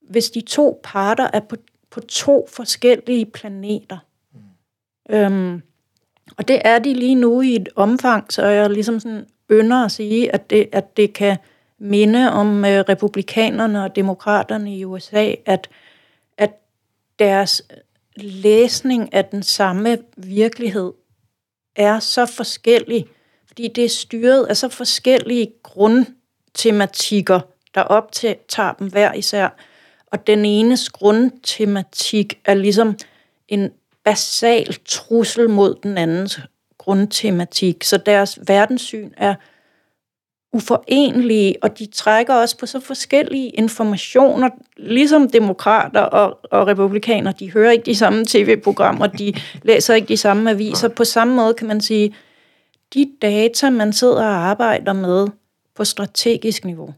hvis 0.00 0.30
de 0.30 0.40
to 0.40 0.80
parter 0.82 1.30
er 1.32 1.40
på, 1.40 1.56
på 1.90 2.00
to 2.00 2.48
forskellige 2.52 3.26
planeter. 3.26 3.98
Mm. 4.32 5.14
Øhm, 5.14 5.62
og 6.36 6.48
det 6.48 6.60
er 6.64 6.78
de 6.78 6.94
lige 6.94 7.14
nu 7.14 7.40
i 7.40 7.54
et 7.54 7.68
omfang, 7.76 8.32
så 8.32 8.46
jeg 8.46 8.70
ligesom 8.70 9.00
sådan 9.00 9.26
ynder 9.50 9.84
at 9.84 9.92
sige, 9.92 10.34
at 10.34 10.50
det, 10.50 10.68
at 10.72 10.96
det 10.96 11.12
kan 11.12 11.36
minde 11.78 12.32
om 12.32 12.64
øh, 12.64 12.84
republikanerne 12.88 13.84
og 13.84 13.96
demokraterne 13.96 14.76
i 14.76 14.84
USA, 14.84 15.34
at, 15.46 15.68
at 16.38 16.50
deres 17.18 17.62
læsning 18.16 19.14
af 19.14 19.24
den 19.24 19.42
samme 19.42 19.98
virkelighed 20.16 20.92
er 21.76 21.98
så 21.98 22.26
forskellig, 22.26 23.06
fordi 23.46 23.68
det 23.68 23.84
er 23.84 23.88
styret 23.88 24.46
af 24.46 24.56
så 24.56 24.68
forskellige 24.68 25.52
grundtematikker, 25.62 27.40
der 27.74 27.80
optager 27.80 28.72
dem 28.78 28.90
hver 28.90 29.12
især. 29.12 29.48
Og 30.06 30.26
den 30.26 30.44
enes 30.44 30.88
grundtematik 30.88 32.40
er 32.44 32.54
ligesom 32.54 32.96
en 33.48 33.70
basal 34.04 34.76
trussel 34.84 35.50
mod 35.50 35.74
den 35.82 35.98
andens 35.98 36.40
grundtematik. 36.78 37.84
Så 37.84 37.96
deres 37.96 38.38
verdenssyn 38.46 39.10
er 39.16 39.34
uforenlige, 40.52 41.56
og 41.62 41.78
de 41.78 41.86
trækker 41.86 42.34
også 42.34 42.58
på 42.58 42.66
så 42.66 42.80
forskellige 42.80 43.50
informationer, 43.50 44.48
ligesom 44.76 45.30
demokrater 45.30 46.00
og, 46.00 46.38
og 46.50 46.66
republikaner. 46.66 47.32
De 47.32 47.52
hører 47.52 47.70
ikke 47.70 47.86
de 47.86 47.94
samme 47.94 48.24
tv-programmer, 48.24 49.06
de 49.06 49.34
læser 49.68 49.94
ikke 49.94 50.08
de 50.08 50.16
samme 50.16 50.50
aviser. 50.50 50.88
På 50.88 51.04
samme 51.04 51.34
måde 51.34 51.54
kan 51.54 51.66
man 51.66 51.80
sige, 51.80 52.14
de 52.94 53.10
data, 53.22 53.70
man 53.70 53.92
sidder 53.92 54.26
og 54.26 54.34
arbejder 54.34 54.92
med 54.92 55.28
på 55.74 55.84
strategisk 55.84 56.64
niveau, 56.64 56.94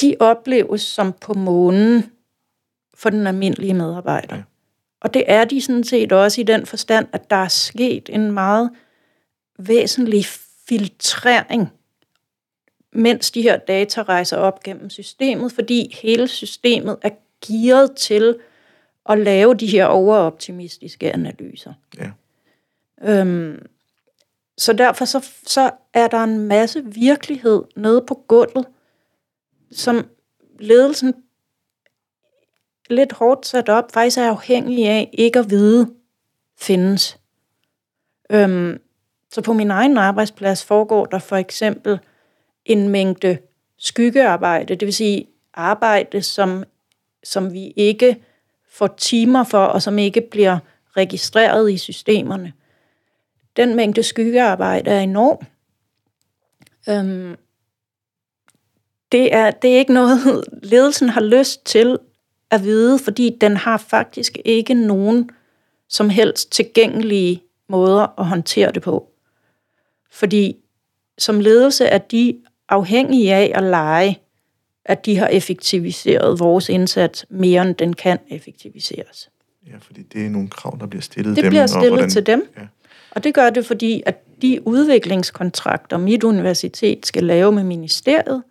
de 0.00 0.16
opleves 0.20 0.82
som 0.82 1.12
på 1.12 1.34
månen 1.34 2.10
for 2.94 3.10
den 3.10 3.26
almindelige 3.26 3.74
medarbejder. 3.74 4.42
Og 5.00 5.14
det 5.14 5.24
er 5.26 5.44
de 5.44 5.60
sådan 5.60 5.84
set 5.84 6.12
også 6.12 6.40
i 6.40 6.44
den 6.44 6.66
forstand, 6.66 7.06
at 7.12 7.30
der 7.30 7.36
er 7.36 7.48
sket 7.48 8.08
en 8.12 8.32
meget 8.32 8.70
væsentlig 9.58 10.24
filtrering, 10.68 11.72
mens 12.92 13.30
de 13.30 13.42
her 13.42 13.56
data 13.56 14.02
rejser 14.02 14.36
op 14.36 14.62
gennem 14.62 14.90
systemet, 14.90 15.52
fordi 15.52 15.96
hele 16.02 16.28
systemet 16.28 16.96
er 17.02 17.10
gearet 17.46 17.96
til 17.96 18.38
at 19.08 19.18
lave 19.18 19.54
de 19.54 19.66
her 19.66 19.86
overoptimistiske 19.86 21.12
analyser. 21.12 21.72
Ja. 21.98 22.10
Øhm, 23.02 23.66
så 24.58 24.72
derfor 24.72 25.04
så, 25.04 25.26
så 25.46 25.70
er 25.92 26.08
der 26.08 26.24
en 26.24 26.38
masse 26.38 26.84
virkelighed 26.84 27.62
nede 27.76 28.04
på 28.08 28.24
gulvet, 28.28 28.66
som 29.72 30.06
ledelsen 30.58 31.14
lidt 32.90 33.12
hårdt 33.12 33.46
sat 33.46 33.68
op, 33.68 33.92
faktisk 33.92 34.18
er 34.18 34.30
afhængig 34.30 34.88
af 34.88 35.10
ikke 35.12 35.38
at 35.38 35.50
vide, 35.50 35.90
findes. 36.58 37.18
Øhm, 38.30 38.80
så 39.32 39.42
på 39.42 39.52
min 39.52 39.70
egen 39.70 39.98
arbejdsplads 39.98 40.64
foregår 40.64 41.04
der 41.04 41.18
for 41.18 41.36
eksempel 41.36 41.98
en 42.64 42.88
mængde 42.88 43.38
skyggearbejde, 43.78 44.74
det 44.74 44.86
vil 44.86 44.94
sige 44.94 45.26
arbejde, 45.54 46.22
som, 46.22 46.64
som 47.24 47.52
vi 47.52 47.72
ikke 47.76 48.24
får 48.68 48.86
timer 48.86 49.44
for, 49.44 49.64
og 49.64 49.82
som 49.82 49.98
ikke 49.98 50.20
bliver 50.20 50.58
registreret 50.96 51.72
i 51.72 51.78
systemerne. 51.78 52.52
Den 53.56 53.76
mængde 53.76 54.02
skyggearbejde 54.02 54.90
er 54.90 55.00
enorm. 55.00 55.46
Øhm, 56.88 57.36
det, 59.12 59.34
er, 59.34 59.50
det 59.50 59.74
er 59.74 59.78
ikke 59.78 59.92
noget, 59.92 60.44
ledelsen 60.72 61.08
har 61.08 61.20
lyst 61.20 61.64
til 61.64 61.98
at 62.50 62.64
vide, 62.64 62.98
fordi 62.98 63.36
den 63.40 63.56
har 63.56 63.76
faktisk 63.76 64.38
ikke 64.44 64.74
nogen 64.74 65.30
som 65.88 66.10
helst 66.10 66.52
tilgængelige 66.52 67.42
måder 67.68 68.20
at 68.20 68.26
håndtere 68.26 68.72
det 68.72 68.82
på. 68.82 69.10
Fordi 70.10 70.56
som 71.18 71.40
ledelse 71.40 71.84
er 71.84 71.98
de 71.98 72.36
afhængige 72.68 73.34
af 73.34 73.52
at 73.54 73.62
lege, 73.62 74.18
at 74.84 75.06
de 75.06 75.16
har 75.16 75.28
effektiviseret 75.28 76.38
vores 76.38 76.68
indsats 76.68 77.26
mere, 77.30 77.62
end 77.62 77.74
den 77.74 77.92
kan 77.92 78.18
effektiviseres. 78.28 79.30
Ja, 79.66 79.76
fordi 79.80 80.02
det 80.02 80.26
er 80.26 80.30
nogle 80.30 80.48
krav, 80.48 80.76
der 80.80 80.86
bliver 80.86 81.02
stillet 81.02 81.36
det 81.36 81.36
dem. 81.36 81.44
Det 81.44 81.50
bliver 81.50 81.66
stillet 81.66 81.90
hvordan, 81.90 82.10
til 82.10 82.26
dem. 82.26 82.48
Ja. 82.56 82.62
Og 83.10 83.24
det 83.24 83.34
gør 83.34 83.50
det, 83.50 83.66
fordi 83.66 84.02
at 84.06 84.22
de 84.42 84.66
udviklingskontrakter, 84.66 85.96
mit 85.96 86.24
universitet 86.24 87.06
skal 87.06 87.24
lave 87.24 87.52
med 87.52 87.64
ministeriet, 87.64 88.42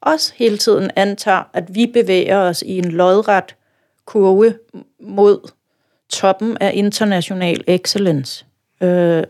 også 0.00 0.32
hele 0.36 0.58
tiden 0.58 0.90
antager, 0.96 1.42
at 1.52 1.74
vi 1.74 1.86
bevæger 1.86 2.36
os 2.36 2.62
i 2.62 2.78
en 2.78 2.90
lodret 2.92 3.56
kurve 4.04 4.58
mod 5.00 5.50
toppen 6.08 6.56
af 6.60 6.70
international 6.74 7.64
excellence. 7.66 8.46
Øh, 8.82 9.22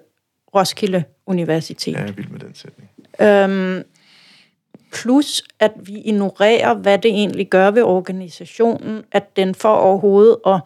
Roskilde 0.54 1.04
Universitet. 1.26 1.92
Ja, 1.92 2.00
jeg 2.00 2.08
er 2.08 2.12
vild 2.12 2.28
med 2.28 2.40
den 2.40 2.54
sætning. 2.54 2.90
Øhm, 3.20 3.82
plus, 4.92 5.42
at 5.60 5.72
vi 5.82 5.98
ignorerer, 5.98 6.74
hvad 6.74 6.98
det 6.98 7.10
egentlig 7.10 7.48
gør 7.48 7.70
ved 7.70 7.82
organisationen, 7.82 9.04
at 9.12 9.36
den 9.36 9.54
får 9.54 9.74
overhovedet 9.74 10.36
at 10.46 10.60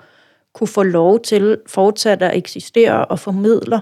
kunne 0.52 0.68
få 0.68 0.82
lov 0.82 1.20
til 1.20 1.58
fortsat 1.66 2.22
at 2.22 2.36
eksistere 2.36 3.04
og 3.04 3.18
formidler, 3.18 3.80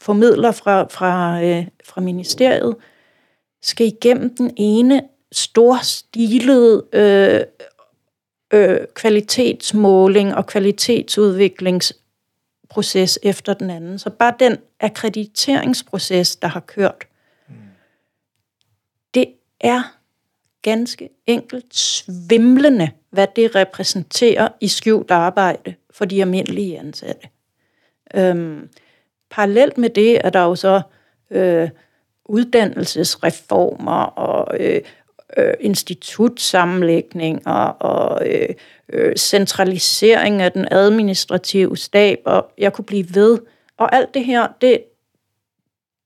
formidler 0.00 0.52
fra, 0.52 0.82
fra, 0.82 1.42
øh, 1.42 1.66
fra 1.84 2.00
ministeriet, 2.00 2.76
skal 3.62 3.86
igennem 3.86 4.36
den 4.36 4.50
ene 4.56 5.02
storstilede 5.32 6.84
øh, 6.92 7.40
øh, 8.52 8.80
kvalitetsmåling 8.94 10.34
og 10.34 10.46
kvalitetsudviklingsproces 10.46 13.18
efter 13.22 13.54
den 13.54 13.70
anden. 13.70 13.98
Så 13.98 14.10
bare 14.10 14.34
den 14.38 14.56
akkrediteringsproces, 14.80 16.36
der 16.36 16.48
har 16.48 16.60
kørt, 16.60 17.06
mm. 17.48 17.54
det 19.14 19.26
er 19.60 19.82
ganske 20.62 21.08
enkelt 21.26 21.76
svimlende, 21.76 22.90
hvad 23.10 23.26
det 23.36 23.54
repræsenterer 23.54 24.48
i 24.60 24.68
skjult 24.68 25.10
arbejde 25.10 25.74
for 25.90 26.04
de 26.04 26.20
almindelige 26.20 26.78
ansatte. 26.78 27.28
Øhm, 28.14 28.70
parallelt 29.30 29.78
med 29.78 29.90
det 29.90 30.26
er 30.26 30.30
der 30.30 30.40
jo 30.40 30.54
så 30.54 30.82
øh, 31.30 31.70
uddannelsesreformer 32.24 34.02
og 34.02 34.60
øh, 34.60 34.80
øh, 35.36 35.54
institutsammenlægninger 35.60 37.68
og 37.68 38.28
øh, 38.28 38.48
øh, 38.88 39.16
centralisering 39.16 40.42
af 40.42 40.52
den 40.52 40.68
administrative 40.70 41.76
stab, 41.76 42.18
og 42.24 42.50
jeg 42.58 42.72
kunne 42.72 42.84
blive 42.84 43.14
ved. 43.14 43.38
Og 43.76 43.94
alt 43.94 44.14
det 44.14 44.24
her, 44.24 44.48
det, 44.60 44.82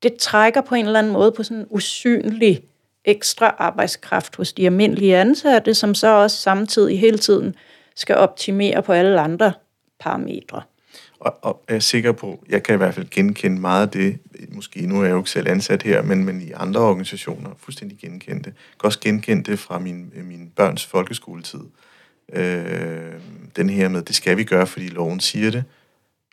det 0.03 0.17
trækker 0.17 0.61
på 0.61 0.75
en 0.75 0.87
eller 0.87 0.99
anden 0.99 1.13
måde 1.13 1.33
på 1.33 1.43
sådan 1.43 1.57
en 1.57 1.67
usynlig 1.71 2.63
ekstra 3.05 3.55
arbejdskraft 3.59 4.37
hos 4.37 4.53
de 4.53 4.67
almindelige 4.67 5.17
ansatte, 5.17 5.75
som 5.75 5.95
så 5.95 6.09
også 6.09 6.37
samtidig 6.37 7.01
hele 7.01 7.19
tiden 7.19 7.55
skal 7.97 8.17
optimere 8.17 8.83
på 8.83 8.93
alle 8.93 9.21
andre 9.21 9.53
parametre. 10.01 10.63
Og, 11.21 11.39
og 11.43 11.65
jeg 11.69 11.77
er 11.77 11.81
sikker 11.81 12.13
på, 12.13 12.45
jeg 12.49 12.63
kan 12.63 12.75
i 12.75 12.77
hvert 12.77 12.95
fald 12.95 13.11
genkende 13.11 13.61
meget 13.61 13.87
af 13.87 13.91
det, 13.91 14.19
måske 14.49 14.87
nu 14.87 15.01
er 15.01 15.05
jeg 15.05 15.13
jo 15.13 15.19
ikke 15.19 15.31
selv 15.31 15.49
ansat 15.49 15.83
her, 15.83 16.03
men, 16.03 16.25
men 16.25 16.43
i 16.43 16.51
andre 16.51 16.81
organisationer, 16.81 17.51
fuldstændig 17.59 17.99
genkende 17.99 18.39
det. 18.39 18.47
Jeg 18.47 18.79
kan 18.81 18.87
også 18.87 19.01
genkende 19.01 19.51
det 19.51 19.59
fra 19.59 19.79
min, 19.79 20.13
min 20.25 20.53
børns 20.57 20.87
folkeskoletid. 20.87 21.61
Øh, 22.33 23.13
den 23.57 23.71
her 23.71 23.89
med, 23.89 24.03
det 24.03 24.15
skal 24.15 24.37
vi 24.37 24.45
gøre, 24.45 24.67
fordi 24.67 24.89
loven 24.89 25.21
siger 25.21 25.51
det. 25.51 25.65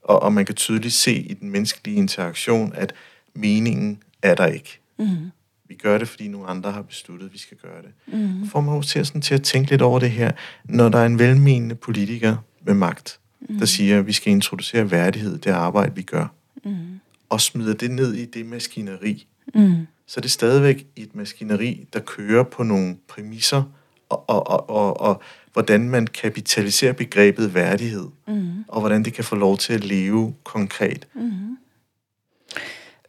Og, 0.04 0.24
og 0.24 0.34
man 0.34 0.46
kan 0.46 0.56
tydeligt 0.56 0.94
se 0.94 1.14
i 1.14 1.34
den 1.34 1.50
menneskelige 1.50 1.98
interaktion, 1.98 2.74
at 2.76 2.94
meningen 3.34 4.04
er 4.22 4.36
der 4.36 4.46
ikke. 4.46 4.80
Mm. 5.00 5.32
Vi 5.68 5.76
gør 5.76 5.98
det, 5.98 6.08
fordi 6.08 6.28
nogle 6.28 6.48
andre 6.48 6.72
har 6.72 6.82
besluttet, 6.82 7.26
at 7.26 7.34
vi 7.34 7.38
skal 7.38 7.58
gøre 7.58 7.82
det. 7.82 8.20
Mm. 8.20 8.48
Får 8.50 8.62
man 8.62 8.76
jo 8.76 8.82
til, 8.82 9.06
sådan, 9.06 9.22
til 9.22 9.36
at 9.36 9.44
tænke 9.44 9.70
lidt 9.70 9.82
over 9.82 10.00
det 10.00 10.12
her, 10.12 10.32
når 10.64 10.90
der 10.90 11.00
er 11.00 11.06
en 11.06 11.20
velmenende 11.20 11.76
politiker 11.76 12.36
med 12.62 12.74
magt, 12.74 13.20
mm. 13.50 13.60
der 13.60 13.66
siger, 13.66 14.00
at 14.00 14.08
vi 14.08 14.14
skal 14.14 14.32
introducere 14.32 14.92
værdighed 14.92 15.36
i 15.36 15.40
det 15.40 15.52
arbejde, 15.52 15.96
vi 15.96 16.02
gør, 16.02 16.28
mm. 16.66 17.00
og 17.30 17.42
smider 17.42 17.74
det 17.74 17.92
ned 17.92 18.14
i 18.14 18.26
det 18.26 18.46
maskineri, 18.46 19.28
mm. 19.56 19.88
så 20.08 20.20
er 20.20 20.22
det 20.22 20.32
stadigvæk 20.32 20.88
et 20.96 21.16
maskineri, 21.16 21.88
der 21.94 22.00
kører 22.00 22.44
på 22.44 22.64
nogle 22.64 22.98
præmisser, 23.08 23.64
og, 24.10 24.30
og, 24.30 24.48
og, 24.48 24.70
og, 24.70 25.00
og 25.00 25.22
hvordan 25.54 25.90
man 25.90 26.08
kapitaliserer 26.08 26.94
begrebet 26.94 27.54
værdighed, 27.54 28.08
mm. 28.28 28.64
og 28.68 28.80
hvordan 28.80 29.04
det 29.04 29.14
kan 29.14 29.24
få 29.24 29.36
lov 29.36 29.58
til 29.58 29.74
at 29.74 29.84
leve 29.84 30.36
konkret. 30.44 31.08
Mm. 31.14 31.58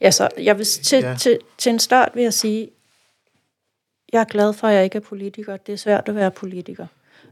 Altså, 0.00 0.28
jeg 0.38 0.58
vil 0.58 0.66
til, 0.66 0.98
ja. 1.02 1.16
til, 1.18 1.38
til 1.58 1.70
en 1.70 1.78
start 1.78 2.10
vil 2.14 2.22
jeg 2.22 2.34
sige, 2.34 2.70
jeg 4.12 4.20
er 4.20 4.24
glad 4.24 4.52
for, 4.52 4.68
at 4.68 4.74
jeg 4.74 4.84
ikke 4.84 4.96
er 4.96 5.00
politiker. 5.00 5.56
Det 5.56 5.72
er 5.72 5.76
svært 5.76 6.08
at 6.08 6.14
være 6.14 6.30
politiker. 6.30 6.86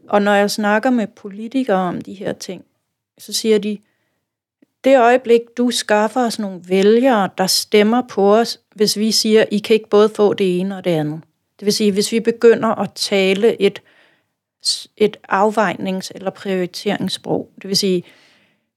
Og 0.09 0.23
når 0.23 0.35
jeg 0.35 0.51
snakker 0.51 0.91
med 0.91 1.07
politikere 1.07 1.77
om 1.77 2.01
de 2.01 2.15
her 2.15 2.33
ting, 2.33 2.65
så 3.19 3.33
siger 3.33 3.59
de, 3.59 3.79
det 4.85 4.99
øjeblik, 4.99 5.41
du 5.57 5.71
skaffer 5.71 6.27
os 6.27 6.39
nogle 6.39 6.61
vælgere, 6.69 7.29
der 7.39 7.47
stemmer 7.47 8.03
på 8.11 8.37
os, 8.37 8.61
hvis 8.75 8.99
vi 8.99 9.13
siger, 9.13 9.45
I 9.51 9.59
kan 9.59 9.75
ikke 9.75 9.89
både 9.89 10.09
få 10.09 10.35
det 10.35 10.61
ene 10.61 10.77
og 10.77 10.85
det 10.85 10.91
andet. 10.91 11.21
Det 11.59 11.65
vil 11.65 11.73
sige, 11.73 11.93
hvis 11.93 12.13
vi 12.13 12.21
begynder 12.21 12.69
at 12.69 12.93
tale 12.95 13.63
et, 13.63 13.83
et 14.97 15.17
afvejnings- 15.33 16.11
eller 16.15 16.31
prioriteringssprog. 16.31 17.51
Det 17.63 17.69
vil 17.69 17.77
sige, 17.77 18.05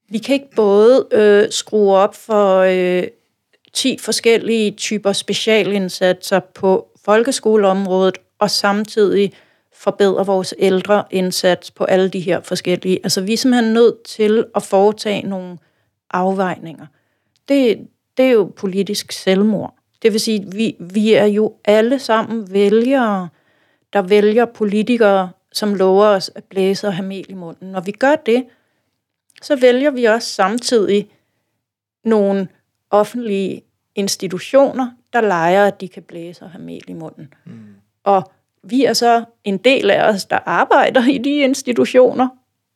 vi 0.09 0.17
kan 0.17 0.33
ikke 0.33 0.55
både 0.55 1.07
øh, 1.11 1.51
skrue 1.51 1.95
op 1.95 2.15
for 2.15 2.59
øh, 2.59 3.03
10 3.73 3.97
forskellige 3.97 4.71
typer 4.71 5.13
specialindsatser 5.13 6.39
på 6.39 6.87
folkeskoleområdet, 7.05 8.17
og 8.39 8.51
samtidig 8.51 9.33
forbedre 9.80 10.25
vores 10.25 10.53
ældre 10.57 11.03
indsats 11.11 11.71
på 11.71 11.84
alle 11.84 12.09
de 12.09 12.19
her 12.19 12.41
forskellige. 12.41 12.99
Altså 13.03 13.21
vi 13.21 13.34
er 13.34 13.38
simpelthen 13.38 13.73
nødt 13.73 14.03
til 14.03 14.45
at 14.55 14.63
foretage 14.63 15.27
nogle 15.27 15.57
afvejninger. 16.11 16.86
Det, 17.47 17.88
det 18.17 18.25
er 18.25 18.32
jo 18.32 18.51
politisk 18.55 19.11
selvmord. 19.11 19.75
Det 20.01 20.11
vil 20.11 20.19
sige, 20.19 20.41
at 20.41 20.55
vi, 20.55 20.75
vi 20.80 21.13
er 21.13 21.25
jo 21.25 21.53
alle 21.65 21.99
sammen 21.99 22.53
vælgere, 22.53 23.30
der 23.93 24.01
vælger 24.01 24.45
politikere, 24.45 25.30
som 25.53 25.73
lover 25.73 26.05
os 26.05 26.32
at 26.36 26.43
blæse 26.43 26.88
og 26.88 26.93
have 26.93 27.07
mel 27.07 27.25
i 27.30 27.34
munden. 27.34 27.71
Når 27.71 27.82
vi 27.82 27.91
gør 27.91 28.15
det, 28.15 28.45
så 29.41 29.55
vælger 29.55 29.91
vi 29.91 30.03
også 30.03 30.27
samtidig 30.27 31.09
nogle 32.03 32.47
offentlige 32.89 33.61
institutioner, 33.95 34.91
der 35.13 35.21
leger, 35.21 35.65
at 35.65 35.82
de 35.82 35.88
kan 35.88 36.03
blæse 36.03 36.43
og 36.43 36.51
have 36.51 36.63
mel 36.63 36.84
i 36.88 36.93
munden. 36.93 37.34
Mm. 37.45 37.75
Og 38.03 38.32
vi 38.64 38.86
er 38.86 38.93
så 38.93 39.24
en 39.43 39.57
del 39.57 39.91
af 39.91 40.10
os, 40.10 40.26
der 40.26 40.39
arbejder 40.45 41.07
i 41.07 41.18
de 41.18 41.30
institutioner, 41.30 42.28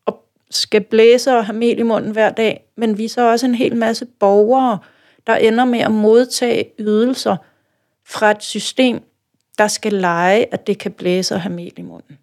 og 0.06 0.26
skal 0.52 0.82
blæse 0.82 1.38
og 1.38 1.46
have 1.46 1.58
mel 1.58 1.80
i 1.80 1.84
munden 1.84 2.12
hver 2.12 2.32
dag, 2.32 2.66
men 2.78 2.98
vi 2.98 3.06
er 3.06 3.10
så 3.10 3.32
også 3.32 3.46
en 3.46 3.56
hel 3.56 3.76
masse 3.76 4.06
borgere, 4.06 4.80
der 5.28 5.36
ender 5.36 5.66
med 5.66 5.80
at 5.80 5.92
modtage 5.92 6.66
ydelser 6.80 7.36
fra 8.06 8.32
et 8.32 8.44
system, 8.44 9.02
der 9.58 9.68
skal 9.68 9.94
lege, 9.94 10.54
at 10.54 10.68
det 10.68 10.80
kan 10.80 10.92
blæse 10.92 11.36
og 11.36 11.42
have 11.42 11.54
mel 11.54 11.74
i 11.78 11.82
munden. 11.82 12.18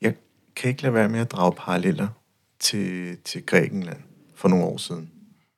Jeg 0.00 0.14
kan 0.56 0.70
ikke 0.70 0.82
lade 0.82 0.94
være 0.94 1.08
med 1.08 1.20
at 1.20 1.32
drage 1.32 1.52
paralleller 1.52 2.08
til, 2.60 3.16
til 3.24 3.46
Grækenland 3.46 4.00
for 4.34 4.48
nogle 4.48 4.64
år 4.64 4.76
siden, 4.76 5.10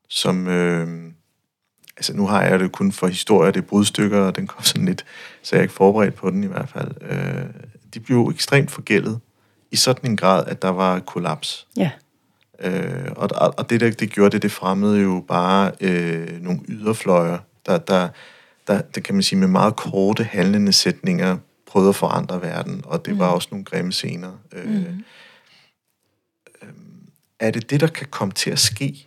som... 0.08 0.48
Øh, 0.48 1.12
altså 1.96 2.16
nu 2.16 2.26
har 2.26 2.42
jeg 2.42 2.60
det 2.60 2.72
kun 2.72 2.92
for 2.92 3.06
historie, 3.06 3.52
det 3.52 3.60
er 3.60 3.66
brudstykker, 3.66 4.20
og 4.20 4.36
den 4.36 4.46
kom 4.46 4.62
sådan 4.62 4.84
lidt, 4.84 5.04
så 5.42 5.56
jeg 5.56 5.60
er 5.60 5.62
ikke 5.62 5.74
forberedt 5.74 6.14
på 6.14 6.30
den 6.30 6.44
i 6.44 6.46
hvert 6.46 6.68
fald. 6.68 6.90
Øh, 7.00 7.44
de 7.94 8.00
blev 8.00 8.32
ekstremt 8.34 8.70
forgældet 8.70 9.20
i 9.70 9.76
sådan 9.76 10.10
en 10.10 10.16
grad, 10.16 10.44
at 10.46 10.62
der 10.62 10.68
var 10.68 10.98
kollaps. 10.98 11.66
Ja. 11.76 11.90
Øh, 12.60 13.12
og, 13.16 13.28
og 13.58 13.70
det, 13.70 13.80
der 13.80 13.90
det 13.90 14.10
gjorde 14.10 14.30
det, 14.30 14.42
det 14.42 14.52
fremmede 14.52 15.00
jo 15.00 15.24
bare 15.28 15.72
øh, 15.80 16.42
nogle 16.42 16.60
yderfløjer, 16.68 17.38
der, 17.66 17.78
der, 17.78 18.08
der, 18.66 18.80
der, 18.80 19.00
kan 19.00 19.14
man 19.14 19.22
sige, 19.22 19.38
med 19.38 19.48
meget 19.48 19.76
korte 19.76 20.24
handlende 20.24 20.72
sætninger 20.72 21.36
prøvede 21.66 21.88
at 21.88 21.96
forandre 21.96 22.42
verden, 22.42 22.82
og 22.84 23.06
det 23.06 23.12
mm. 23.12 23.18
var 23.18 23.26
også 23.26 23.48
nogle 23.50 23.64
grimme 23.64 23.92
scener. 23.92 24.32
Øh, 24.52 24.70
mm. 24.70 25.04
øh, 26.62 26.68
er 27.40 27.50
det 27.50 27.70
det, 27.70 27.80
der 27.80 27.86
kan 27.86 28.06
komme 28.10 28.32
til 28.32 28.50
at 28.50 28.58
ske? 28.58 29.06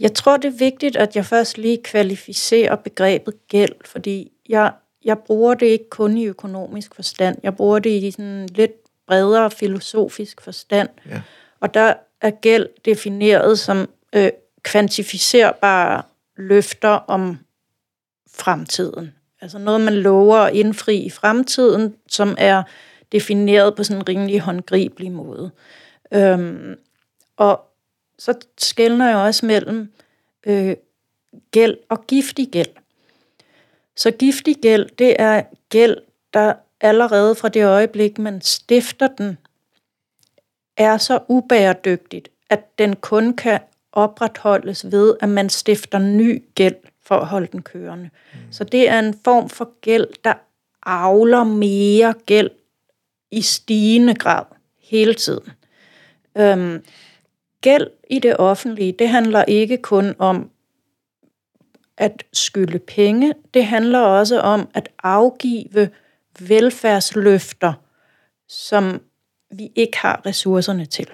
Jeg 0.00 0.14
tror, 0.14 0.36
det 0.36 0.48
er 0.48 0.58
vigtigt, 0.58 0.96
at 0.96 1.16
jeg 1.16 1.24
først 1.24 1.58
lige 1.58 1.82
kvalificerer 1.82 2.76
begrebet 2.76 3.34
gæld, 3.48 3.74
fordi 3.84 4.32
jeg, 4.48 4.72
jeg 5.04 5.18
bruger 5.18 5.54
det 5.54 5.66
ikke 5.66 5.90
kun 5.90 6.16
i 6.16 6.26
økonomisk 6.26 6.94
forstand. 6.94 7.38
Jeg 7.42 7.56
bruger 7.56 7.78
det 7.78 7.90
i 7.90 8.10
sådan 8.10 8.46
lidt 8.46 8.72
bredere 9.06 9.50
filosofisk 9.50 10.40
forstand. 10.40 10.88
Ja. 11.08 11.20
Og 11.60 11.74
der 11.74 11.94
er 12.20 12.30
gæld 12.30 12.68
defineret 12.84 13.58
som 13.58 13.88
øh, 14.12 14.30
kvantificerbare 14.62 16.02
løfter 16.36 16.88
om 16.88 17.38
fremtiden. 18.34 19.14
Altså 19.40 19.58
noget, 19.58 19.80
man 19.80 19.94
lover 19.94 20.36
at 20.36 20.54
indfri 20.54 20.96
i 20.96 21.10
fremtiden, 21.10 21.94
som 22.08 22.34
er 22.38 22.62
defineret 23.12 23.74
på 23.74 23.84
sådan 23.84 24.00
en 24.00 24.08
rimelig 24.08 24.40
håndgribelig 24.40 25.12
måde. 25.12 25.50
Øhm, 26.12 26.76
og 27.36 27.69
så 28.20 28.34
skældner 28.58 29.08
jeg 29.08 29.16
også 29.16 29.46
mellem 29.46 29.92
øh, 30.46 30.76
gæld 31.50 31.76
og 31.88 32.06
giftig 32.06 32.48
gæld. 32.48 32.70
Så 33.96 34.10
giftig 34.10 34.56
gæld, 34.56 34.88
det 34.98 35.16
er 35.18 35.42
gæld, 35.68 35.96
der 36.34 36.54
allerede 36.80 37.34
fra 37.34 37.48
det 37.48 37.64
øjeblik, 37.64 38.18
man 38.18 38.40
stifter 38.40 39.08
den, 39.18 39.38
er 40.76 40.96
så 40.96 41.18
ubæredygtigt, 41.28 42.28
at 42.50 42.78
den 42.78 42.96
kun 42.96 43.36
kan 43.36 43.60
opretholdes 43.92 44.90
ved, 44.90 45.14
at 45.20 45.28
man 45.28 45.48
stifter 45.48 45.98
ny 45.98 46.44
gæld 46.54 46.76
for 47.02 47.18
at 47.18 47.26
holde 47.26 47.48
den 47.52 47.62
kørende. 47.62 48.10
Mm. 48.32 48.38
Så 48.50 48.64
det 48.64 48.88
er 48.88 48.98
en 48.98 49.20
form 49.24 49.48
for 49.48 49.72
gæld, 49.80 50.06
der 50.24 50.34
avler 50.86 51.44
mere 51.44 52.14
gæld 52.26 52.50
i 53.30 53.42
stigende 53.42 54.14
grad 54.14 54.44
hele 54.78 55.14
tiden. 55.14 55.50
Øhm, 56.36 56.84
gæld 57.60 57.90
i 58.10 58.18
det 58.18 58.36
offentlige, 58.36 58.92
det 58.92 59.08
handler 59.08 59.44
ikke 59.44 59.76
kun 59.76 60.14
om 60.18 60.50
at 61.96 62.24
skylde 62.32 62.78
penge, 62.78 63.34
det 63.54 63.66
handler 63.66 63.98
også 63.98 64.40
om 64.40 64.68
at 64.74 64.88
afgive 65.02 65.90
velfærdsløfter, 66.40 67.72
som 68.48 69.02
vi 69.50 69.72
ikke 69.74 69.98
har 69.98 70.26
ressourcerne 70.26 70.86
til. 70.86 71.10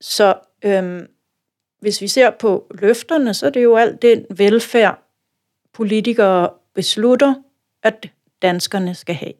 Så 0.00 0.34
øhm, 0.64 1.06
hvis 1.80 2.00
vi 2.00 2.08
ser 2.08 2.30
på 2.30 2.66
løfterne, 2.70 3.34
så 3.34 3.46
er 3.46 3.50
det 3.50 3.62
jo 3.62 3.76
alt 3.76 4.02
den 4.02 4.26
velfærd, 4.30 5.02
politikere 5.72 6.50
beslutter, 6.74 7.34
at 7.82 8.10
danskerne 8.42 8.94
skal 8.94 9.14
have. 9.14 9.32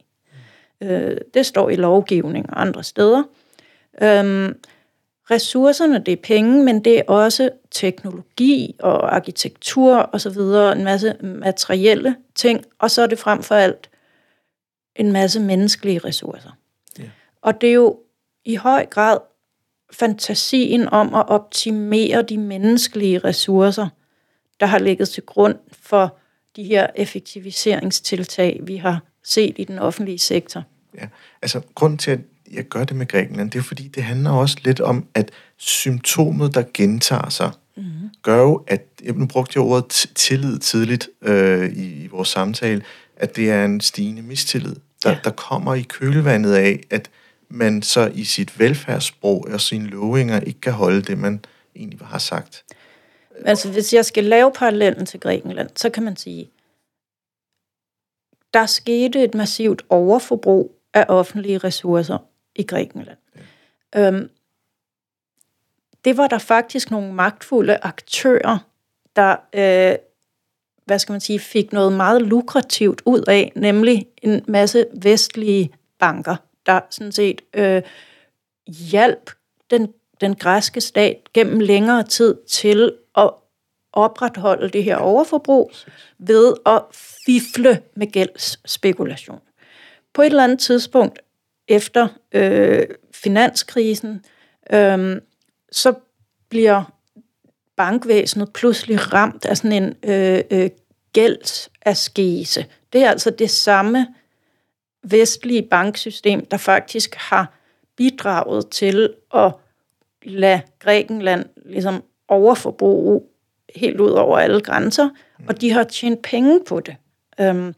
Øh, 0.81 1.17
det 1.35 1.47
står 1.47 1.71
i 1.71 1.77
lovgivning 1.77 2.51
og 2.51 2.61
andre 2.61 2.85
steder. 2.85 3.23
Øhm, 4.03 4.61
ressourcerne, 5.31 5.99
det 5.99 6.13
er 6.13 6.23
penge, 6.23 6.65
men 6.65 6.85
det 6.85 6.99
er 6.99 7.03
også 7.07 7.51
teknologi 7.71 8.77
og 8.79 9.15
arkitektur 9.15 9.97
og 9.97 10.21
så 10.21 10.31
videre, 10.31 10.73
en 10.73 10.85
masse 10.85 11.17
materielle 11.23 12.17
ting, 12.35 12.65
og 12.79 12.91
så 12.91 13.03
er 13.03 13.07
det 13.07 13.19
frem 13.19 13.43
for 13.43 13.55
alt 13.55 13.91
en 14.97 15.13
masse 15.13 15.41
menneskelige 15.41 15.99
ressourcer. 15.99 16.51
Ja. 16.99 17.05
Og 17.43 17.61
det 17.61 17.69
er 17.69 17.75
jo 17.75 17.99
i 18.45 18.55
høj 18.55 18.87
grad 18.87 19.19
fantasien 19.93 20.89
om 20.89 21.15
at 21.15 21.29
optimere 21.29 22.23
de 22.23 22.39
menneskelige 22.39 23.19
ressourcer, 23.19 23.89
der 24.61 24.67
har 24.67 24.79
ligget 24.79 25.09
til 25.09 25.23
grund 25.23 25.57
for 25.73 26.17
de 26.57 26.65
her 26.65 26.87
effektiviseringstiltag, 26.97 28.61
vi 28.63 28.77
har 28.77 29.03
set 29.25 29.55
i 29.59 29.65
den 29.65 29.79
offentlige 29.79 30.19
sektor. 30.19 30.63
Ja, 30.95 31.09
altså 31.43 31.61
grund 31.75 31.99
til, 31.99 32.11
at 32.11 32.21
jeg 32.53 32.65
gør 32.65 32.85
det 32.85 32.97
med 32.97 33.07
Grækenland, 33.07 33.51
det 33.51 33.59
er 33.59 33.63
fordi, 33.63 33.89
det 33.89 34.03
handler 34.03 34.31
også 34.31 34.57
lidt 34.65 34.81
om, 34.81 35.07
at 35.15 35.31
symptomet, 35.57 36.55
der 36.55 36.65
gentager 36.75 37.29
sig, 37.29 37.51
mm-hmm. 37.77 38.11
gør 38.23 38.43
jo, 38.43 38.65
at, 38.67 38.83
nu 39.15 39.27
brugte 39.27 39.53
jeg 39.57 39.63
ordet 39.63 40.07
tillid 40.15 40.59
tidligt 40.59 41.09
øh, 41.23 41.73
i, 41.73 42.05
i 42.05 42.07
vores 42.07 42.29
samtale, 42.29 42.83
at 43.17 43.37
det 43.37 43.51
er 43.51 43.65
en 43.65 43.81
stigende 43.81 44.23
mistillid, 44.23 44.77
der, 45.03 45.11
ja. 45.11 45.19
der 45.25 45.31
kommer 45.31 45.75
i 45.75 45.83
kølvandet 45.83 46.55
af, 46.55 46.81
at 46.91 47.11
man 47.49 47.83
så 47.83 48.11
i 48.15 48.25
sit 48.25 48.59
velfærdssprog 48.59 49.47
og 49.53 49.61
sine 49.61 49.87
lovinger 49.87 50.41
ikke 50.41 50.61
kan 50.61 50.73
holde 50.73 51.03
det, 51.03 51.19
man 51.19 51.45
egentlig 51.77 52.01
har 52.07 52.19
sagt. 52.19 52.65
Altså, 53.45 53.73
hvis 53.73 53.95
jeg 53.95 54.05
skal 54.05 54.25
lave 54.25 54.53
parallellen 54.53 55.07
til 55.07 55.21
Grækenland, 55.21 55.71
så 55.77 55.91
kan 55.91 56.03
man 56.03 56.17
sige, 56.17 56.51
der 58.55 58.67
skete 58.67 59.25
et 59.25 59.35
massivt 59.35 59.83
overforbrug 59.89 60.75
af 60.95 61.05
offentlige 61.09 61.59
ressourcer 61.59 62.19
i 62.59 62.63
Grækenland. 62.63 63.19
Ja. 63.95 64.09
Øhm, 64.09 64.31
det 66.05 66.17
var 66.17 66.27
der 66.27 66.39
faktisk 66.39 66.91
nogle 66.91 67.13
magtfulde 67.13 67.79
aktører, 67.83 68.59
der, 69.17 69.37
øh, 69.53 69.97
hvad 70.85 70.99
skal 70.99 71.13
man 71.13 71.21
sige, 71.21 71.39
fik 71.39 71.73
noget 71.73 71.93
meget 71.93 72.23
lukrativt 72.23 73.03
ud 73.05 73.21
af, 73.29 73.53
nemlig 73.57 74.07
en 74.23 74.45
masse 74.49 74.87
vestlige 75.03 75.71
banker, 75.99 76.37
der 76.67 76.81
sådan 76.91 77.13
set 77.13 77.43
øh, 77.55 77.83
hjalp 78.67 79.31
den, 79.71 79.93
den 80.21 80.35
græske 80.35 80.81
stat 80.81 81.17
gennem 81.35 81.61
længere 81.61 82.03
tid 82.03 82.37
til 82.49 82.93
at 83.17 83.31
opretholde 83.93 84.69
det 84.69 84.85
her 84.85 84.97
overforbrug 84.97 85.73
ved 86.19 86.55
at 86.67 86.83
fifle 87.27 87.83
med 87.95 88.07
gældsspekulation. 88.07 89.41
På 90.15 90.23
et 90.23 90.27
eller 90.27 90.45
andet 90.45 90.59
tidspunkt 90.59 91.19
efter 91.69 92.09
øh, 92.33 92.87
finanskrisen, 93.13 94.25
øh, 94.73 95.21
så 95.73 95.95
bliver 96.49 96.85
bankvæsenet 97.77 98.53
pludselig 98.53 99.13
ramt 99.15 99.45
af 99.45 99.57
sådan 99.57 99.83
en 99.83 100.11
øh, 100.11 100.41
øh, 100.51 100.71
gældsaskese. 101.13 102.67
Det 102.93 103.05
er 103.05 103.11
altså 103.11 103.31
det 103.31 103.51
samme 103.51 104.07
vestlige 105.03 105.63
banksystem, 105.63 106.47
der 106.47 106.57
faktisk 106.57 107.15
har 107.15 107.55
bidraget 107.97 108.69
til 108.69 109.15
at 109.35 109.53
lade 110.23 110.61
Grækenland 110.79 111.45
ligesom 111.67 112.03
overforbruge 112.29 113.23
helt 113.77 114.01
ud 114.01 114.11
over 114.11 114.39
alle 114.39 114.61
grænser, 114.61 115.09
og 115.49 115.61
de 115.61 115.71
har 115.71 115.85
tjent 115.85 116.23
penge 116.23 116.61
på 116.69 116.81
det. 116.81 116.97
Øhm, 117.41 117.75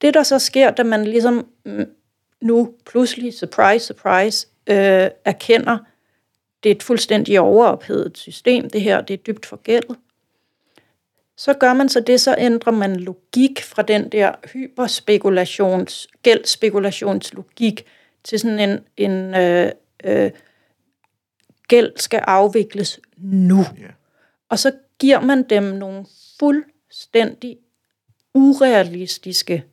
det, 0.00 0.14
der 0.14 0.22
så 0.22 0.38
sker, 0.38 0.70
da 0.70 0.82
man 0.82 1.04
ligesom 1.04 1.46
mm, 1.64 1.86
nu 2.40 2.74
pludselig, 2.86 3.34
surprise, 3.34 3.86
surprise, 3.86 4.46
øh, 4.66 5.10
erkender, 5.24 5.78
det 6.62 6.70
er 6.70 6.74
et 6.74 6.82
fuldstændig 6.82 7.40
overophedet 7.40 8.18
system, 8.18 8.70
det 8.70 8.80
her, 8.80 9.00
det 9.00 9.14
er 9.14 9.18
dybt 9.18 9.46
forgældet, 9.46 9.96
så 11.36 11.54
gør 11.54 11.72
man 11.72 11.88
så 11.88 12.00
det, 12.00 12.20
så 12.20 12.34
ændrer 12.38 12.72
man 12.72 12.96
logik 12.96 13.62
fra 13.62 13.82
den 13.82 14.08
der 14.08 14.32
hyperspekulations, 14.52 16.08
gældspekulationslogik 16.22 17.86
til 18.24 18.40
sådan 18.40 18.60
en, 18.70 18.78
en 18.96 19.34
øh, 19.34 19.72
øh, 20.04 20.30
gæld 21.68 21.92
skal 21.96 22.18
afvikles 22.18 23.00
nu. 23.16 23.58
Ja. 23.58 23.88
Og 24.48 24.58
så 24.58 24.72
giver 24.98 25.20
man 25.20 25.42
dem 25.42 25.62
nogle 25.62 26.06
fuldstændig 26.38 27.58
urealistiske 28.34 29.64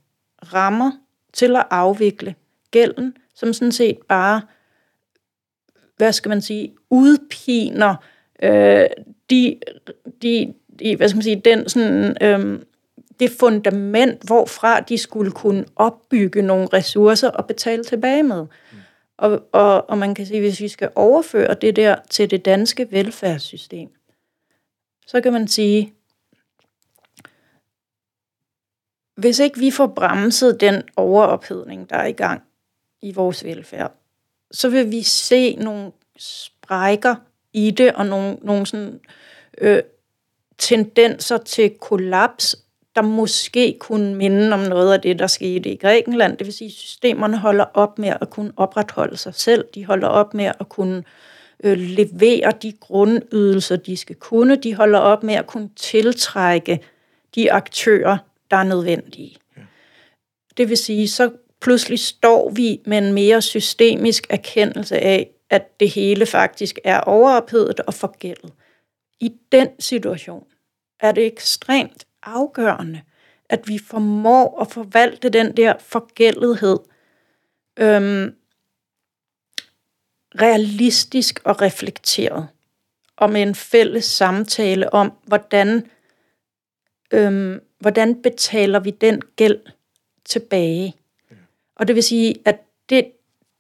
rammer 0.54 0.92
til 1.34 1.56
at 1.56 1.66
afvikle 1.70 2.36
gælden, 2.74 3.18
som 3.36 3.54
sådan 3.54 3.72
set 3.72 3.98
bare, 4.10 4.42
hvad 5.98 6.14
skal 6.14 6.30
man 6.30 6.42
sige, 6.42 6.76
udpiner 6.90 7.96
øh, 8.44 8.88
de, 9.30 9.60
de, 10.22 10.54
de, 10.80 10.96
hvad 10.96 11.10
skal 11.10 11.18
man 11.18 11.24
sige, 11.24 11.42
den 11.46 11.70
sådan, 11.70 12.18
øh, 12.22 12.60
det 13.20 13.32
fundament, 13.40 14.24
hvorfra 14.24 14.80
de 14.80 14.98
skulle 14.98 15.32
kunne 15.32 15.66
opbygge 15.76 16.42
nogle 16.42 16.68
ressourcer 16.74 17.30
og 17.30 17.48
betale 17.48 17.84
tilbage 17.84 18.24
med. 18.24 18.42
Mm. 18.42 18.78
Og, 19.18 19.42
og, 19.52 19.90
og 19.90 19.98
man 19.98 20.16
kan 20.16 20.26
sige, 20.26 20.40
hvis 20.40 20.60
vi 20.60 20.68
skal 20.68 20.90
overføre 20.96 21.54
det 21.54 21.76
der 21.76 21.96
til 22.10 22.32
det 22.32 22.46
danske 22.46 22.88
velfærdssystem, 22.92 23.90
så 25.08 25.22
kan 25.22 25.34
man 25.34 25.48
sige, 25.48 25.94
hvis 29.16 29.40
ikke 29.40 29.60
vi 29.60 29.72
får 29.72 29.88
bremset 29.88 30.62
den 30.62 30.84
overophedning, 30.96 31.90
der 31.90 31.96
er 31.96 32.06
i 32.06 32.12
gang 32.12 32.42
i 33.04 33.12
vores 33.12 33.44
velfærd, 33.44 33.92
så 34.52 34.70
vil 34.70 34.92
vi 34.92 35.04
se 35.04 35.56
nogle 35.56 35.92
sprækker 36.18 37.16
i 37.54 37.72
det, 37.72 37.94
og 37.94 38.06
nogle, 38.06 38.38
nogle 38.42 38.66
sådan, 38.66 39.00
øh, 39.58 39.82
tendenser 40.58 41.38
til 41.38 41.70
kollaps, 41.70 42.56
der 42.96 43.02
måske 43.02 43.78
kunne 43.80 44.16
minde 44.16 44.54
om 44.54 44.60
noget 44.60 44.94
af 44.94 45.02
det, 45.02 45.20
der 45.20 45.28
skete 45.28 45.70
i 45.70 45.76
Grækenland. 45.76 46.38
Det 46.38 46.48
vil 46.48 46.54
sige, 46.54 46.68
at 46.68 46.74
systemerne 46.74 47.38
holder 47.38 47.66
op 47.74 48.00
med 48.00 48.14
at 48.22 48.30
kunne 48.30 48.52
opretholde 48.58 49.18
sig 49.18 49.36
selv. 49.36 49.66
De 49.76 49.86
holder 49.86 50.08
op 50.08 50.34
med 50.34 50.46
at 50.46 50.70
kunne 50.70 51.04
øh, 51.64 51.78
levere 51.78 52.54
de 52.62 52.72
grundydelser, 52.72 53.76
de 53.76 53.98
skal 53.98 54.16
kunne. 54.16 54.56
De 54.56 54.76
holder 54.76 55.00
op 55.00 55.24
med 55.24 55.34
at 55.34 55.48
kunne 55.48 55.70
tiltrække 55.76 56.80
de 57.36 57.52
aktører, 57.52 58.18
der 58.52 58.58
er 58.58 58.64
nødvendige. 58.64 59.38
Det 60.58 60.70
vil 60.70 60.78
sige, 60.78 61.08
så 61.08 61.32
pludselig 61.64 62.00
står 62.00 62.50
vi 62.50 62.82
med 62.86 62.98
en 62.98 63.14
mere 63.14 63.42
systemisk 63.42 64.28
erkendelse 64.30 64.98
af, 65.00 65.30
at 65.50 65.80
det 65.80 65.90
hele 65.90 66.26
faktisk 66.26 66.80
er 66.84 67.00
overophedet 67.00 67.80
og 67.80 67.94
forgældet. 67.94 68.54
I 69.20 69.32
den 69.52 69.70
situation 69.80 70.48
er 71.00 71.12
det 71.12 71.26
ekstremt 71.26 72.08
afgørende, 72.24 73.02
at 73.50 73.68
vi 73.68 73.78
formår 73.78 74.62
at 74.62 74.72
forvalte 74.72 75.30
den 75.30 75.58
der 75.58 75.74
forgældethed 75.80 76.80
øhm, 77.80 78.36
realistisk 80.42 81.40
og 81.44 81.62
reflekteret, 81.62 82.48
og 83.18 83.30
med 83.30 83.42
en 83.42 83.56
fælles 83.56 84.06
samtale 84.06 84.94
om, 84.94 85.14
hvordan, 85.28 85.90
øhm, 87.14 87.60
hvordan 87.80 88.22
betaler 88.22 88.80
vi 88.80 88.92
den 88.92 89.22
gæld 89.22 89.60
tilbage. 90.26 90.96
Og 91.76 91.88
det 91.88 91.96
vil 91.96 92.04
sige, 92.04 92.36
at 92.46 92.60
det, 92.90 93.06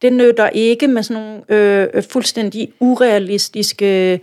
det 0.01 0.13
nytter 0.13 0.49
ikke 0.49 0.87
med 0.87 1.03
sådan 1.03 1.23
nogle 1.23 1.43
øh, 1.49 2.03
fuldstændig 2.03 2.73
urealistiske 2.79 4.21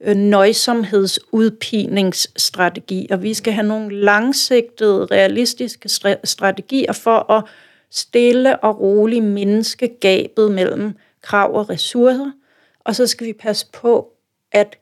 øh, 0.00 0.16
nøjsomhedsudpiningsstrategier. 0.16 3.16
Vi 3.16 3.34
skal 3.34 3.52
have 3.52 3.66
nogle 3.66 4.00
langsigtede, 4.00 5.04
realistiske 5.04 5.88
strategier 6.24 6.92
for 6.92 7.32
at 7.32 7.44
stille 7.90 8.60
og 8.60 8.80
roligt 8.80 9.24
mindske 9.24 9.88
gabet 10.00 10.52
mellem 10.52 10.92
krav 11.22 11.54
og 11.54 11.70
ressourcer, 11.70 12.32
og 12.80 12.94
så 12.94 13.06
skal 13.06 13.26
vi 13.26 13.32
passe 13.32 13.66
på, 13.72 14.12
at 14.52 14.78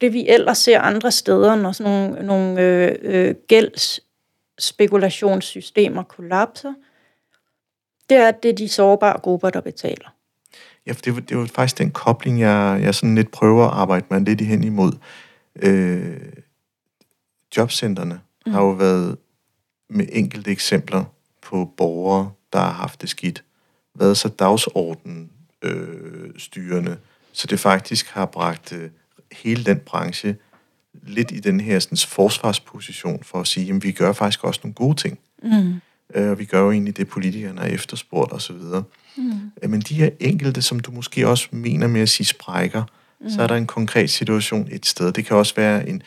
det 0.00 0.12
vi 0.12 0.28
ellers 0.28 0.58
ser 0.58 0.80
andre 0.80 1.10
steder, 1.10 1.56
når 1.56 1.72
sådan 1.72 1.92
nogle, 1.92 2.26
nogle 2.26 2.60
øh, 2.60 2.94
øh, 3.02 3.34
gældsspekulationssystemer 3.48 6.02
kollapser, 6.02 6.72
det 8.12 8.20
er, 8.20 8.28
at 8.28 8.42
det 8.42 8.48
er 8.48 8.54
de 8.54 8.68
sårbare 8.68 9.20
grupper, 9.22 9.50
der 9.50 9.60
betaler. 9.60 10.14
Ja, 10.86 10.92
for 10.92 11.02
det, 11.02 11.14
var, 11.14 11.20
det 11.20 11.36
var 11.36 11.46
faktisk 11.46 11.78
den 11.78 11.90
kobling, 11.90 12.40
jeg, 12.40 12.80
jeg 12.82 12.94
sådan 12.94 13.14
lidt 13.14 13.30
prøver 13.30 13.66
at 13.66 13.72
arbejde 13.72 14.06
mig 14.10 14.20
lidt 14.20 14.40
hen 14.40 14.64
imod. 14.64 14.92
Øh, 15.56 16.18
jobcentrene 17.56 18.20
mm. 18.46 18.52
har 18.52 18.62
jo 18.62 18.70
været 18.70 19.16
med 19.90 20.06
enkelte 20.12 20.50
eksempler 20.50 21.04
på 21.42 21.70
borgere, 21.76 22.30
der 22.52 22.58
har 22.58 22.72
haft 22.72 23.00
det 23.00 23.08
skidt, 23.08 23.44
været 23.94 24.16
så 24.16 24.28
dagsorden 24.28 25.30
øh, 25.62 26.30
styrende, 26.38 26.96
så 27.32 27.46
det 27.46 27.60
faktisk 27.60 28.06
har 28.06 28.26
bragt 28.26 28.72
øh, 28.72 28.90
hele 29.32 29.64
den 29.64 29.78
branche 29.78 30.36
lidt 31.02 31.30
i 31.30 31.40
den 31.40 31.60
her 31.60 31.78
sådan, 31.78 31.98
forsvarsposition 32.08 33.22
for 33.24 33.40
at 33.40 33.46
sige, 33.46 33.74
at 33.74 33.84
vi 33.84 33.92
gør 33.92 34.12
faktisk 34.12 34.44
også 34.44 34.60
nogle 34.62 34.74
gode 34.74 34.96
ting. 34.96 35.18
Mm. 35.42 35.80
Øh, 36.14 36.30
og 36.30 36.38
vi 36.38 36.44
gør 36.44 36.60
jo 36.60 36.70
egentlig 36.70 36.96
det, 36.96 37.08
politikerne 37.08 37.60
har 37.60 37.68
efterspurgt 37.68 38.32
osv. 38.32 38.56
Mm. 39.16 39.68
Men 39.68 39.80
de 39.80 39.94
her 39.94 40.10
enkelte, 40.20 40.62
som 40.62 40.80
du 40.80 40.90
måske 40.90 41.28
også 41.28 41.48
mener 41.50 41.86
med 41.86 42.00
at 42.00 42.08
sige 42.08 42.26
sprækker, 42.26 42.82
mm. 43.20 43.30
så 43.30 43.42
er 43.42 43.46
der 43.46 43.54
en 43.54 43.66
konkret 43.66 44.10
situation 44.10 44.68
et 44.70 44.86
sted. 44.86 45.12
Det 45.12 45.26
kan 45.26 45.36
også 45.36 45.54
være 45.56 45.88
en, 45.88 46.02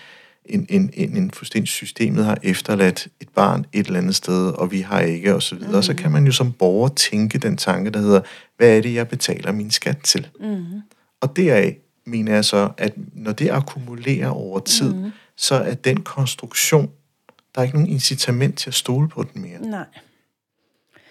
en, 0.45 0.66
en, 0.70 0.89
en, 0.93 1.18
en 1.18 1.32
fuldstændig 1.32 1.70
systemet 1.70 2.26
har 2.26 2.38
efterladt 2.43 3.08
et 3.22 3.30
barn 3.30 3.66
et 3.74 3.88
eller 3.88 3.99
andet 3.99 4.16
sted, 4.16 4.49
og 4.49 4.72
vi 4.72 4.80
har 4.80 4.99
ikke, 4.99 5.36
og 5.36 5.43
så 5.43 5.56
videre. 5.56 5.76
Mm. 5.76 5.84
Så 5.84 5.93
kan 5.93 6.12
man 6.12 6.26
jo 6.26 6.32
som 6.32 6.51
borger 6.51 6.88
tænke 6.88 7.38
den 7.38 7.58
tanke, 7.58 7.89
der 7.89 7.99
hedder, 7.99 8.22
hvad 8.58 8.78
er 8.78 8.82
det, 8.82 8.93
jeg 8.93 9.08
betaler 9.08 9.51
min 9.51 9.72
skat 9.72 9.97
til? 9.97 10.28
Mm. 10.39 10.66
Og 11.22 11.36
deraf 11.36 11.78
mener 12.06 12.34
jeg 12.34 12.45
så, 12.45 12.70
at 12.78 12.93
når 13.14 13.32
det 13.32 13.49
akkumulerer 13.49 14.30
over 14.30 14.60
tid, 14.60 14.93
mm. 14.93 15.12
så 15.38 15.56
er 15.56 15.74
den 15.74 16.01
konstruktion, 16.01 16.89
der 17.56 17.62
er 17.62 17.64
ikke 17.64 17.76
nogen 17.76 17.89
incitament 17.89 18.58
til 18.58 18.70
at 18.70 18.74
stole 18.74 19.10
på 19.10 19.24
den 19.34 19.41
mere. 19.41 19.60
Nej. 19.60 19.86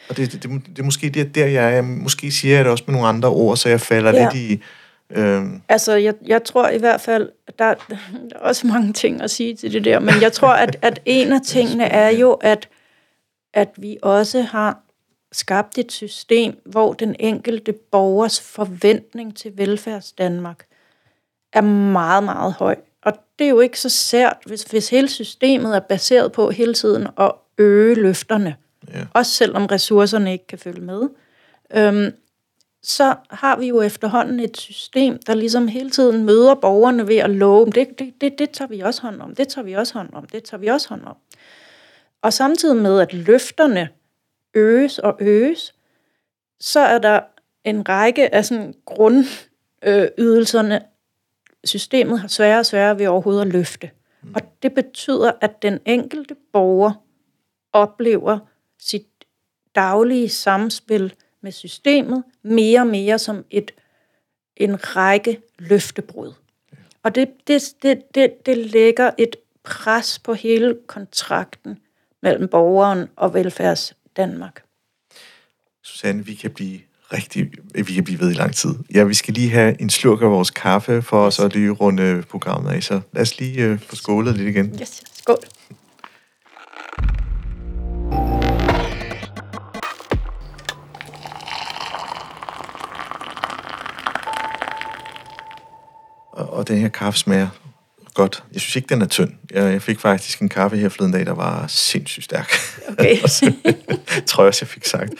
Og 0.09 0.17
det, 0.17 0.33
det, 0.33 0.43
det, 0.43 0.51
det 0.67 0.79
er 0.79 0.83
måske 0.83 1.11
det, 1.11 1.35
der, 1.35 1.47
jeg 1.47 1.77
er. 1.77 1.83
Måske 1.83 2.33
siger 2.33 2.57
jeg 2.57 2.65
det 2.65 2.73
også 2.73 2.85
med 2.87 2.95
nogle 2.95 3.09
andre 3.09 3.29
ord, 3.29 3.57
så 3.57 3.69
jeg 3.69 3.81
falder 3.81 4.15
ja. 4.15 4.31
lidt 4.33 4.51
i... 4.51 4.63
Øh... 5.11 5.45
Altså, 5.69 5.95
jeg, 5.95 6.15
jeg 6.27 6.45
tror 6.45 6.69
i 6.69 6.79
hvert 6.79 7.01
fald, 7.01 7.31
der, 7.59 7.75
der 7.89 7.97
er 8.35 8.39
også 8.39 8.67
mange 8.67 8.93
ting 8.93 9.23
at 9.23 9.31
sige 9.31 9.57
til 9.57 9.73
det 9.73 9.85
der, 9.85 9.99
men 9.99 10.15
jeg 10.21 10.33
tror, 10.33 10.53
at, 10.53 10.77
at 10.83 11.01
en 11.05 11.33
af 11.33 11.41
tingene 11.47 11.85
er 11.85 12.11
jo, 12.11 12.33
at, 12.33 12.69
at 13.55 13.69
vi 13.77 13.97
også 14.03 14.43
har 14.43 14.79
skabt 15.33 15.79
et 15.79 15.93
system, 15.93 16.57
hvor 16.67 16.93
den 16.93 17.17
enkelte 17.19 17.73
borgers 17.73 18.41
forventning 18.41 19.37
til 19.37 19.53
velfærdsdanmark 19.57 20.65
er 21.53 21.61
meget, 21.61 22.25
meget 22.25 22.53
høj. 22.53 22.77
Det 23.39 23.45
er 23.45 23.49
jo 23.49 23.61
ikke 23.61 23.80
så 23.80 23.89
sært, 23.89 24.37
hvis, 24.47 24.62
hvis 24.62 24.91
hele 24.91 25.09
systemet 25.09 25.76
er 25.76 25.80
baseret 25.80 26.32
på 26.32 26.51
hele 26.51 26.74
tiden 26.74 27.07
at 27.18 27.32
øge 27.59 27.95
løfterne. 27.95 28.57
Ja. 28.95 29.07
Også 29.14 29.32
selvom 29.32 29.66
ressourcerne 29.66 30.32
ikke 30.32 30.47
kan 30.47 30.59
følge 30.59 30.80
med. 30.80 31.09
Øhm, 31.74 32.12
så 32.82 33.14
har 33.30 33.59
vi 33.59 33.66
jo 33.66 33.80
efterhånden 33.80 34.41
et 34.41 34.57
system, 34.57 35.18
der 35.26 35.35
ligesom 35.35 35.68
hele 35.68 35.91
tiden 35.91 36.24
møder 36.24 36.55
borgerne 36.55 37.09
ved 37.09 37.16
at 37.16 37.30
love, 37.30 37.66
det, 37.66 37.99
det, 37.99 38.14
det, 38.20 38.39
det 38.39 38.51
tager 38.51 38.68
vi 38.68 38.80
også 38.80 39.03
hånd 39.03 39.20
om, 39.20 39.35
det 39.35 39.49
tager 39.49 39.64
vi 39.64 39.72
også 39.72 39.95
hånd 39.95 40.09
om, 40.12 40.26
det 40.26 40.45
tager 40.45 40.61
vi 40.61 40.66
også 40.66 40.89
hånd 40.89 41.05
om. 41.05 41.16
Og 42.22 42.32
samtidig 42.32 42.76
med, 42.76 43.01
at 43.01 43.12
løfterne 43.12 43.89
øges 44.55 44.99
og 44.99 45.16
øges, 45.20 45.74
så 46.61 46.80
er 46.80 46.99
der 46.99 47.20
en 47.64 47.89
række 47.89 48.35
af 48.35 48.45
sådan 48.45 48.74
grundydelserne, 48.85 50.82
systemet 51.65 52.21
har 52.21 52.29
sværere 52.29 52.59
og 52.59 52.67
sværere 52.67 52.99
ved 52.99 53.07
overhovedet 53.07 53.43
at 53.43 53.53
løfte. 53.53 53.91
Mm. 54.23 54.35
Og 54.35 54.43
det 54.62 54.75
betyder, 54.75 55.33
at 55.41 55.62
den 55.62 55.79
enkelte 55.87 56.37
borger 56.53 56.93
oplever 57.73 58.39
sit 58.79 59.07
daglige 59.75 60.29
samspil 60.29 61.15
med 61.41 61.53
systemet 61.53 62.25
mere 62.43 62.81
og 62.81 62.87
mere 62.87 63.19
som 63.19 63.45
et 63.51 63.71
en 64.57 64.97
række 64.97 65.41
løftebrud. 65.59 66.33
Og 67.03 67.15
det, 67.15 67.29
det, 67.47 67.62
det, 67.83 68.15
det, 68.15 68.47
det 68.47 68.59
lægger 68.59 69.11
et 69.19 69.37
pres 69.62 70.19
på 70.19 70.35
hele 70.35 70.79
kontrakten 70.87 71.79
mellem 72.23 72.49
borgeren 72.49 73.09
og 73.17 73.35
velfærds 73.35 73.97
Danmark. 74.17 74.65
Susanne, 75.83 76.27
vi 76.27 76.35
kan 76.35 76.51
blive 76.51 76.81
rigtig, 77.17 77.51
vi 77.75 77.95
kan 77.95 78.05
blive 78.05 78.21
ved 78.21 78.31
i 78.31 78.35
lang 78.35 78.55
tid. 78.55 78.75
Ja, 78.95 79.05
vi 79.05 79.15
skal 79.15 79.35
lige 79.35 79.51
have 79.51 79.81
en 79.81 79.91
slurk 79.91 80.23
af 80.23 80.31
vores 80.31 80.51
kaffe, 80.51 81.03
for 81.03 81.27
os 81.27 81.39
at 81.39 81.55
lige 81.55 81.71
runde 81.71 82.23
programmet 82.31 82.71
af. 82.71 82.83
Så 82.83 83.01
lad 83.12 83.23
os 83.23 83.39
lige 83.39 83.73
uh, 83.73 83.79
få 83.81 83.97
skålet 83.97 84.37
lidt 84.37 84.49
igen. 84.49 84.79
Yes, 84.81 85.03
skål. 85.15 85.39
Og, 96.33 96.53
og 96.53 96.69
den 96.69 96.79
her 96.79 96.89
kaffe 96.89 97.19
smager 97.19 97.49
godt. 98.15 98.45
Jeg 98.53 98.61
synes 98.61 98.77
ikke, 98.77 98.89
den 98.89 99.03
er 99.03 99.07
tynd. 99.07 99.33
Jeg, 99.51 99.73
jeg 99.73 99.83
fik 99.83 100.01
faktisk 100.01 100.41
en 100.41 100.49
kaffe 100.49 100.77
her 100.77 100.89
forleden 100.89 101.12
dag, 101.12 101.27
der 101.27 101.35
var 101.35 101.67
sindssygt 101.67 102.25
stærk. 102.25 102.53
Okay. 102.89 103.17
tror 104.27 104.43
jeg 104.43 104.49
også, 104.49 104.59
jeg 104.62 104.69
fik 104.69 104.85
sagt 104.85 105.12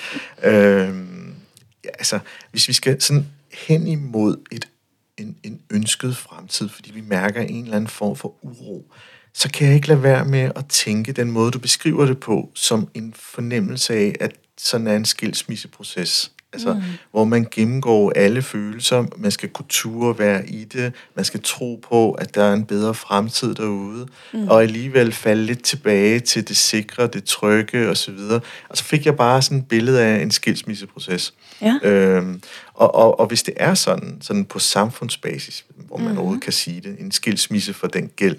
ja, 1.85 1.89
altså, 1.89 2.19
hvis 2.51 2.69
vi 2.69 2.73
skal 2.73 3.01
sådan 3.01 3.27
hen 3.53 3.87
imod 3.87 4.37
et, 4.53 4.69
en, 5.17 5.37
en 5.43 5.61
ønsket 5.71 6.17
fremtid, 6.17 6.69
fordi 6.69 6.93
vi 6.93 7.01
mærker 7.01 7.41
en 7.41 7.65
eller 7.65 7.77
anden 7.77 7.89
form 7.89 8.17
for 8.17 8.35
uro, 8.43 8.93
så 9.35 9.51
kan 9.51 9.67
jeg 9.67 9.75
ikke 9.75 9.89
lade 9.89 10.03
være 10.03 10.25
med 10.25 10.51
at 10.57 10.67
tænke 10.69 11.13
den 11.13 11.31
måde, 11.31 11.51
du 11.51 11.59
beskriver 11.59 12.07
det 12.07 12.21
på, 12.21 12.51
som 12.55 12.89
en 12.95 13.15
fornemmelse 13.17 13.95
af, 13.95 14.15
at 14.21 14.33
sådan 14.59 14.87
er 14.87 14.97
en 14.97 15.05
skilsmisseproces. 15.05 16.33
Altså, 16.55 16.75
mm. 16.75 16.81
hvor 17.11 17.25
man 17.25 17.47
gennemgår 17.51 18.13
alle 18.17 18.43
følelser, 18.43 19.05
man 19.17 19.31
skal 19.31 19.49
kunne 19.49 19.67
ture 19.69 20.19
være 20.19 20.49
i 20.49 20.65
det, 20.65 20.93
man 21.15 21.25
skal 21.25 21.41
tro 21.43 21.81
på, 21.89 22.13
at 22.13 22.35
der 22.35 22.45
er 22.45 22.53
en 22.53 22.65
bedre 22.65 22.95
fremtid 22.95 23.55
derude, 23.55 24.07
mm. 24.33 24.49
og 24.49 24.63
alligevel 24.63 25.13
falde 25.13 25.45
lidt 25.45 25.63
tilbage 25.63 26.21
til 26.21 26.49
det 26.49 26.57
sikre, 26.57 27.07
det 27.07 27.25
trygge 27.25 27.89
osv. 27.89 28.19
Og 28.69 28.77
så 28.77 28.85
fik 28.85 29.07
jeg 29.07 29.17
bare 29.17 29.43
sådan 29.43 29.59
et 29.59 29.69
billede 29.69 30.03
af 30.03 30.23
en 30.23 30.31
skilsmisseproces. 30.31 31.35
Ja. 31.63 31.79
Øhm, 31.83 32.43
og, 32.75 32.95
og, 32.95 33.21
og 33.21 33.27
hvis 33.27 33.43
det 33.43 33.55
er 33.57 33.75
sådan, 33.75 34.19
sådan 34.21 34.45
på 34.45 34.59
samfundsbasis, 34.59 35.65
hvor 35.77 35.97
man 35.97 36.13
mm. 36.13 36.19
overhovedet 36.19 36.45
kan 36.45 36.53
sige 36.53 36.81
det, 36.81 36.97
en 37.01 37.13
skilsmisse 37.13 37.73
for 37.73 37.87
den 37.87 38.11
gæld, 38.17 38.37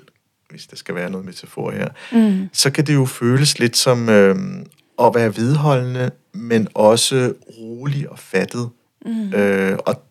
hvis 0.50 0.68
der 0.68 0.76
skal 0.76 0.96
være 0.96 1.10
noget 1.10 1.26
metafor 1.26 1.72
her, 1.72 1.88
mm. 2.12 2.50
så 2.54 2.70
kan 2.70 2.88
det 2.88 2.94
jo 2.94 3.06
føles 3.06 3.60
lidt 3.60 3.78
som 3.78 4.10
øhm, 4.10 4.66
at 5.00 5.12
være 5.16 5.38
vedholdende, 5.38 6.12
men 6.36 6.68
også 6.74 7.34
rolig 7.58 8.10
og 8.10 8.20
fattet. 8.20 8.70
Mm. 9.06 9.34
Øh, 9.34 9.78
og 9.86 10.02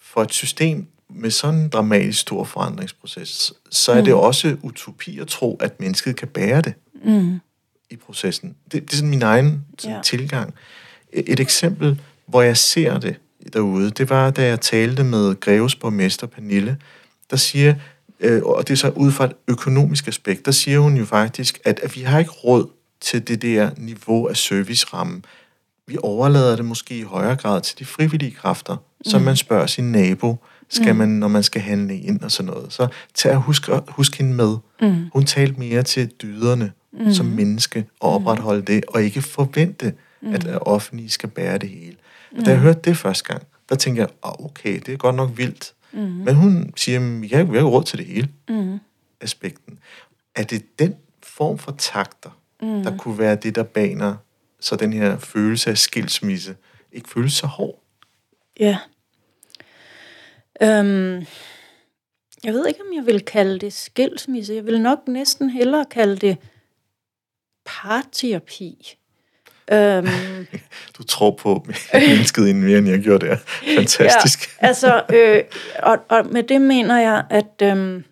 for 0.00 0.22
et 0.22 0.32
system 0.32 0.86
med 1.10 1.30
sådan 1.30 1.60
en 1.60 1.68
dramatisk 1.68 2.20
stor 2.20 2.44
forandringsproces, 2.44 3.52
så 3.70 3.92
er 3.92 3.98
mm. 3.98 4.04
det 4.04 4.14
også 4.14 4.56
utopi 4.62 5.18
at 5.18 5.26
tro, 5.26 5.56
at 5.60 5.80
mennesket 5.80 6.16
kan 6.16 6.28
bære 6.28 6.60
det 6.60 6.74
mm. 7.04 7.40
i 7.90 7.96
processen. 7.96 8.56
Det, 8.72 8.82
det 8.82 8.92
er 8.92 8.96
sådan 8.96 9.10
min 9.10 9.22
egen 9.22 9.64
sådan, 9.78 10.02
tilgang. 10.02 10.54
Et, 11.12 11.32
et 11.32 11.40
eksempel, 11.40 12.00
hvor 12.26 12.42
jeg 12.42 12.56
ser 12.56 12.98
det 12.98 13.16
derude, 13.52 13.90
det 13.90 14.10
var, 14.10 14.30
da 14.30 14.46
jeg 14.46 14.60
talte 14.60 15.04
med 15.04 15.40
Greves 15.40 15.74
borgmester 15.74 16.26
Pernille, 16.26 16.76
der 17.30 17.36
siger, 17.36 17.74
øh, 18.20 18.42
og 18.42 18.68
det 18.68 18.74
er 18.74 18.76
så 18.76 18.88
ud 18.88 19.12
fra 19.12 19.24
et 19.24 19.32
økonomisk 19.48 20.08
aspekt, 20.08 20.46
der 20.46 20.52
siger 20.52 20.78
hun 20.78 20.96
jo 20.96 21.04
faktisk, 21.04 21.60
at, 21.64 21.80
at 21.82 21.96
vi 21.96 22.00
har 22.00 22.18
ikke 22.18 22.30
råd 22.30 22.66
til 23.02 23.28
det 23.28 23.42
der 23.42 23.70
niveau 23.76 24.26
af 24.26 24.36
serviceramme. 24.36 25.22
Vi 25.86 25.96
overlader 26.02 26.56
det 26.56 26.64
måske 26.64 26.98
i 26.98 27.02
højere 27.02 27.36
grad 27.36 27.60
til 27.60 27.78
de 27.78 27.84
frivillige 27.84 28.32
kræfter, 28.32 28.76
mm. 28.76 29.04
som 29.04 29.22
man 29.22 29.36
spørger 29.36 29.66
sin 29.66 29.92
nabo, 29.92 30.36
skal 30.68 30.92
mm. 30.92 30.98
man, 30.98 31.08
når 31.08 31.28
man 31.28 31.42
skal 31.42 31.60
handle 31.60 31.98
ind 31.98 32.20
og 32.20 32.30
sådan 32.30 32.52
noget. 32.52 32.72
Så 32.72 32.88
tag 33.14 33.32
og 33.32 33.42
husk, 33.42 33.68
husk 33.88 34.18
hende 34.18 34.34
med. 34.34 34.56
Mm. 34.80 35.10
Hun 35.12 35.24
talte 35.24 35.60
mere 35.60 35.82
til 35.82 36.10
dyderne 36.22 36.72
mm. 36.92 37.12
som 37.12 37.26
menneske 37.26 37.86
og 38.00 38.20
mm. 38.20 38.26
opretholde 38.26 38.62
det, 38.62 38.84
og 38.88 39.02
ikke 39.02 39.22
forvente, 39.22 39.94
mm. 40.22 40.34
at 40.34 40.58
offentlige 40.60 41.10
skal 41.10 41.28
bære 41.28 41.58
det 41.58 41.68
hele. 41.68 41.96
Og 42.38 42.44
da 42.44 42.50
jeg 42.50 42.58
mm. 42.58 42.62
hørte 42.62 42.80
det 42.84 42.96
første 42.96 43.24
gang, 43.24 43.42
der 43.68 43.74
tænkte 43.74 44.00
jeg, 44.00 44.08
oh, 44.22 44.44
okay, 44.46 44.80
det 44.86 44.94
er 44.94 44.96
godt 44.96 45.16
nok 45.16 45.30
vildt. 45.36 45.74
Mm. 45.92 46.00
Men 46.00 46.34
hun 46.34 46.72
siger, 46.76 47.00
at 47.00 47.22
vi 47.22 47.28
har 47.28 47.38
ikke 47.38 47.62
råd 47.62 47.84
til 47.84 47.98
det 47.98 48.06
hele. 48.06 48.28
Mm. 48.48 48.78
Aspekten. 49.20 49.78
Er 50.34 50.42
det 50.42 50.78
den 50.78 50.94
form 51.22 51.58
for 51.58 51.74
takter, 51.78 52.30
mm. 52.62 52.82
der 52.82 52.96
kunne 52.96 53.18
være 53.18 53.36
det, 53.36 53.54
der 53.54 53.62
baner, 53.62 54.16
så 54.60 54.76
den 54.76 54.92
her 54.92 55.18
følelse 55.18 55.70
af 55.70 55.78
skilsmisse 55.78 56.56
ikke 56.92 57.08
føles 57.08 57.32
så 57.32 57.46
hård. 57.46 57.82
Ja. 58.60 58.78
Øhm, 60.62 61.26
jeg 62.44 62.52
ved 62.52 62.66
ikke, 62.66 62.80
om 62.80 62.96
jeg 62.96 63.06
vil 63.06 63.20
kalde 63.20 63.58
det 63.58 63.72
skilsmisse. 63.72 64.54
Jeg 64.54 64.66
vil 64.66 64.80
nok 64.80 64.98
næsten 65.08 65.50
hellere 65.50 65.84
kalde 65.90 66.16
det 66.16 66.36
parterapi. 67.64 68.96
Øhm, 69.72 70.46
du 70.98 71.02
tror 71.02 71.30
på 71.30 71.66
mennesket 71.94 72.46
inden 72.46 72.64
mere, 72.64 72.78
end 72.78 72.88
jeg 72.88 73.00
gjorde 73.00 73.26
det. 73.26 73.38
Fantastisk. 73.76 74.56
Ja, 74.62 74.66
altså, 74.66 75.02
øh, 75.14 75.42
og, 75.78 75.98
og 76.08 76.26
med 76.26 76.42
det 76.42 76.60
mener 76.60 77.00
jeg, 77.00 77.24
at... 77.30 77.62
Øh, 77.62 78.02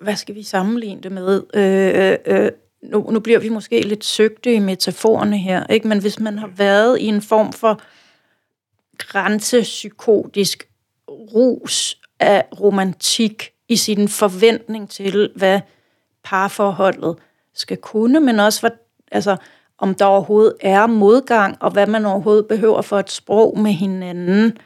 hvad 0.00 0.16
skal 0.16 0.34
vi 0.34 0.42
sammenligne 0.42 1.00
det 1.00 1.12
med? 1.12 1.42
Øh, 1.54 2.18
øh, 2.26 2.44
øh, 2.44 2.50
nu, 2.82 3.10
nu 3.10 3.20
bliver 3.20 3.38
vi 3.38 3.48
måske 3.48 3.82
lidt 3.82 4.04
søgte 4.04 4.54
i 4.54 4.58
metaforerne 4.58 5.38
her, 5.38 5.66
ikke? 5.66 5.88
men 5.88 6.00
hvis 6.00 6.20
man 6.20 6.38
har 6.38 6.50
været 6.56 7.00
i 7.00 7.04
en 7.04 7.22
form 7.22 7.52
for 7.52 7.80
grænsepsykotisk 8.98 10.68
rus 11.08 12.00
af 12.20 12.44
romantik 12.60 13.50
i 13.68 13.76
sin 13.76 14.08
forventning 14.08 14.90
til, 14.90 15.30
hvad 15.36 15.60
parforholdet 16.24 17.16
skal 17.54 17.76
kunne, 17.76 18.20
men 18.20 18.40
også 18.40 18.60
hvad, 18.60 18.70
altså, 19.12 19.36
om 19.78 19.94
der 19.94 20.04
overhovedet 20.04 20.54
er 20.60 20.86
modgang, 20.86 21.56
og 21.60 21.70
hvad 21.70 21.86
man 21.86 22.06
overhovedet 22.06 22.46
behøver 22.46 22.82
for 22.82 22.98
et 22.98 23.10
sprog 23.10 23.58
med 23.58 23.72
hinanden. 23.72 24.58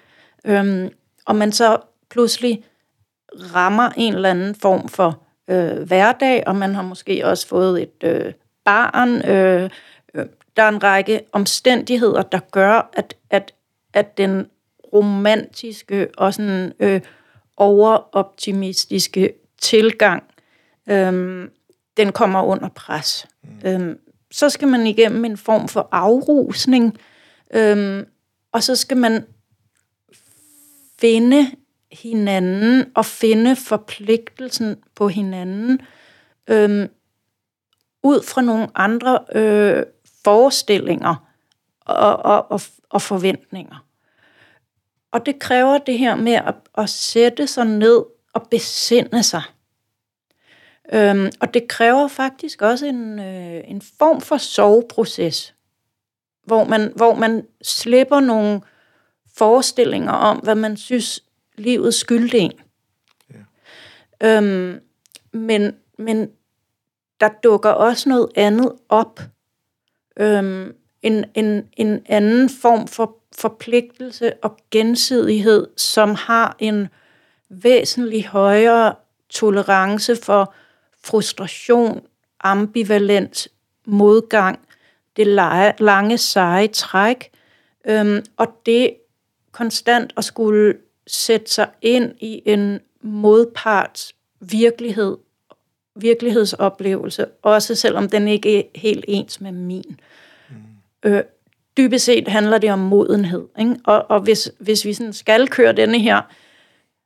Øhm, 0.45 0.91
og 1.27 1.37
man 1.37 1.53
så 1.53 1.79
pludselig 2.11 2.65
rammer 3.55 3.91
en 3.97 4.15
eller 4.15 4.31
anden 4.31 4.55
form 4.55 4.89
for 4.89 5.24
øh, 5.49 5.83
hverdag, 5.83 6.43
og 6.47 6.57
man 6.57 6.75
har 6.75 6.83
måske 6.83 7.27
også 7.27 7.49
fået 7.49 7.83
et 7.83 8.05
øh, 8.05 8.33
barn. 8.65 9.29
Øh, 9.29 9.71
øh, 10.15 10.27
der 10.57 10.63
er 10.63 10.69
en 10.69 10.83
række 10.83 11.21
omstændigheder, 11.33 12.23
der 12.23 12.41
gør, 12.53 12.91
at, 12.93 13.15
at, 13.31 13.55
at 13.93 14.19
den 14.19 14.47
romantiske 14.93 16.09
og 16.17 16.35
sådan 16.35 16.73
øh, 16.81 17.01
overoptimistiske 17.57 19.33
tilgang, 19.61 20.23
øh, 20.89 21.49
den 21.97 22.13
kommer 22.13 22.43
under 22.43 22.69
pres. 22.69 23.27
Mm. 23.43 23.69
Øh, 23.69 23.97
så 24.31 24.51
skal 24.51 24.69
man 24.69 24.87
igennem 24.87 25.25
en 25.25 25.37
form 25.37 25.69
for 25.69 25.89
afrusning, 25.93 26.99
øh, 27.55 28.07
og 28.53 28.63
så 28.63 28.77
skal 28.77 28.97
man 28.97 29.25
finde 31.01 31.51
hinanden 32.03 32.93
og 32.95 33.07
finde 33.07 33.57
forpligtelsen 33.57 34.77
på 34.95 35.09
hinanden 35.09 35.81
øhm, 36.49 36.89
ud 38.03 38.23
fra 38.23 38.43
nogle 38.43 38.69
andre 38.75 39.19
øh, 39.35 39.83
forestillinger 40.25 41.31
og, 41.81 42.17
og, 42.17 42.51
og, 42.51 42.61
og 42.91 43.03
forventninger. 43.03 43.87
Og 45.13 45.27
det 45.27 45.39
kræver 45.39 45.79
det 45.79 45.99
her 45.99 46.15
med 46.15 46.33
at, 46.33 46.55
at 46.79 46.91
sætte 46.91 47.47
sig 47.47 47.67
ned 47.67 48.05
og 48.33 48.47
besinde 48.51 49.23
sig. 49.23 49.43
Øhm, 50.93 51.31
og 51.41 51.55
det 51.55 51.69
kræver 51.69 52.09
faktisk 52.09 52.63
også 52.63 52.87
en, 52.87 53.19
øh, 53.19 53.61
en 53.65 53.83
form 53.99 54.21
for 54.21 54.37
soveproces, 54.37 55.55
hvor 56.47 56.65
man, 56.65 56.93
hvor 56.97 57.15
man 57.15 57.47
slipper 57.63 58.21
nogle 58.21 58.61
forestillinger 59.37 60.13
om, 60.13 60.37
hvad 60.39 60.55
man 60.55 60.77
synes 60.77 61.25
livet 61.55 61.95
skyldte 61.95 62.39
en. 62.39 62.53
Ja. 64.21 64.37
Øhm, 64.37 64.81
men, 65.33 65.77
men 65.99 66.31
der 67.21 67.29
dukker 67.45 67.71
også 67.71 68.09
noget 68.09 68.29
andet 68.35 68.73
op. 68.89 69.21
Øhm, 70.17 70.75
en, 71.03 71.25
en, 71.35 71.69
en 71.77 72.03
anden 72.07 72.51
form 72.63 72.89
for 72.89 73.17
forpligtelse 73.39 74.33
og 74.43 74.59
gensidighed, 74.71 75.67
som 75.77 76.15
har 76.15 76.57
en 76.59 76.89
væsentlig 77.49 78.27
højere 78.27 78.95
tolerance 79.29 80.17
for 80.17 80.55
frustration, 81.05 82.07
ambivalens, 82.41 83.49
modgang, 83.85 84.59
det 85.17 85.27
lange 85.79 86.19
seje 86.19 86.67
træk, 86.67 87.31
øhm, 87.87 88.25
og 88.37 88.47
det 88.67 88.97
konstant 89.53 90.13
at 90.17 90.25
skulle 90.25 90.75
sætte 91.07 91.51
sig 91.51 91.69
ind 91.83 92.13
i 92.21 92.43
en 92.45 92.81
modparts 93.03 94.15
virkelighed, 94.41 95.17
virkelighedsoplevelse, 95.97 97.27
også 97.43 97.75
selvom 97.75 98.09
den 98.09 98.29
ikke 98.29 98.59
er 98.59 98.63
helt 98.75 99.05
ens 99.09 99.41
med 99.41 99.53
min. 99.53 100.01
Mm. 100.51 100.57
Øh, 101.11 101.23
dybest 101.77 102.05
set 102.05 102.29
handler 102.29 102.59
det 102.59 102.73
om 102.73 102.79
modenhed. 102.79 103.45
Ikke? 103.59 103.77
Og, 103.85 104.11
og 104.11 104.21
hvis, 104.21 104.53
hvis 104.59 104.85
vi 104.85 104.93
sådan 104.93 105.13
skal 105.13 105.49
køre 105.49 105.73
denne 105.73 105.99
her 105.99 106.23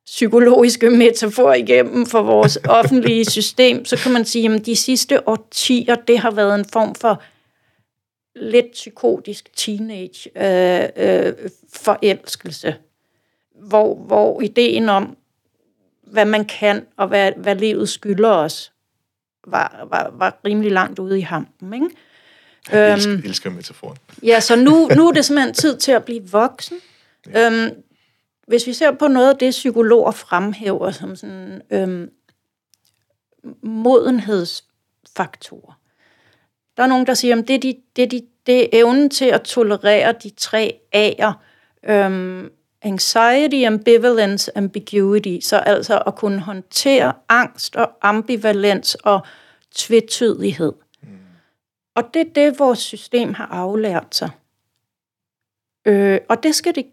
psykologiske 0.07 0.91
metafor 0.91 1.53
igennem 1.53 2.07
for 2.07 2.23
vores 2.23 2.59
offentlige 2.81 3.25
system, 3.25 3.85
så 3.85 3.97
kan 3.97 4.13
man 4.13 4.25
sige, 4.25 4.55
at 4.55 4.67
de 4.67 4.77
sidste 4.77 5.29
årtier, 5.29 5.95
det 5.95 6.19
har 6.19 6.31
været 6.31 6.59
en 6.59 6.65
form 6.65 6.95
for 6.95 7.23
lidt 8.37 8.73
psykotisk 8.73 9.57
teenage 9.57 10.31
øh, 10.37 10.89
øh, 10.97 11.33
forelskelse 11.73 12.75
hvor, 13.59 13.95
hvor 13.95 14.41
ideen 14.41 14.89
om, 14.89 15.17
hvad 16.03 16.25
man 16.25 16.45
kan, 16.45 16.87
og 16.97 17.09
hvad, 17.09 17.33
hvad 17.37 17.57
livet 17.57 17.89
skylder 17.89 18.31
os, 18.31 18.73
var, 19.47 19.87
var, 19.91 20.11
var 20.13 20.39
rimelig 20.45 20.73
langt 20.73 20.99
ude 20.99 21.19
i 21.19 21.21
hampen. 21.21 21.75
Ikke? 21.75 21.89
Jeg 22.73 22.93
elsker, 22.93 23.13
øhm, 23.13 23.23
elsker 23.25 23.51
metaforen. 23.51 23.97
Ja, 24.23 24.41
så 24.41 24.57
nu, 24.57 24.87
nu 24.97 25.09
er 25.09 25.13
det 25.13 25.25
simpelthen 25.25 25.55
tid 25.55 25.77
til 25.77 25.93
at 25.93 26.05
blive 26.05 26.31
voksen. 26.31 26.77
Ja. 27.27 27.47
Øhm, 27.47 27.71
hvis 28.47 28.67
vi 28.67 28.73
ser 28.73 28.91
på 28.91 29.09
noget 29.09 29.31
af 29.31 29.37
det, 29.37 29.51
psykologer 29.51 30.11
fremhæver 30.11 30.91
som 30.91 31.17
sådan 31.17 31.63
øhm, 31.71 32.11
modenhedsfaktorer. 33.63 35.81
Der 36.77 36.83
er 36.83 36.87
nogen, 36.87 37.07
der 37.07 37.15
siger, 37.15 37.39
at 37.39 37.49
det 37.49 37.55
er, 37.55 37.61
de, 37.61 37.77
det, 37.97 38.03
er 38.03 38.09
de, 38.09 38.23
det 38.47 38.63
er 38.63 38.69
evnen 38.73 39.11
til 39.11 39.25
at 39.25 39.43
tolerere 39.43 40.15
de 40.23 40.31
tre 40.31 40.81
A'er. 40.97 41.33
Øhm, 41.91 42.51
anxiety, 42.83 43.65
ambivalence, 43.67 44.59
ambiguity. 44.59 45.39
Så 45.41 45.57
altså 45.57 46.03
at 46.07 46.15
kunne 46.15 46.41
håndtere 46.41 47.13
angst 47.29 47.77
og 47.77 47.91
ambivalens 48.03 48.95
og 48.95 49.21
tvetydighed. 49.75 50.73
Mm. 51.03 51.09
Og 51.95 52.05
det 52.15 52.21
er 52.21 52.33
det, 52.35 52.59
vores 52.59 52.79
system 52.79 53.35
har 53.35 53.47
aflært 53.47 54.15
sig. 54.15 54.31
Øh, 55.87 56.21
og 56.29 56.43
det 56.43 56.55
skal 56.55 56.75
det 56.75 56.87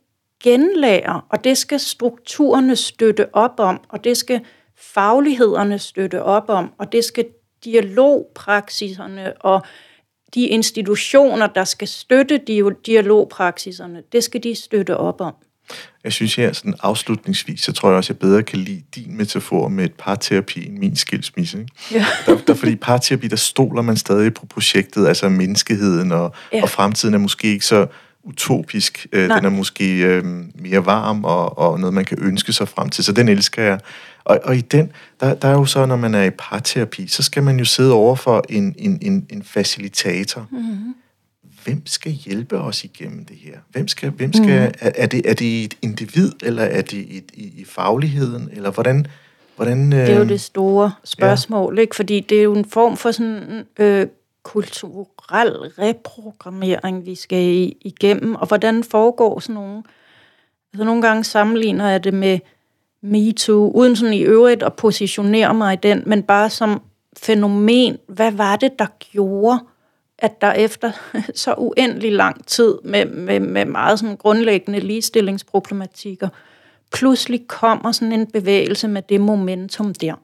genlære, 0.44 1.22
og 1.30 1.44
det 1.44 1.58
skal 1.58 1.80
strukturerne 1.80 2.76
støtte 2.76 3.36
op 3.36 3.60
om, 3.60 3.82
og 3.90 4.04
det 4.04 4.18
skal 4.18 4.46
faglighederne 4.76 5.80
støtte 5.80 6.24
op 6.24 6.50
om, 6.50 6.74
og 6.78 6.92
det 6.92 7.06
skal 7.06 7.26
dialogpraksiserne 7.64 9.34
og 9.42 9.66
de 10.34 10.48
institutioner, 10.48 11.48
der 11.48 11.64
skal 11.64 11.88
støtte 11.88 12.38
dialogpraksiserne, 12.86 14.04
det 14.12 14.24
skal 14.24 14.44
de 14.44 14.56
støtte 14.56 14.98
op 14.98 15.22
om. 15.22 15.34
Jeg 16.06 16.14
synes 16.14 16.36
her 16.36 16.53
sådan 16.53 16.74
afslutningsvis, 16.84 17.62
så 17.62 17.72
tror 17.72 17.89
jeg 17.89 17.97
også, 17.97 18.14
jeg 18.14 18.20
bedre 18.20 18.43
kan 18.43 18.60
lide 18.60 18.82
din 18.95 19.18
metafor 19.18 19.68
med 19.68 19.86
et 19.86 19.93
parterapi 19.93 20.68
end 20.68 20.78
min 20.78 20.95
skilsmisse. 20.95 21.60
Ikke? 21.60 21.72
Ja. 21.91 22.06
Der, 22.26 22.38
der, 22.47 22.53
fordi 22.53 22.76
parterapi, 22.76 23.28
der 23.28 23.36
stoler 23.36 23.82
man 23.82 23.97
stadig 23.97 24.34
på 24.34 24.45
projektet, 24.45 25.08
altså 25.08 25.30
menneskeheden, 25.30 26.12
og, 26.12 26.34
ja. 26.53 26.62
og 26.62 26.70
fremtiden 26.70 27.14
er 27.14 27.18
måske 27.18 27.47
ikke 27.47 27.66
så 27.66 27.88
utopisk. 28.24 29.08
Øh, 29.12 29.30
den 29.30 29.45
er 29.45 29.49
måske 29.49 30.01
øh, 30.01 30.24
mere 30.56 30.86
varm 30.86 31.24
og, 31.24 31.58
og 31.58 31.80
noget, 31.80 31.93
man 31.93 32.06
kan 32.06 32.18
ønske 32.22 32.53
sig 32.53 32.68
frem 32.68 32.89
til. 32.89 33.03
Så 33.03 33.12
den 33.12 33.30
elsker 33.30 33.64
jeg. 33.64 33.80
Og, 34.24 34.39
og 34.43 34.56
i 34.56 34.62
den, 34.62 34.91
der, 35.20 35.34
der 35.34 35.47
er 35.47 35.53
jo 35.53 35.66
så, 35.66 35.86
når 35.86 35.95
man 35.95 36.16
er 36.16 36.24
i 36.24 36.30
parterapi, 36.30 37.08
så 37.08 37.24
skal 37.24 37.43
man 37.43 37.60
jo 37.60 37.66
sidde 37.66 37.93
over 37.93 38.16
for 38.16 38.45
en, 38.49 38.76
en, 38.78 38.99
en, 39.01 39.26
en 39.30 39.43
facilitator. 39.43 40.47
Mm-hmm. 40.51 40.95
Hvem 41.66 41.86
skal 41.86 42.11
hjælpe 42.11 42.57
os 42.57 42.84
igennem 42.84 43.26
det 43.26 43.38
her? 43.38 43.57
Hvem 43.72 43.88
skal, 43.88 44.09
hvem 44.09 44.34
skal, 44.34 44.68
mm. 44.68 44.74
er, 44.80 44.91
er, 44.95 45.05
det, 45.05 45.30
er 45.30 45.34
det 45.34 45.63
et 45.63 45.78
individ, 45.82 46.32
eller 46.43 46.63
er 46.63 46.82
det 46.82 46.93
i, 46.93 47.24
i, 47.34 47.53
i 47.57 47.66
fagligheden, 47.66 48.49
eller 48.53 48.72
hvordan... 48.72 49.07
hvordan 49.55 49.93
øh... 49.93 49.99
Det 49.99 50.09
er 50.09 50.20
jo 50.20 50.28
det 50.28 50.41
store 50.41 50.91
spørgsmål, 51.03 51.76
ja. 51.76 51.82
ikke? 51.82 51.95
fordi 51.95 52.20
det 52.20 52.39
er 52.39 52.43
jo 52.43 52.53
en 52.53 52.66
form 52.66 52.97
for 52.97 53.11
sådan 53.11 53.66
øh, 53.80 54.07
kulturel 54.43 55.51
reprogrammering, 55.80 57.05
vi 57.05 57.16
skal 57.16 57.74
igennem, 57.82 58.36
og 58.36 58.47
hvordan 58.47 58.84
foregår 58.84 59.39
sådan 59.39 59.53
nogle... 59.53 59.84
Altså 60.74 60.86
nogle 60.86 61.01
gange 61.01 61.24
sammenligner 61.24 61.89
jeg 61.89 62.03
det 62.03 62.13
med 62.13 62.39
MeToo, 63.01 63.72
uden 63.72 63.95
sådan 63.95 64.13
i 64.13 64.22
øvrigt 64.22 64.63
at 64.63 64.74
positionere 64.74 65.53
mig 65.53 65.74
i 65.74 65.80
den, 65.84 66.03
men 66.05 66.24
bare 66.24 66.49
som 66.49 66.82
fænomen, 67.18 67.97
hvad 68.07 68.32
var 68.32 68.55
det, 68.55 68.80
der 68.80 68.88
gjorde, 68.99 69.59
at 70.20 70.41
der 70.41 70.51
efter 70.51 70.91
så 71.43 71.53
uendelig 71.57 72.11
lang 72.11 72.47
tid 72.47 72.78
med, 72.84 73.05
med, 73.05 73.39
med 73.39 73.66
meget 73.66 73.99
sådan 73.99 74.18
grundlæggende 74.18 74.80
ligestillingsproblematikker, 74.80 76.30
pludselig 76.93 77.47
kommer 77.47 77.91
sådan 77.91 78.11
en 78.11 78.32
bevægelse 78.32 78.88
med 78.88 79.01
det 79.01 79.22
momentum 79.22 79.93
der. 79.93 80.16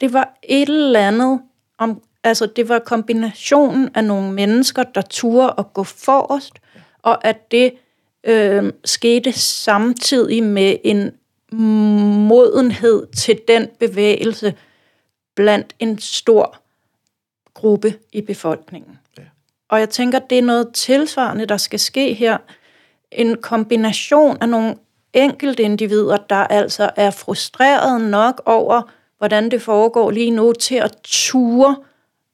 Det 0.00 0.12
var 0.12 0.38
et 0.42 0.68
eller 0.68 1.08
andet 1.08 1.40
om, 1.78 2.02
altså 2.24 2.46
det 2.46 2.68
var 2.68 2.78
kombinationen 2.78 3.88
af 3.94 4.04
nogle 4.04 4.32
mennesker, 4.32 4.82
der 4.82 5.02
turde 5.02 5.54
at 5.58 5.72
gå 5.72 5.84
forrest, 5.84 6.52
og 7.02 7.24
at 7.24 7.50
det 7.50 7.72
øh, 8.24 8.72
skete 8.84 9.32
samtidig 9.32 10.42
med 10.42 10.76
en 10.84 11.10
modenhed 12.28 13.06
til 13.06 13.40
den 13.48 13.68
bevægelse 13.78 14.54
blandt 15.36 15.74
en 15.78 15.98
stor 15.98 16.59
gruppe 17.54 17.94
i 18.12 18.20
befolkningen. 18.20 18.98
Ja. 19.18 19.22
Og 19.68 19.80
jeg 19.80 19.90
tænker, 19.90 20.18
det 20.18 20.38
er 20.38 20.42
noget 20.42 20.72
tilsvarende, 20.74 21.46
der 21.46 21.56
skal 21.56 21.78
ske 21.78 22.14
her. 22.14 22.38
En 23.12 23.36
kombination 23.36 24.36
af 24.40 24.48
nogle 24.48 24.74
enkelte 25.12 25.62
individer, 25.62 26.16
der 26.16 26.36
altså 26.36 26.90
er 26.96 27.10
frustreret 27.10 28.00
nok 28.00 28.42
over, 28.46 28.82
hvordan 29.18 29.50
det 29.50 29.62
foregår 29.62 30.10
lige 30.10 30.30
nu, 30.30 30.52
til 30.52 30.74
at 30.74 30.96
ture 31.02 31.76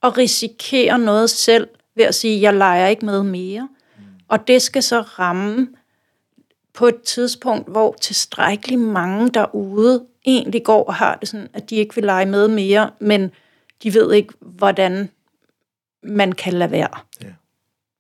og 0.01 0.19
risikere 0.19 0.99
noget 0.99 1.31
selv 1.31 1.69
ved 1.95 2.05
at 2.05 2.15
sige, 2.15 2.41
jeg 2.41 2.55
leger 2.55 2.87
ikke 2.87 3.07
med 3.07 3.23
mere. 3.23 3.69
Og 4.29 4.49
det 4.49 4.63
skal 4.63 4.83
så 4.83 5.01
ramme 5.01 5.69
på 6.75 6.87
et 6.87 7.03
tidspunkt, 7.03 7.69
hvor 7.69 7.97
tilstrækkeligt 8.01 8.81
mange 8.81 9.31
derude 9.31 10.05
egentlig 10.27 10.65
går 10.65 10.85
og 10.85 10.95
har 10.95 11.17
det 11.21 11.29
sådan, 11.29 11.49
at 11.55 11.71
de 11.71 11.77
ikke 11.77 11.95
vil 11.95 12.05
lege 12.05 12.27
med 12.27 12.49
mere, 12.49 12.91
men 12.99 13.31
de 13.83 13.95
ved 13.95 14.13
ikke, 14.13 14.35
hvordan 14.41 15.09
man 16.03 16.33
kan 16.33 16.53
lade 16.53 16.71
være. 16.71 17.01
Ja. 17.21 17.33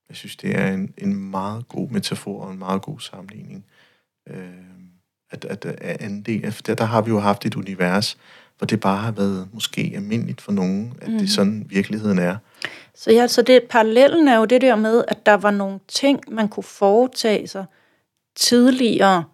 Jeg 0.08 0.16
synes, 0.16 0.36
det 0.36 0.58
er 0.58 0.72
en, 0.72 0.94
en 0.98 1.14
meget 1.30 1.68
god 1.68 1.88
metafor 1.88 2.42
og 2.42 2.52
en 2.52 2.58
meget 2.58 2.82
god 2.82 3.00
sammenligning. 3.00 3.64
Øh, 4.28 4.36
at, 5.30 5.44
at, 5.44 5.64
at 5.64 6.02
andel, 6.02 6.54
der, 6.66 6.74
der 6.74 6.84
har 6.84 7.02
vi 7.02 7.10
jo 7.10 7.18
haft 7.18 7.46
et 7.46 7.54
univers, 7.54 8.18
hvor 8.58 8.66
det 8.66 8.80
bare 8.80 8.96
har 8.96 9.10
været 9.10 9.48
måske 9.52 9.92
almindeligt 9.94 10.40
for 10.40 10.52
nogen, 10.52 10.92
at 11.00 11.08
mm. 11.08 11.12
det 11.12 11.20
mhm. 11.20 11.26
sådan 11.26 11.66
virkeligheden 11.68 12.18
er. 12.18 12.36
Så 12.94 13.12
ja, 13.12 13.26
så 13.26 13.42
det 13.42 13.62
parallellen 13.70 14.28
er 14.28 14.38
jo 14.38 14.44
det 14.44 14.60
der 14.60 14.76
med, 14.76 15.04
at 15.08 15.26
der 15.26 15.34
var 15.34 15.50
nogle 15.50 15.80
ting, 15.88 16.20
man 16.28 16.48
kunne 16.48 16.64
foretage 16.64 17.48
sig 17.48 17.64
tidligere. 18.36 19.24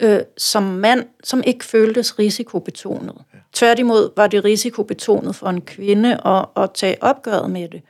Øh, 0.00 0.20
som 0.36 0.62
mand, 0.62 1.06
som 1.24 1.42
ikke 1.46 1.64
føltes 1.64 2.18
risikobetonet. 2.18 3.14
Ja. 3.34 3.38
Tværtimod 3.52 4.10
var 4.16 4.26
det 4.26 4.44
risikobetonet 4.44 5.36
for 5.36 5.48
en 5.48 5.60
kvinde 5.60 6.26
at, 6.26 6.46
at 6.56 6.70
tage 6.74 6.96
opgøret 7.00 7.50
med 7.50 7.68
det. 7.68 7.82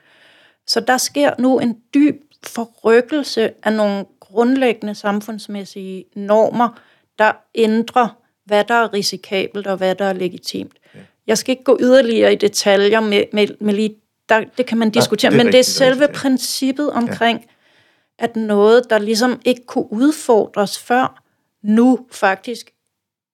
Så 0.67 0.81
der 0.81 0.97
sker 0.97 1.31
nu 1.39 1.59
en 1.59 1.77
dyb 1.95 2.15
forrykkelse 2.47 3.51
af 3.63 3.73
nogle 3.73 4.05
grundlæggende 4.21 4.95
samfundsmæssige 4.95 6.05
normer, 6.17 6.81
der 7.19 7.33
ændrer, 7.55 8.09
hvad 8.47 8.65
der 8.65 8.75
er 8.75 8.93
risikabelt 8.93 9.67
og 9.67 9.77
hvad 9.77 9.95
der 9.95 10.05
er 10.05 10.13
legitimt. 10.13 10.79
Ja. 10.95 11.01
Jeg 11.27 11.39
skal 11.39 11.53
ikke 11.53 11.65
gå 11.65 11.79
yderligere 11.81 12.33
i 12.33 12.37
detaljer 12.37 13.01
med, 13.01 13.25
med, 13.33 13.49
med 13.61 13.75
lige, 13.75 13.97
der, 14.29 14.45
det 14.59 14.67
kan 14.67 14.79
man 14.79 14.91
diskutere, 14.91 15.33
ja, 15.33 15.39
det 15.39 15.45
men 15.45 15.53
det 15.53 15.61
er 15.61 15.65
selve 15.65 16.01
rigtigt, 16.01 16.19
princippet 16.19 16.91
omkring, 16.91 17.41
ja. 17.41 18.25
at 18.25 18.37
noget, 18.37 18.91
der 18.91 18.99
ligesom 18.99 19.41
ikke 19.45 19.67
kunne 19.67 19.93
udfordres 19.93 20.79
før, 20.79 21.23
nu 21.63 22.07
faktisk 22.11 22.75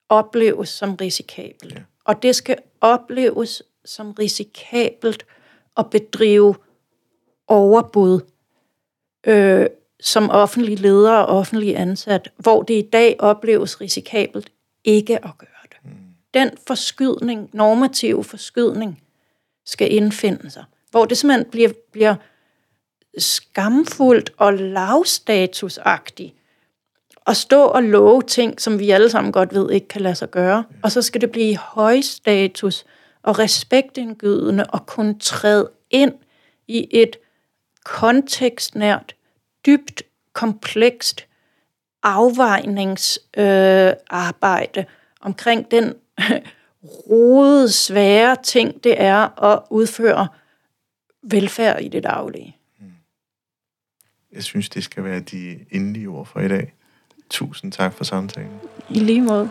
opleves 0.08 0.68
som 0.68 0.94
risikabelt. 0.94 1.74
Ja. 1.74 1.80
Og 2.04 2.22
det 2.22 2.36
skal 2.36 2.58
opleves 2.80 3.62
som 3.84 4.12
risikabelt 4.12 5.26
at 5.76 5.90
bedrive 5.90 6.54
overbud 7.46 8.20
øh, 9.26 9.66
som 10.00 10.30
offentlig 10.30 10.80
leder 10.80 11.12
og 11.12 11.38
offentlig 11.38 11.76
ansat, 11.78 12.32
hvor 12.36 12.62
det 12.62 12.74
i 12.74 12.88
dag 12.92 13.16
opleves 13.18 13.80
risikabelt 13.80 14.52
ikke 14.84 15.24
at 15.24 15.38
gøre 15.38 15.48
det. 15.62 15.78
Mm. 15.84 15.90
Den 16.34 16.50
forskydning, 16.66 17.50
normative 17.52 18.24
forskydning, 18.24 19.02
skal 19.64 19.92
indfinde 19.92 20.50
sig. 20.50 20.64
Hvor 20.90 21.04
det 21.04 21.18
simpelthen 21.18 21.50
bliver, 21.50 21.70
bliver 21.92 22.14
skamfuldt 23.18 24.32
og 24.36 24.54
lavstatusagtigt 24.54 26.34
at 27.26 27.36
stå 27.36 27.64
og 27.64 27.82
love 27.82 28.22
ting, 28.22 28.60
som 28.60 28.78
vi 28.78 28.90
alle 28.90 29.10
sammen 29.10 29.32
godt 29.32 29.54
ved 29.54 29.70
ikke 29.70 29.88
kan 29.88 30.00
lade 30.00 30.14
sig 30.14 30.30
gøre. 30.30 30.64
Og 30.82 30.92
så 30.92 31.02
skal 31.02 31.20
det 31.20 31.30
blive 31.30 31.56
høj 31.56 32.00
status 32.00 32.84
og 33.22 33.38
respektindgydende 33.38 34.64
og 34.64 34.86
kunne 34.86 35.18
træde 35.18 35.70
ind 35.90 36.12
i 36.68 36.88
et 36.90 37.16
kontekstnært, 37.84 39.14
dybt 39.66 40.02
komplekst 40.32 41.26
afvejningsarbejde 42.02 44.80
øh, 44.80 44.86
omkring 45.20 45.70
den 45.70 45.94
rode, 47.10 47.72
svære 47.72 48.36
ting, 48.44 48.84
det 48.84 49.02
er 49.02 49.44
at 49.44 49.62
udføre 49.70 50.28
velfærd 51.22 51.82
i 51.82 51.88
det 51.88 52.02
daglige. 52.02 52.56
Jeg 54.32 54.42
synes, 54.42 54.68
det 54.68 54.84
skal 54.84 55.04
være 55.04 55.20
de 55.20 55.58
endelige 55.70 56.08
ord 56.08 56.26
for 56.26 56.40
i 56.40 56.48
dag. 56.48 56.74
Tusind 57.30 57.72
tak 57.72 57.92
for 57.92 58.04
samtalen. 58.04 58.60
I 58.88 58.98
lige 58.98 59.22
måde. 59.22 59.50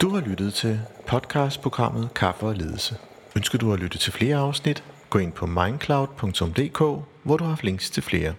Du 0.00 0.08
har 0.08 0.20
lyttet 0.20 0.54
til 0.54 0.80
podcastprogrammet 1.06 2.14
Kaffe 2.14 2.46
og 2.46 2.54
Ledelse. 2.54 3.07
Ønsker 3.38 3.58
du 3.58 3.72
at 3.72 3.80
lytte 3.80 3.98
til 3.98 4.12
flere 4.12 4.36
afsnit? 4.36 4.84
Gå 5.10 5.18
ind 5.18 5.32
på 5.32 5.46
mindcloud.dk, 5.46 6.78
hvor 7.22 7.36
du 7.36 7.44
har 7.44 7.60
links 7.62 7.90
til 7.90 8.02
flere. 8.02 8.34